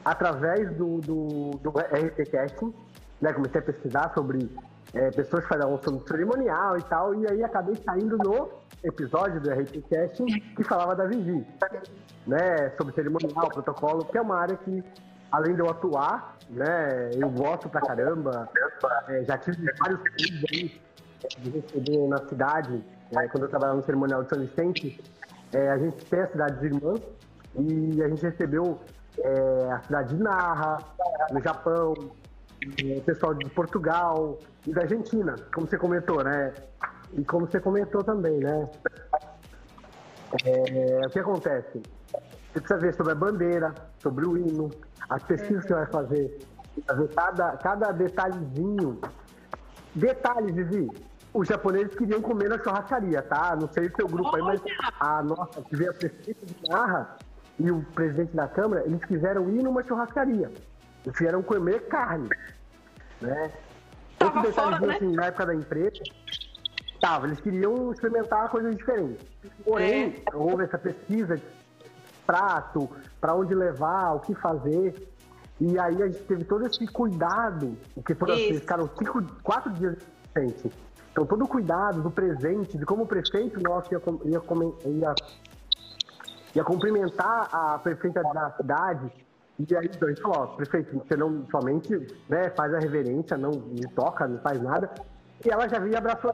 através 0.03 0.71
do, 0.75 0.99
do, 0.99 1.51
do 1.61 1.69
RT 1.69 2.29
Casting, 2.31 2.73
né, 3.21 3.33
comecei 3.33 3.61
a 3.61 3.63
pesquisar 3.63 4.11
sobre 4.13 4.49
é, 4.93 5.11
pessoas 5.11 5.43
que 5.43 5.49
falavam 5.49 5.79
sobre 5.81 6.07
cerimonial 6.07 6.77
e 6.77 6.81
tal, 6.83 7.15
e 7.15 7.29
aí 7.29 7.43
acabei 7.43 7.75
saindo 7.85 8.17
no 8.17 8.49
episódio 8.83 9.39
do 9.39 9.49
RT 9.51 9.83
Casting 9.89 10.25
que 10.55 10.63
falava 10.63 10.95
da 10.95 11.05
Vivi, 11.05 11.45
né, 12.25 12.71
sobre 12.77 12.93
cerimonial, 12.93 13.49
protocolo, 13.49 14.05
que 14.05 14.17
é 14.17 14.21
uma 14.21 14.37
área 14.37 14.57
que, 14.57 14.83
além 15.31 15.53
de 15.53 15.61
eu 15.61 15.69
atuar, 15.69 16.37
né, 16.49 17.11
eu 17.15 17.29
gosto 17.29 17.69
pra 17.69 17.81
caramba, 17.81 18.49
é, 19.07 19.23
já 19.23 19.37
tive 19.37 19.71
vários 19.79 20.01
filhos 20.19 20.43
aí 20.51 20.81
de 21.39 21.49
receber 21.51 22.07
na 22.07 22.17
cidade, 22.27 22.83
é, 23.15 23.27
quando 23.27 23.43
eu 23.43 23.49
trabalhava 23.49 23.77
no 23.77 23.83
cerimonial 23.83 24.23
de 24.23 24.29
São 24.29 24.39
Vicente, 24.39 24.99
é, 25.53 25.69
a 25.69 25.77
gente 25.77 26.03
tem 26.05 26.19
a 26.19 26.27
cidade 26.27 26.59
de 26.59 26.65
irmãs 26.65 27.01
e 27.55 28.01
a 28.01 28.07
gente 28.07 28.23
recebeu 28.23 28.79
é, 29.19 29.71
a 29.71 29.81
cidade 29.81 30.15
de 30.15 30.21
Narra, 30.21 30.77
no 31.31 31.41
Japão, 31.41 31.93
o 31.93 33.01
pessoal 33.01 33.33
de 33.33 33.49
Portugal 33.49 34.37
e 34.67 34.73
da 34.73 34.81
Argentina, 34.81 35.35
como 35.53 35.67
você 35.67 35.77
comentou, 35.77 36.23
né? 36.23 36.53
E 37.13 37.25
como 37.25 37.47
você 37.47 37.59
comentou 37.59 38.03
também, 38.03 38.37
né? 38.37 38.69
É, 40.45 41.05
o 41.05 41.09
que 41.09 41.19
acontece? 41.19 41.81
Você 42.53 42.59
precisa 42.59 42.79
ver 42.79 42.93
sobre 42.93 43.11
a 43.13 43.15
bandeira, 43.15 43.73
sobre 43.99 44.25
o 44.25 44.37
hino, 44.37 44.69
as 45.09 45.23
pesquisas 45.23 45.63
que 45.63 45.69
você 45.69 45.73
vai 45.73 45.85
fazer, 45.87 46.39
fazer 46.85 47.07
cada, 47.09 47.57
cada 47.57 47.91
detalhezinho. 47.91 48.99
Detalhes, 49.93 50.55
Vivi, 50.55 50.89
os 51.33 51.47
japoneses 51.47 51.95
queriam 51.95 52.21
comer 52.21 52.49
na 52.49 52.57
churrascaria, 52.57 53.21
tá? 53.21 53.57
Não 53.59 53.67
sei 53.67 53.87
o 53.87 53.95
seu 53.95 54.07
grupo 54.07 54.33
aí, 54.35 54.41
mas 54.41 54.61
a 54.99 55.23
nossa, 55.23 55.61
que 55.61 55.75
veio 55.75 55.91
a 55.91 55.93
prefeita 55.93 56.45
de 56.45 56.69
Narra 56.69 57.17
e 57.59 57.71
o 57.71 57.83
presidente 57.93 58.35
da 58.35 58.47
Câmara, 58.47 58.83
eles 58.85 59.03
quiseram 59.05 59.49
ir 59.49 59.63
numa 59.63 59.83
churrascaria. 59.83 60.51
Eles 61.05 61.17
quiseram 61.17 61.41
comer 61.41 61.87
carne, 61.87 62.29
né? 63.21 63.51
Outro 64.23 64.41
detalhezinho, 64.41 64.87
né? 64.87 64.95
assim, 64.95 65.11
na 65.13 65.25
época 65.25 65.45
da 65.47 65.55
empresa, 65.55 66.03
tava, 66.99 67.27
eles 67.27 67.39
queriam 67.39 67.91
experimentar 67.91 68.49
coisas 68.49 68.75
diferentes. 68.75 69.25
Porém, 69.63 70.23
é. 70.31 70.35
houve 70.35 70.63
essa 70.63 70.77
pesquisa 70.77 71.37
de 71.37 71.43
prato, 72.25 72.89
para 73.19 73.35
onde 73.35 73.53
levar, 73.55 74.13
o 74.13 74.19
que 74.19 74.35
fazer. 74.35 75.09
E 75.59 75.77
aí 75.77 76.01
a 76.01 76.07
gente 76.07 76.23
teve 76.23 76.43
todo 76.43 76.65
esse 76.65 76.85
cuidado, 76.87 77.77
porque 77.95 78.15
foram, 78.15 78.35
eles 78.35 78.59
ficaram 78.59 78.89
cinco, 78.97 79.23
quatro 79.43 79.71
dias 79.73 79.97
de 79.97 80.71
então, 81.11 81.25
todo 81.25 81.43
o 81.43 81.47
cuidado 81.47 82.01
do 82.01 82.09
presente, 82.09 82.77
de 82.77 82.85
como 82.85 83.03
o 83.03 83.07
prefeito 83.07 83.61
nosso 83.61 83.93
ia, 83.93 84.01
ia, 84.23 84.41
ia, 84.89 85.15
ia 86.55 86.63
cumprimentar 86.63 87.49
a 87.51 87.79
prefeita 87.79 88.21
da 88.21 88.51
cidade. 88.51 89.11
E 89.59 89.75
aí, 89.75 89.85
então, 89.85 90.07
a 90.07 90.11
gente 90.11 90.21
falou: 90.21 90.37
ó, 90.37 90.47
prefeito, 90.47 90.97
você 90.97 91.15
não 91.15 91.45
somente 91.49 91.95
né, 92.29 92.49
faz 92.51 92.73
a 92.73 92.79
reverência, 92.79 93.37
não 93.37 93.51
me 93.51 93.87
toca, 93.95 94.27
não 94.27 94.39
faz 94.39 94.61
nada. 94.61 94.89
E 95.45 95.49
ela 95.49 95.67
já 95.67 95.79
vinha 95.79 95.97
abraçou. 95.97 96.33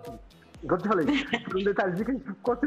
Enquanto 0.64 0.86
eu 0.86 0.92
falei, 0.92 1.06
um 1.56 1.64
detalhezinho 1.64 2.06
que 2.06 2.12
a 2.12 2.14
gente 2.16 2.28
ficou 2.28 2.58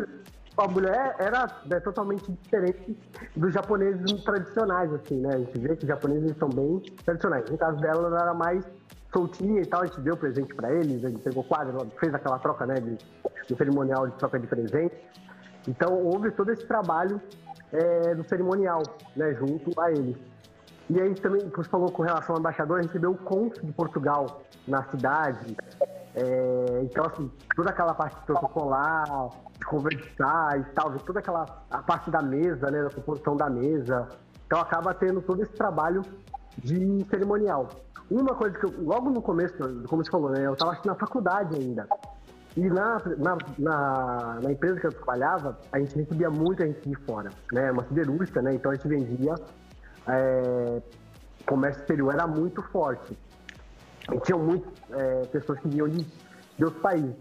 a 0.57 0.69
mulher 0.69 1.17
era 1.19 1.47
né, 1.67 1.81
totalmente 1.81 2.31
diferente 2.31 2.97
dos 3.37 3.53
japoneses 3.53 4.23
tradicionais, 4.25 4.93
assim, 4.93 5.21
né? 5.21 5.35
A 5.35 5.39
gente 5.39 5.59
vê 5.59 5.77
que 5.77 5.85
os 5.85 5.89
japoneses 5.89 6.37
são 6.39 6.49
bem 6.49 6.83
tradicionais. 7.05 7.49
No 7.49 7.57
caso 7.57 7.79
dela, 7.79 8.09
ela 8.09 8.21
era 8.21 8.35
mais 8.35 8.65
soltinha 9.13 9.63
e 9.63 9.67
tal, 9.67 9.83
a 9.83 9.87
gente 9.87 10.01
deu 10.01 10.17
presente 10.17 10.55
para 10.55 10.73
eles, 10.73 11.05
a 11.05 11.09
gente 11.09 11.21
pegou 11.21 11.43
quadro, 11.45 11.91
fez 11.99 12.15
aquela 12.15 12.39
troca, 12.39 12.67
né, 12.67 12.75
de, 12.75 12.97
de 12.97 13.57
cerimonial 13.57 14.07
de 14.07 14.17
troca 14.17 14.39
de 14.39 14.47
presente. 14.47 14.95
Então, 15.69 15.93
houve 15.93 16.31
todo 16.33 16.51
esse 16.51 16.67
trabalho 16.67 17.21
é, 17.73 18.15
do 18.15 18.27
cerimonial, 18.29 18.83
né, 19.17 19.35
junto 19.35 19.79
a 19.81 19.91
eles. 19.91 20.17
E 20.89 21.01
aí 21.01 21.15
também, 21.15 21.49
você 21.49 21.69
falou 21.69 21.91
com 21.93 22.03
relação 22.03 22.35
ao 22.35 22.41
embaixador, 22.41 22.79
a 22.79 22.83
gente 22.83 22.91
recebeu 22.91 23.13
o 23.13 23.19
cônsul 23.19 23.65
de 23.65 23.73
Portugal 23.73 24.43
na 24.67 24.83
cidade. 24.91 25.57
É, 26.15 26.81
então, 26.83 27.07
assim, 27.07 27.31
toda 27.55 27.71
aquela 27.71 27.95
parte 27.95 28.17
protocolar, 28.27 29.05
de 29.59 29.67
conversar 29.67 30.59
e 30.59 30.65
tal, 30.75 30.91
toda 30.99 31.21
aquela 31.21 31.47
a 31.71 31.79
parte 31.79 32.11
da 32.11 32.21
mesa, 32.21 32.71
né, 32.71 32.83
da 32.83 32.91
composição 32.91 33.37
da 33.37 33.49
mesa. 33.49 34.09
Então, 34.47 34.59
acaba 34.59 34.93
tendo 34.95 35.23
todo 35.23 35.43
esse 35.43 35.53
trabalho 35.53 36.03
de 36.59 37.07
cerimonial. 37.09 37.69
Uma 38.11 38.35
coisa 38.35 38.59
que 38.59 38.67
eu, 38.67 38.75
logo 38.83 39.11
no 39.11 39.23
começo, 39.23 39.57
como 39.89 40.05
você 40.05 40.11
falou, 40.11 40.31
né, 40.31 40.45
eu 40.45 40.55
estava 40.55 40.77
na 40.85 40.97
faculdade 40.97 41.55
ainda. 41.55 41.87
E 42.57 42.69
na, 42.69 43.01
na, 43.19 43.39
na, 43.59 44.41
na, 44.43 44.53
empresa 44.53 44.81
que 44.81 44.87
eu 44.87 44.93
trabalhava, 44.93 45.59
a 45.71 45.79
gente 45.79 45.97
recebia 45.97 46.29
muita 46.29 46.67
gente 46.67 46.89
de 46.89 46.97
fora, 47.05 47.31
né? 47.53 47.71
Uma 47.71 47.85
siderúrgica, 47.85 48.43
né? 48.43 48.55
Então 48.55 48.73
a 48.73 48.75
gente 48.75 48.89
vendia 48.89 49.35
é, 50.09 50.83
comércio 51.47 51.81
exterior 51.81 52.13
era 52.13 52.27
muito 52.27 52.63
forte. 52.63 53.17
E 54.13 54.21
tinham 54.21 54.41
muitas 54.41 54.73
é, 54.91 55.27
pessoas 55.27 55.61
que 55.61 55.69
vinham 55.69 55.89
de, 55.89 56.05
de 56.05 56.65
outros 56.65 56.83
países. 56.83 57.15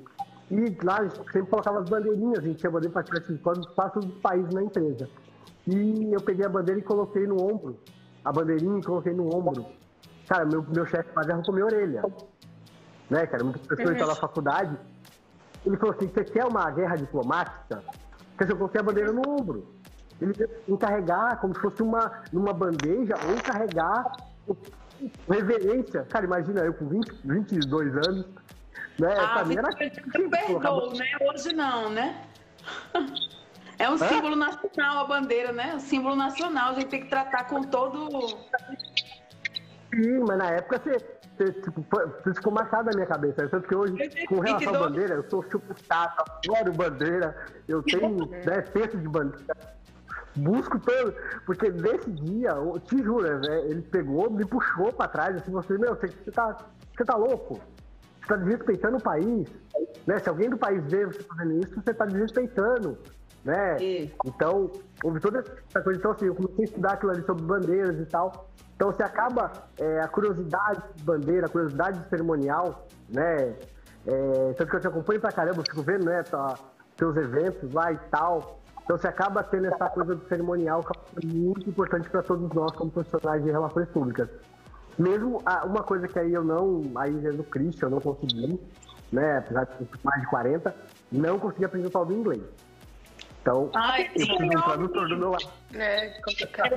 E 0.49 0.77
lá 0.83 0.97
a 0.97 1.03
gente 1.03 1.31
sempre 1.31 1.49
colocava 1.49 1.79
as 1.79 1.89
bandeirinhas, 1.89 2.39
a 2.39 2.41
gente 2.41 2.57
tinha 2.57 2.71
bandeira 2.71 2.93
para 2.93 3.03
tirar 3.03 3.19
de 3.19 3.33
espaços 3.33 4.05
dos 4.05 4.17
países 4.19 4.51
na 4.51 4.63
empresa. 4.63 5.07
E 5.67 6.11
eu 6.11 6.21
peguei 6.21 6.45
a 6.45 6.49
bandeira 6.49 6.79
e 6.79 6.83
coloquei 6.83 7.27
no 7.27 7.39
ombro, 7.39 7.79
a 8.25 8.31
bandeirinha 8.31 8.79
e 8.79 8.83
coloquei 8.83 9.13
no 9.13 9.35
ombro 9.35 9.65
Cara, 10.29 10.45
meu, 10.45 10.63
meu 10.63 10.85
chefe 10.85 11.11
quase 11.11 11.31
arrancou 11.31 11.53
minha 11.55 11.65
orelha. 11.65 12.03
Né, 13.09 13.25
cara? 13.25 13.43
Muitas 13.43 13.65
pessoas 13.65 13.89
estão 13.89 14.07
na 14.07 14.15
faculdade. 14.15 14.77
Ele 15.69 15.77
falou 15.77 15.95
assim: 15.95 16.07
você 16.07 16.23
quer 16.23 16.45
uma 16.45 16.69
guerra 16.71 16.95
diplomática? 16.95 17.83
Eu 18.39 18.57
coloquei 18.57 18.81
a 18.81 18.83
bandeira 18.83 19.11
no 19.11 19.21
ombro. 19.27 19.75
Ele 20.19 20.33
encarregar 20.67 21.39
como 21.39 21.53
se 21.53 21.61
fosse 21.61 21.83
uma, 21.83 22.23
numa 22.33 22.51
bandeja 22.51 23.13
ou 23.25 23.35
encarregar 23.35 24.11
reverência. 25.29 26.05
Cara, 26.09 26.25
imagina 26.25 26.61
eu 26.61 26.73
com 26.73 26.87
20, 26.87 27.11
22 27.23 27.95
anos. 28.07 28.25
Né? 28.97 29.15
Ah, 29.17 29.27
pra 29.27 29.45
mim 29.45 29.57
era... 29.57 29.69
perdoou, 30.29 30.93
né? 30.93 31.05
Hoje 31.21 31.53
não, 31.53 31.89
né? 31.89 32.23
É 33.81 33.89
um 33.89 33.93
Hã? 33.93 34.09
símbolo 34.09 34.35
nacional 34.35 34.97
a 34.97 35.03
bandeira, 35.05 35.53
né? 35.53 35.73
Um 35.75 35.79
símbolo 35.79 36.13
nacional. 36.13 36.71
A 36.71 36.73
gente 36.73 36.87
tem 36.87 36.99
que 36.99 37.09
tratar 37.09 37.45
com 37.45 37.63
todo 37.63 38.09
Sim, 39.89 40.19
mas 40.27 40.37
na 40.37 40.49
época 40.51 40.81
você, 40.83 41.18
você, 41.39 41.53
tipo, 41.53 41.85
você 42.23 42.33
ficou 42.33 42.51
marcado 42.51 42.89
na 42.89 42.95
minha 42.95 43.05
cabeça. 43.05 43.47
Tanto 43.47 43.67
que 43.67 43.75
hoje, 43.75 43.93
com 44.27 44.39
relação 44.39 44.75
à 44.75 44.79
bandeira, 44.79 45.15
eu 45.15 45.29
sou 45.29 45.43
super 45.49 45.75
chato, 45.87 46.29
adoro 46.29 46.73
bandeira, 46.73 47.35
eu 47.67 47.81
tenho 47.81 48.25
10 48.25 48.45
né, 48.45 48.61
textos 48.61 49.01
de 49.01 49.07
bandeira. 49.07 49.55
Busco 50.35 50.79
todo, 50.79 51.15
porque 51.45 51.69
nesse 51.69 52.11
dia, 52.11 52.51
eu 52.51 52.79
te 52.79 53.01
juro, 53.01 53.39
né, 53.39 53.61
ele 53.65 53.81
pegou, 53.81 54.29
me 54.29 54.45
puxou 54.45 54.91
pra 54.93 55.07
trás, 55.07 55.35
assim, 55.37 55.51
você, 55.51 55.77
meu, 55.77 55.95
você, 55.95 56.07
você, 56.07 56.31
tá, 56.31 56.57
você 56.95 57.05
tá 57.05 57.15
louco? 57.15 57.59
Você 58.21 58.27
tá 58.27 58.35
desrespeitando 58.35 58.97
o 58.97 59.01
país, 59.01 59.47
né? 60.05 60.19
Se 60.19 60.29
alguém 60.29 60.49
do 60.49 60.57
país 60.57 60.83
vê 60.85 61.05
você 61.05 61.23
fazendo 61.23 61.63
isso, 61.63 61.81
você 61.81 61.93
tá 61.93 62.05
desrespeitando, 62.05 62.97
né? 63.43 63.77
Então, 64.25 64.71
houve 65.03 65.19
toda 65.19 65.39
essa 65.39 65.81
coisa. 65.81 65.99
Então, 65.99 66.11
assim, 66.11 66.25
eu 66.25 66.35
comecei 66.35 66.65
a 66.65 66.67
estudar 66.67 66.93
aquilo 66.93 67.11
ali 67.11 67.23
sobre 67.23 67.43
bandeiras 67.43 67.99
e 67.99 68.05
tal. 68.05 68.49
Então 68.79 68.93
você 68.93 69.03
acaba 69.03 69.51
é, 69.77 69.99
a 69.99 70.07
curiosidade 70.07 70.81
de 70.95 71.03
bandeira, 71.03 71.47
a 71.47 71.49
curiosidade 71.49 71.99
de 71.99 72.07
cerimonial, 72.07 72.87
né? 73.09 73.53
É, 74.07 74.53
tanto 74.57 74.69
que 74.69 74.75
eu 74.77 74.79
te 74.79 74.87
acompanho 74.87 75.19
pra 75.19 75.33
caramba, 75.33 75.59
eu 75.59 75.63
fico 75.63 75.81
vendo, 75.81 76.05
né, 76.05 76.23
tá, 76.23 76.57
seus 76.97 77.17
eventos 77.17 77.73
lá 77.73 77.91
e 77.91 77.97
tal. 78.09 78.61
Então 78.81 78.97
você 78.97 79.05
acaba 79.05 79.43
tendo 79.43 79.65
essa 79.65 79.89
coisa 79.89 80.15
do 80.15 80.25
cerimonial 80.29 80.81
que 80.81 81.27
é 81.27 81.27
muito 81.27 81.69
importante 81.69 82.09
para 82.09 82.23
todos 82.23 82.49
nós 82.53 82.71
como 82.71 82.89
profissionais 82.89 83.43
de 83.43 83.51
relações 83.51 83.89
públicas. 83.89 84.29
Mesmo 84.97 85.41
ah, 85.45 85.65
uma 85.65 85.83
coisa 85.83 86.07
que 86.07 86.17
aí 86.17 86.33
eu 86.33 86.45
não, 86.45 86.81
aí 86.95 87.27
é 87.27 87.31
do 87.33 87.43
Christian, 87.43 87.87
eu 87.87 87.91
não 87.91 87.99
consegui, 87.99 88.61
né? 89.11 89.39
Apesar 89.39 89.65
de 89.65 89.89
mais 90.05 90.21
de 90.21 90.27
40, 90.27 90.75
não 91.11 91.37
consegui 91.37 91.65
aprender 91.65 91.91
o 91.93 92.11
inglês. 92.13 92.43
Então, 93.41 93.69
Ai, 93.73 94.09
eu 94.15 94.25
tive 94.25 94.57
um 94.57 94.61
tradutor 94.61 95.07
do 95.07 95.17
meu 95.17 95.29
lado. 95.31 95.49
É 95.73 96.21
complicado. 96.21 96.75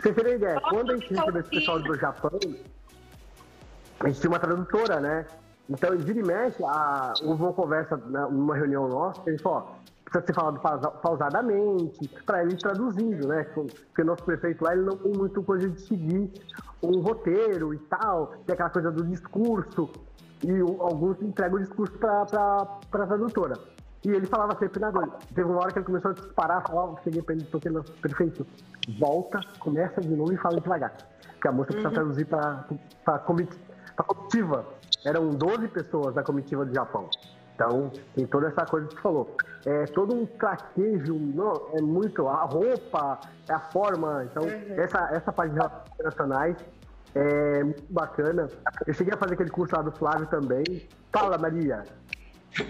Vocês 0.00 0.14
terem 0.14 0.34
ideia, 0.34 0.60
quando 0.60 0.92
a 0.92 0.96
gente 0.96 1.14
recebeu 1.14 1.40
esse 1.40 1.50
pessoal 1.50 1.80
do 1.80 1.94
Japão, 1.98 2.38
a 4.00 4.08
gente 4.08 4.20
tinha 4.20 4.30
uma 4.30 4.38
tradutora, 4.38 5.00
né? 5.00 5.26
Então, 5.70 5.96
vira 5.96 6.18
e 6.18 6.22
mexe, 6.22 6.62
a, 6.62 7.14
houve 7.22 7.42
uma 7.42 7.52
conversa, 7.54 7.96
né, 7.96 8.20
numa 8.30 8.54
reunião 8.54 8.86
nossa, 8.86 9.22
ele 9.26 9.38
falou, 9.38 9.58
ó, 9.60 9.84
precisa 10.04 10.26
ser 10.26 10.34
falado 10.34 10.60
pausa- 10.60 10.90
pausadamente, 10.90 12.06
para 12.26 12.42
ele 12.42 12.52
ir 12.52 12.58
traduzindo, 12.58 13.26
né? 13.26 13.44
Porque 13.44 14.02
o 14.02 14.04
nosso 14.04 14.22
prefeito 14.24 14.62
lá, 14.62 14.74
ele 14.74 14.82
não 14.82 14.98
tem 14.98 15.12
muito 15.12 15.42
coisa 15.42 15.70
de 15.70 15.80
seguir 15.80 16.30
um 16.82 17.00
roteiro 17.00 17.72
e 17.72 17.78
tal, 17.78 18.26
tem 18.44 18.52
aquela 18.52 18.68
coisa 18.68 18.90
do 18.92 19.04
discurso, 19.04 19.88
e 20.42 20.62
o- 20.62 20.80
alguns 20.82 21.20
entregam 21.22 21.56
o 21.58 21.60
discurso 21.62 21.96
para 21.98 22.22
a 22.22 23.06
tradutora. 23.06 23.54
E 24.04 24.10
ele 24.10 24.26
falava 24.26 24.58
sempre 24.58 24.80
na 24.80 24.90
dor. 24.90 25.08
Teve 25.34 25.48
uma 25.48 25.60
hora 25.60 25.72
que 25.72 25.78
ele 25.78 25.86
começou 25.86 26.10
a 26.10 26.14
disparar, 26.14 26.62
falava, 26.66 27.00
cheguei 27.02 27.22
para 27.22 27.34
ele, 27.36 27.44
toquei 27.44 27.70
no 27.70 27.82
prefeito, 27.82 28.46
volta, 29.00 29.40
começa 29.58 30.00
de 30.02 30.14
novo 30.14 30.32
e 30.32 30.36
fala 30.36 30.60
devagar. 30.60 30.94
Porque 31.32 31.48
a 31.48 31.52
moça 31.52 31.68
precisa 31.68 31.90
traduzir 31.90 32.26
para 32.26 32.66
a 33.06 33.18
comitiva. 33.18 34.64
Eram 35.06 35.30
12 35.30 35.68
pessoas 35.68 36.14
da 36.14 36.22
comitiva 36.22 36.64
do 36.66 36.74
Japão. 36.74 37.08
Então, 37.54 37.90
tem 38.14 38.26
toda 38.26 38.48
essa 38.48 38.66
coisa 38.66 38.86
que 38.88 38.94
você 38.94 39.00
falou. 39.00 39.36
É 39.64 39.84
todo 39.86 40.14
um 40.14 40.26
traquejo, 40.26 41.14
não, 41.14 41.68
é 41.72 41.80
muito. 41.80 42.26
A 42.28 42.42
roupa, 42.44 43.20
é 43.48 43.52
a 43.54 43.60
forma. 43.60 44.24
Então, 44.24 44.42
essa, 44.76 45.08
essa 45.14 45.32
parte 45.32 45.52
de 45.52 45.56
relações 45.58 45.86
internacionais 45.94 46.56
é 47.14 47.64
bacana. 47.90 48.48
Eu 48.86 48.94
cheguei 48.94 49.14
a 49.14 49.16
fazer 49.16 49.34
aquele 49.34 49.50
curso 49.50 49.74
lá 49.76 49.82
do 49.82 49.92
Flávio 49.92 50.26
também. 50.26 50.64
Fala, 51.12 51.38
Maria. 51.38 51.84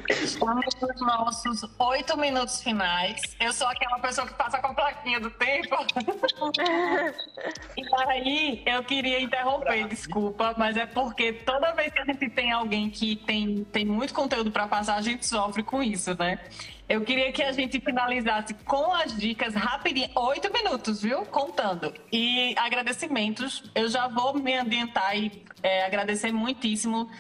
Estamos 0.09 0.67
nos 0.81 1.01
nossos 1.01 1.63
oito 1.79 2.17
minutos 2.17 2.63
finais. 2.63 3.21
Eu 3.39 3.53
sou 3.53 3.67
aquela 3.67 3.99
pessoa 3.99 4.27
que 4.27 4.35
passa 4.35 4.59
com 4.59 4.69
a 4.69 4.75
plaquinha 4.75 5.21
do 5.21 5.31
tempo. 5.31 5.77
e 7.77 7.85
aí, 8.09 8.63
eu 8.65 8.83
queria 8.85 9.21
interromper, 9.21 9.87
desculpa, 9.87 10.55
mas 10.57 10.77
é 10.77 10.87
porque 10.87 11.33
toda 11.33 11.73
vez 11.73 11.93
que 11.93 12.01
a 12.01 12.05
gente 12.05 12.31
tem 12.31 12.53
alguém 12.53 12.89
que 12.89 13.17
tem, 13.17 13.65
tem 13.65 13.85
muito 13.85 14.15
conteúdo 14.15 14.51
para 14.51 14.67
passar, 14.67 14.97
a 14.97 15.03
gente 15.03 15.27
sofre 15.27 15.63
com 15.63 15.83
isso, 15.83 16.17
né? 16.19 16.39
Eu 16.89 17.03
queria 17.03 17.33
que 17.33 17.43
a 17.43 17.53
gente 17.53 17.81
finalizasse 17.81 18.55
com 18.55 18.93
as 18.93 19.17
dicas 19.17 19.55
rapidinho, 19.55 20.11
oito 20.15 20.53
minutos, 20.53 21.03
viu? 21.03 21.25
Contando. 21.27 21.93
E 22.13 22.55
agradecimentos. 22.59 23.63
Eu 23.75 23.89
já 23.89 24.09
vou 24.09 24.35
me 24.35 24.57
adiantar 24.57 25.17
e 25.17 25.45
é, 25.63 25.87
agradecer 25.87 26.33
muitíssimo 26.33 27.11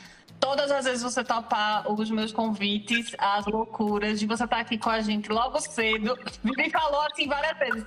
todas 0.40 0.70
as 0.70 0.84
vezes 0.84 1.02
você 1.02 1.24
topar 1.24 1.90
os 1.90 2.10
meus 2.10 2.32
convites, 2.32 3.14
as 3.18 3.46
loucuras 3.46 4.20
de 4.20 4.26
você 4.26 4.44
estar 4.44 4.60
aqui 4.60 4.78
com 4.78 4.90
a 4.90 5.00
gente 5.00 5.30
logo 5.30 5.60
cedo. 5.60 6.18
Me 6.42 6.70
falou 6.70 7.00
assim 7.00 7.26
várias 7.28 7.58
vezes. 7.58 7.86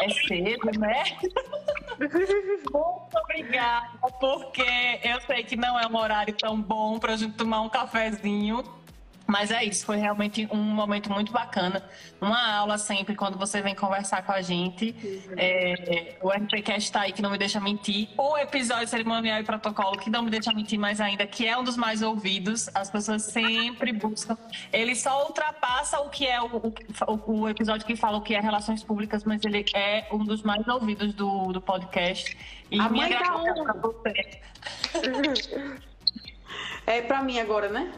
É 0.00 0.08
cedo, 0.08 0.78
né? 0.78 1.04
Muito 2.00 3.18
obrigada, 3.22 3.90
porque 4.18 5.00
eu 5.04 5.20
sei 5.22 5.44
que 5.44 5.56
não 5.56 5.78
é 5.78 5.86
um 5.86 5.96
horário 5.96 6.34
tão 6.34 6.60
bom 6.60 6.98
para 6.98 7.12
a 7.12 7.16
gente 7.16 7.34
tomar 7.34 7.60
um 7.60 7.68
cafezinho. 7.68 8.64
Mas 9.30 9.52
é 9.52 9.62
isso, 9.62 9.86
foi 9.86 9.96
realmente 9.96 10.48
um 10.50 10.56
momento 10.56 11.08
muito 11.12 11.30
bacana. 11.30 11.88
Uma 12.20 12.56
aula 12.56 12.76
sempre, 12.76 13.14
quando 13.14 13.38
você 13.38 13.62
vem 13.62 13.76
conversar 13.76 14.22
com 14.24 14.32
a 14.32 14.42
gente. 14.42 14.92
É, 15.36 16.16
o 16.20 16.30
RPCast 16.30 16.80
está 16.80 17.02
aí, 17.02 17.12
que 17.12 17.22
não 17.22 17.30
me 17.30 17.38
deixa 17.38 17.60
mentir. 17.60 18.08
O 18.18 18.36
episódio 18.36 18.88
cerimonial 18.88 19.38
e 19.38 19.44
protocolo, 19.44 19.96
que 19.96 20.10
não 20.10 20.24
me 20.24 20.30
deixa 20.30 20.52
mentir 20.52 20.80
mais 20.80 21.00
ainda, 21.00 21.24
que 21.28 21.46
é 21.46 21.56
um 21.56 21.62
dos 21.62 21.76
mais 21.76 22.02
ouvidos. 22.02 22.68
As 22.74 22.90
pessoas 22.90 23.22
sempre 23.22 23.92
buscam. 23.92 24.36
Ele 24.72 24.96
só 24.96 25.24
ultrapassa 25.28 26.00
o 26.00 26.10
que 26.10 26.26
é 26.26 26.42
o, 26.42 26.50
o, 27.06 27.40
o 27.42 27.48
episódio 27.48 27.86
que 27.86 27.94
fala 27.94 28.16
o 28.16 28.22
que 28.22 28.34
é 28.34 28.40
relações 28.40 28.82
públicas, 28.82 29.22
mas 29.22 29.44
ele 29.44 29.64
é 29.76 30.08
um 30.10 30.24
dos 30.24 30.42
mais 30.42 30.66
ouvidos 30.66 31.14
do, 31.14 31.52
do 31.52 31.60
podcast. 31.60 32.36
E 32.68 32.80
A 32.80 32.88
minha 32.88 33.08
mãe 33.08 33.16
tá 33.16 33.36
onde? 33.36 33.62
pra 33.62 33.74
você. 33.74 34.40
É 36.86 37.02
pra 37.02 37.22
mim 37.22 37.38
agora, 37.38 37.68
né? 37.68 37.92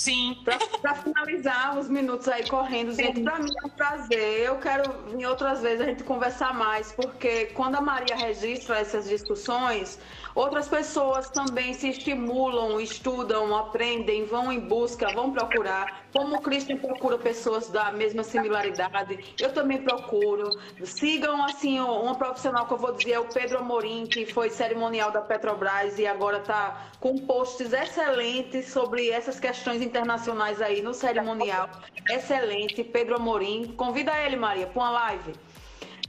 Sim. 0.00 0.34
Pra 0.80 0.94
finalizar 0.94 1.78
os 1.78 1.86
minutos 1.86 2.26
aí 2.26 2.48
correndo, 2.48 2.90
gente, 2.94 3.20
pra 3.20 3.38
mim 3.38 3.50
é 3.62 3.66
um 3.66 3.68
prazer. 3.68 4.46
Eu 4.46 4.56
quero 4.56 4.90
em 5.14 5.26
outras 5.26 5.60
vezes 5.60 5.82
a 5.82 5.84
gente 5.84 6.04
conversar 6.04 6.54
mais, 6.54 6.90
porque 6.92 7.46
quando 7.52 7.74
a 7.74 7.82
Maria 7.82 8.16
registra 8.16 8.78
essas 8.78 9.06
discussões, 9.06 9.98
outras 10.34 10.68
pessoas 10.68 11.28
também 11.30 11.74
se 11.74 11.88
estimulam, 11.88 12.80
estudam, 12.80 13.56
aprendem, 13.56 14.24
vão 14.24 14.52
em 14.52 14.60
busca, 14.60 15.12
vão 15.12 15.32
procurar. 15.32 16.04
Como 16.12 16.36
o 16.36 16.40
Christian 16.40 16.76
procura 16.76 17.18
pessoas 17.18 17.68
da 17.68 17.92
mesma 17.92 18.22
similaridade, 18.22 19.34
eu 19.40 19.52
também 19.52 19.82
procuro. 19.82 20.50
Sigam, 20.84 21.44
assim, 21.44 21.78
uma 21.78 22.14
profissional 22.14 22.66
que 22.66 22.74
eu 22.74 22.78
vou 22.78 22.92
dizer 22.92 23.12
é 23.12 23.20
o 23.20 23.26
Pedro 23.26 23.58
Amorim, 23.58 24.06
que 24.06 24.26
foi 24.26 24.50
cerimonial 24.50 25.10
da 25.10 25.20
Petrobras 25.20 25.98
e 25.98 26.06
agora 26.06 26.38
está 26.38 26.90
com 26.98 27.16
posts 27.18 27.72
excelentes 27.72 28.68
sobre 28.72 29.10
essas 29.10 29.38
questões 29.38 29.82
internacionais 29.82 30.60
aí 30.60 30.82
no 30.82 30.92
cerimonial. 30.92 31.70
Excelente, 32.08 32.82
Pedro 32.82 33.16
Amorim. 33.16 33.72
Convida 33.76 34.12
ele, 34.24 34.36
Maria, 34.36 34.66
para 34.66 34.82
uma 34.82 34.90
live. 34.90 35.32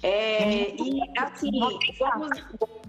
É, 0.03 0.71
e 0.71 0.99
assim, 1.17 1.51
vamos, 1.99 2.43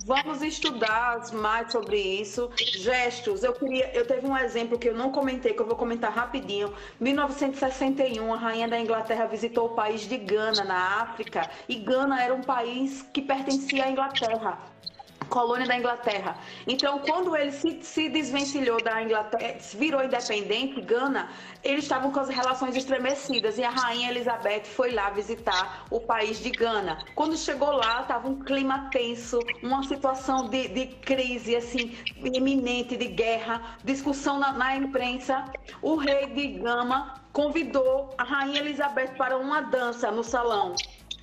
vamos 0.07 0.43
estudar 0.43 1.21
mais 1.33 1.71
sobre 1.71 1.99
isso. 1.99 2.51
Gestos, 2.57 3.45
eu 3.45 3.53
queria, 3.53 3.93
eu 3.95 4.07
teve 4.07 4.27
um 4.27 4.37
exemplo 4.37 4.79
que 4.79 4.89
eu 4.89 4.95
não 4.95 5.13
comentei, 5.13 5.53
que 5.53 5.61
eu 5.61 5.67
vou 5.67 5.77
comentar 5.77 6.13
rapidinho. 6.13 6.73
1961, 6.99 8.33
a 8.33 8.37
rainha 8.37 8.69
da 8.69 8.81
Inglaterra 8.81 9.27
visitou 9.27 9.67
o 9.67 9.75
país 9.75 10.03
de 10.03 10.17
Gana, 10.17 10.65
na 10.65 11.03
África, 11.03 11.51
e 11.69 11.77
Gana 11.77 12.23
era 12.23 12.35
um 12.35 12.43
país 12.43 13.03
que 13.13 13.21
pertencia 13.21 13.85
à 13.85 13.91
Inglaterra 13.91 14.72
colônia 15.25 15.66
da 15.66 15.77
Inglaterra. 15.77 16.37
Então, 16.66 16.99
quando 17.01 17.37
ele 17.37 17.53
se, 17.53 17.81
se 17.83 18.09
desvencilhou 18.09 18.83
da 18.83 19.03
Inglaterra, 19.03 19.57
virou 19.75 20.03
independente, 20.03 20.81
Gana, 20.81 21.31
eles 21.62 21.85
estavam 21.85 22.11
com 22.11 22.20
as 22.20 22.29
relações 22.29 22.77
estremecidas 22.77 23.59
e 23.59 23.64
a 23.64 23.70
rainha 23.70 24.11
Elizabeth 24.11 24.64
foi 24.64 24.91
lá 24.93 25.11
visitar 25.11 25.87
o 25.91 26.01
país 26.01 26.39
de 26.41 26.51
Gana. 26.51 26.99
Quando 27.14 27.37
chegou 27.37 27.70
lá, 27.70 28.03
estava 28.03 28.29
um 28.29 28.43
clima 28.43 28.89
tenso, 28.91 29.39
uma 29.62 29.83
situação 29.85 30.49
de, 30.49 30.68
de 30.68 30.87
crise 30.87 31.57
assim 31.57 31.97
iminente, 32.23 32.97
de 32.97 33.09
guerra, 33.09 33.77
discussão 33.85 34.39
na, 34.39 34.53
na 34.53 34.77
imprensa. 34.77 35.45
O 35.81 35.97
rei 35.97 36.27
de 36.27 36.47
Gama 36.59 37.14
convidou 37.33 38.14
a 38.18 38.25
rainha 38.25 38.61
Elizabeth 38.61 39.14
para 39.16 39.39
uma 39.39 39.62
dança 39.62 40.11
no 40.11 40.23
salão. 40.23 40.75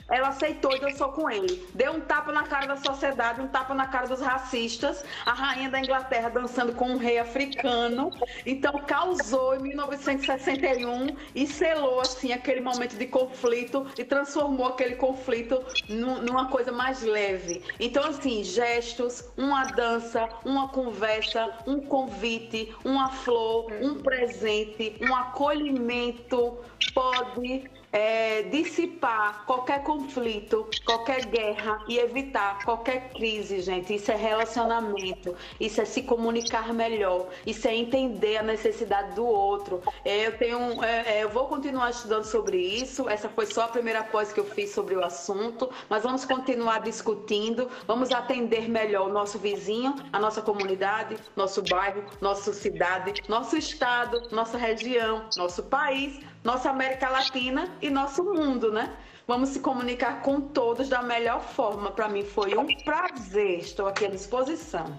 Ela 0.10 0.30
aceitou 0.30 0.76
e 0.76 0.80
dançou 0.80 1.10
com 1.10 1.30
ele. 1.30 1.68
Deu 1.74 1.94
um 1.94 2.02
tapa 2.02 2.32
na 2.32 2.44
cara 2.44 2.66
da 2.68 2.78
sociedade, 2.78 3.42
um 3.42 3.48
tapa 3.48 3.74
na 3.74 3.88
cara 3.88 4.08
dos 4.08 4.22
racistas. 4.22 5.04
A 5.26 5.34
rainha 5.34 5.70
da 5.70 5.80
Inglaterra 5.80 6.30
dançando 6.30 6.74
com 6.74 6.90
um 6.92 6.98
rei 6.98 7.20
africano. 7.20 8.12
Então 8.46 8.74
causou 8.86 9.56
em 9.56 9.60
1961 9.60 11.16
e 11.36 11.46
selou 11.48 12.02
assim 12.02 12.34
aquele 12.34 12.62
momento 12.62 12.98
de 12.98 13.06
conflito 13.06 13.86
e 13.98 14.04
transformou 14.04 14.68
aquele 14.68 14.96
conflito 14.96 15.64
nu- 15.88 16.22
numa 16.22 16.48
coisa 16.50 16.72
mais 16.72 17.02
leve. 17.02 17.64
Então 17.80 18.04
assim, 18.06 18.44
gestos, 18.44 19.30
uma 19.38 19.66
dança, 19.66 20.30
uma 20.44 20.70
conversa, 20.70 21.50
um 21.68 21.80
convite, 21.82 22.74
uma 22.84 23.10
flor, 23.10 23.72
um 23.82 24.02
presente, 24.02 24.98
um 25.02 25.14
acolhimento 25.16 26.58
pode 26.94 27.70
é, 27.92 28.44
dissipar 28.44 29.46
qualquer 29.46 29.84
conflito, 29.84 30.68
qualquer 30.86 31.26
guerra 31.26 31.84
e 31.88 31.98
evitar 31.98 32.64
qualquer 32.64 33.10
crise, 33.10 33.62
gente. 33.62 33.96
Isso 33.96 34.12
é 34.12 34.16
relacionamento, 34.16 35.36
isso 35.60 35.82
é 35.82 35.86
se 35.86 36.04
comunicar 36.04 36.74
melhor, 36.74 37.28
isso 37.46 37.68
é 37.68 37.76
entender 37.76 38.38
a 38.38 38.44
necessidade 38.44 39.16
do 39.16 39.26
outro. 39.26 39.82
É, 40.06 40.28
eu 40.28 40.38
tenho, 40.38 40.84
é, 40.84 41.18
é, 41.18 41.24
eu 41.24 41.30
vou 41.30 41.48
continuar 41.48 41.90
estudando 41.90 42.26
sobre 42.26 42.58
isso. 42.58 43.10
Essa 43.10 43.30
foi 43.30 43.46
só 43.46 43.64
a 43.64 43.68
primeira 43.68 44.04
pós 44.04 44.32
que 44.32 44.40
eu 44.40 44.46
fiz 44.46 44.72
sobre 44.72 44.96
o 44.96 45.04
assunto, 45.04 45.70
mas 45.90 46.04
vamos 46.04 46.26
continuar 46.26 46.82
discutindo, 46.82 47.70
vamos 47.88 48.12
atender 48.12 48.70
melhor 48.70 49.10
o 49.10 49.14
nosso 49.14 49.40
vizinho, 49.40 49.96
a 50.12 50.20
nossa 50.20 50.42
comunidade, 50.42 51.18
nosso 51.36 51.62
bairro, 51.64 52.04
nossa 52.22 52.54
cidade, 52.54 53.22
nosso 53.28 53.58
estado, 53.58 54.22
nossa 54.32 54.58
região, 54.58 55.26
nosso 55.38 55.64
país, 55.64 56.20
nossa 56.44 56.70
América 56.70 57.10
Latina 57.10 57.70
e 57.82 57.90
nosso 57.90 58.24
mundo, 58.24 58.72
né? 58.72 58.96
Vamos 59.28 59.50
se 59.50 59.60
comunicar 59.60 60.22
com 60.22 60.42
todos 60.42 60.90
da 60.90 61.02
melhor 61.04 61.42
forma. 61.42 61.92
Para 61.92 62.08
mim 62.10 62.24
foi 62.24 62.58
um 62.58 62.66
prazer. 62.84 63.60
Estou 63.60 63.88
aqui 63.88 64.06
à 64.06 64.10
disposição. 64.10 64.98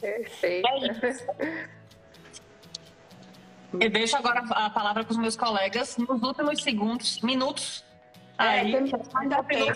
Perfeito. 0.00 0.66
Eu 3.80 3.90
deixo 3.90 4.16
agora 4.16 4.40
a 4.50 4.70
palavra 4.70 5.04
para 5.04 5.12
os 5.12 5.16
meus 5.18 5.36
colegas 5.36 5.96
nos 5.96 6.22
últimos 6.22 6.62
segundos, 6.62 7.20
minutos. 7.20 7.84
É, 8.38 8.42
Aí, 8.60 8.72
tem- 8.72 8.92
ainda 9.16 9.42
tem. 9.44 9.66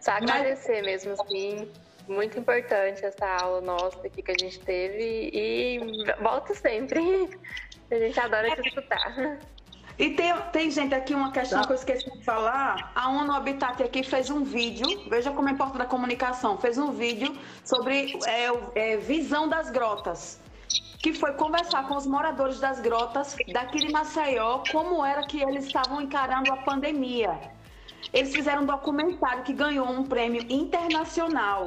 Só 0.00 0.10
agradecer 0.12 0.82
mesmo, 0.82 1.12
assim. 1.12 1.70
Muito 2.10 2.36
importante 2.40 3.04
essa 3.04 3.24
aula 3.40 3.60
nossa 3.60 4.04
aqui 4.04 4.20
que 4.20 4.32
a 4.32 4.34
gente 4.36 4.58
teve 4.58 5.30
e 5.32 5.78
volto 6.20 6.52
sempre. 6.56 7.30
A 7.88 7.94
gente 7.94 8.18
adora 8.18 8.50
te 8.56 8.68
escutar. 8.68 9.38
E 9.96 10.10
tem, 10.10 10.34
tem 10.50 10.70
gente 10.72 10.92
aqui, 10.92 11.14
uma 11.14 11.30
questão 11.30 11.60
tá. 11.60 11.68
que 11.68 11.72
eu 11.72 11.76
esqueci 11.76 12.10
de 12.10 12.24
falar. 12.24 12.90
A 12.96 13.10
ONU 13.10 13.30
Habitat 13.32 13.80
aqui 13.80 14.02
fez 14.02 14.28
um 14.28 14.42
vídeo, 14.42 15.08
veja 15.08 15.30
como 15.30 15.48
é 15.48 15.52
importante 15.52 15.82
a 15.82 15.84
comunicação, 15.84 16.58
fez 16.58 16.78
um 16.78 16.90
vídeo 16.90 17.32
sobre 17.64 18.18
é, 18.26 18.48
é, 18.74 18.96
visão 18.96 19.48
das 19.48 19.70
grotas. 19.70 20.40
Que 20.98 21.12
foi 21.12 21.32
conversar 21.34 21.86
com 21.86 21.96
os 21.96 22.08
moradores 22.08 22.58
das 22.58 22.80
grotas 22.80 23.36
daqui 23.52 23.78
de 23.78 23.92
Maceió, 23.92 24.64
como 24.72 25.04
era 25.04 25.22
que 25.28 25.40
eles 25.40 25.66
estavam 25.66 26.00
encarando 26.00 26.52
a 26.52 26.56
pandemia. 26.56 27.38
Eles 28.12 28.34
fizeram 28.34 28.62
um 28.62 28.66
documentário 28.66 29.44
que 29.44 29.52
ganhou 29.52 29.88
um 29.88 30.04
prêmio 30.04 30.44
internacional 30.48 31.66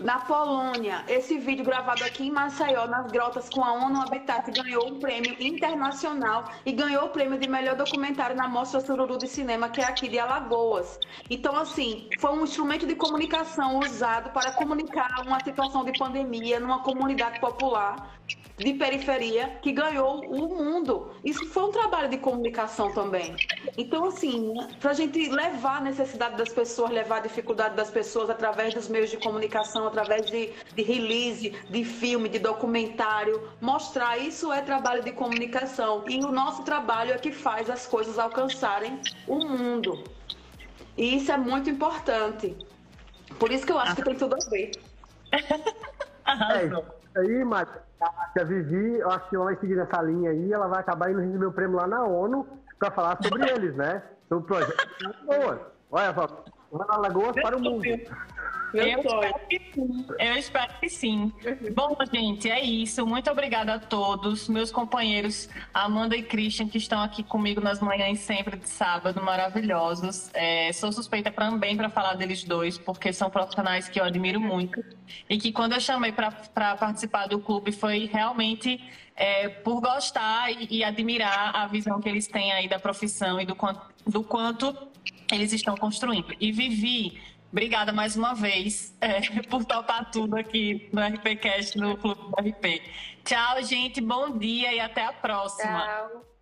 na 0.00 0.18
Polônia, 0.18 1.04
esse 1.06 1.38
vídeo 1.38 1.64
gravado 1.64 2.02
aqui 2.04 2.26
em 2.26 2.30
Maceió, 2.30 2.86
nas 2.86 3.10
grotas 3.12 3.48
com 3.48 3.62
a 3.62 3.72
ONU 3.72 4.02
Habitat, 4.02 4.50
ganhou 4.50 4.88
um 4.88 4.98
prêmio 4.98 5.36
internacional 5.40 6.50
e 6.66 6.72
ganhou 6.72 7.04
o 7.04 7.08
prêmio 7.10 7.38
de 7.38 7.48
melhor 7.48 7.76
documentário 7.76 8.34
na 8.34 8.48
Mostra 8.48 8.80
Sururu 8.80 9.16
de 9.16 9.28
Cinema, 9.28 9.68
que 9.68 9.80
é 9.80 9.84
aqui 9.84 10.08
de 10.08 10.18
Alagoas. 10.18 10.98
Então, 11.30 11.56
assim, 11.56 12.08
foi 12.18 12.32
um 12.32 12.42
instrumento 12.42 12.86
de 12.86 12.96
comunicação 12.96 13.78
usado 13.78 14.30
para 14.30 14.52
comunicar 14.52 15.22
uma 15.24 15.38
situação 15.44 15.84
de 15.84 15.96
pandemia 15.96 16.58
numa 16.58 16.82
comunidade 16.82 17.38
popular 17.38 18.14
de 18.56 18.72
periferia 18.74 19.58
que 19.62 19.72
ganhou 19.72 20.24
o 20.26 20.48
mundo. 20.48 21.10
Isso 21.24 21.44
foi 21.46 21.64
um 21.64 21.70
trabalho 21.72 22.08
de 22.08 22.18
comunicação 22.18 22.92
também. 22.92 23.34
Então, 23.76 24.04
assim, 24.04 24.54
para 24.80 24.92
a 24.92 24.94
gente 24.94 25.28
levar 25.28 25.78
a 25.78 25.80
necessidade 25.80 26.36
das 26.36 26.50
pessoas, 26.50 26.90
levar 26.90 27.16
a 27.16 27.20
dificuldade 27.20 27.74
das 27.74 27.90
pessoas 27.90 28.30
através 28.30 28.72
dos 28.72 28.88
meios 28.88 29.10
de 29.10 29.16
comunicação, 29.16 29.83
através 29.86 30.26
de, 30.26 30.52
de 30.74 30.82
release, 30.82 31.50
de 31.68 31.84
filme, 31.84 32.28
de 32.28 32.38
documentário, 32.38 33.48
mostrar 33.60 34.18
isso 34.18 34.52
é 34.52 34.60
trabalho 34.60 35.02
de 35.02 35.12
comunicação. 35.12 36.04
E 36.08 36.22
o 36.24 36.32
nosso 36.32 36.62
trabalho 36.64 37.12
é 37.12 37.18
que 37.18 37.32
faz 37.32 37.70
as 37.70 37.86
coisas 37.86 38.18
alcançarem 38.18 39.00
o 39.26 39.38
mundo. 39.38 40.04
E 40.96 41.16
isso 41.16 41.32
é 41.32 41.36
muito 41.36 41.68
importante. 41.68 42.56
Por 43.38 43.50
isso 43.50 43.66
que 43.66 43.72
eu 43.72 43.78
acho 43.78 43.96
que 43.96 44.02
tem 44.02 44.14
tudo 44.16 44.34
a 44.34 44.50
ver. 44.50 44.70
É 47.14 47.20
aí, 47.20 47.44
Márcia 47.44 47.84
a 48.40 48.44
Vivi, 48.44 48.98
eu 48.98 49.10
acho 49.10 49.28
que 49.28 49.36
ela 49.36 49.44
vai 49.46 49.56
seguir 49.56 49.76
nessa 49.76 50.02
linha 50.02 50.30
aí, 50.30 50.52
ela 50.52 50.66
vai 50.66 50.80
acabar 50.80 51.10
indo 51.10 51.20
receber 51.20 51.46
o 51.46 51.52
prêmio 51.52 51.76
lá 51.76 51.86
na 51.86 52.04
ONU 52.04 52.46
para 52.78 52.90
falar 52.90 53.18
sobre 53.22 53.48
eles, 53.50 53.74
né? 53.76 54.02
Sobre 54.28 54.44
o 54.44 54.46
projeto 54.46 54.88
Olha, 55.90 56.14
Alagoas 56.88 57.34
para 57.34 57.56
o 57.56 57.60
mundo. 57.60 57.84
Eu 58.74 58.88
espero 58.98 59.40
que 59.48 59.60
sim. 59.72 60.06
Eu 60.18 60.36
espero 60.36 60.74
que 60.80 60.88
sim. 60.88 61.32
Bom, 61.72 61.96
gente, 62.12 62.50
é 62.50 62.60
isso. 62.60 63.06
Muito 63.06 63.30
obrigada 63.30 63.74
a 63.74 63.78
todos, 63.78 64.48
meus 64.48 64.72
companheiros 64.72 65.48
Amanda 65.72 66.16
e 66.16 66.22
Christian, 66.22 66.68
que 66.68 66.78
estão 66.78 67.00
aqui 67.00 67.22
comigo 67.22 67.60
nas 67.60 67.80
manhãs 67.80 68.18
sempre 68.18 68.56
de 68.56 68.68
sábado, 68.68 69.22
maravilhosos. 69.22 70.28
É, 70.34 70.72
sou 70.72 70.90
suspeita 70.90 71.30
também 71.30 71.76
para 71.76 71.88
falar 71.88 72.14
deles 72.14 72.42
dois, 72.42 72.76
porque 72.76 73.12
são 73.12 73.30
profissionais 73.30 73.88
que 73.88 74.00
eu 74.00 74.04
admiro 74.04 74.40
muito. 74.40 74.84
E 75.30 75.38
que 75.38 75.52
quando 75.52 75.74
eu 75.74 75.80
chamei 75.80 76.10
para 76.10 76.32
participar 76.76 77.28
do 77.28 77.38
clube 77.38 77.70
foi 77.70 78.10
realmente 78.12 78.82
é, 79.14 79.48
por 79.48 79.80
gostar 79.80 80.50
e, 80.50 80.66
e, 80.78 80.84
admirar 80.84 81.54
a 81.54 81.68
visão 81.68 82.00
que 82.00 82.08
eles 82.08 82.26
têm 82.26 82.52
aí 82.52 82.68
da 82.68 82.80
profissão 82.80 83.40
e 83.40 83.46
do 83.46 83.54
quanto, 83.54 83.80
do 84.04 84.24
quanto 84.24 84.76
eles 85.30 85.52
estão 85.52 85.76
construindo. 85.76 86.34
E 86.40 86.52
Vivi 86.52 87.20
Obrigada 87.54 87.92
mais 87.92 88.16
uma 88.16 88.34
vez 88.34 88.92
é, 89.00 89.20
por 89.48 89.64
topar 89.64 90.10
tudo 90.10 90.34
aqui 90.34 90.88
no 90.92 91.00
RPCast, 91.00 91.78
no 91.78 91.96
Clube 91.96 92.20
do 92.20 92.48
RP. 92.48 92.82
Tchau, 93.24 93.62
gente. 93.62 94.00
Bom 94.00 94.36
dia 94.36 94.74
e 94.74 94.80
até 94.80 95.04
a 95.04 95.12
próxima. 95.12 95.80
Tchau. 95.80 96.33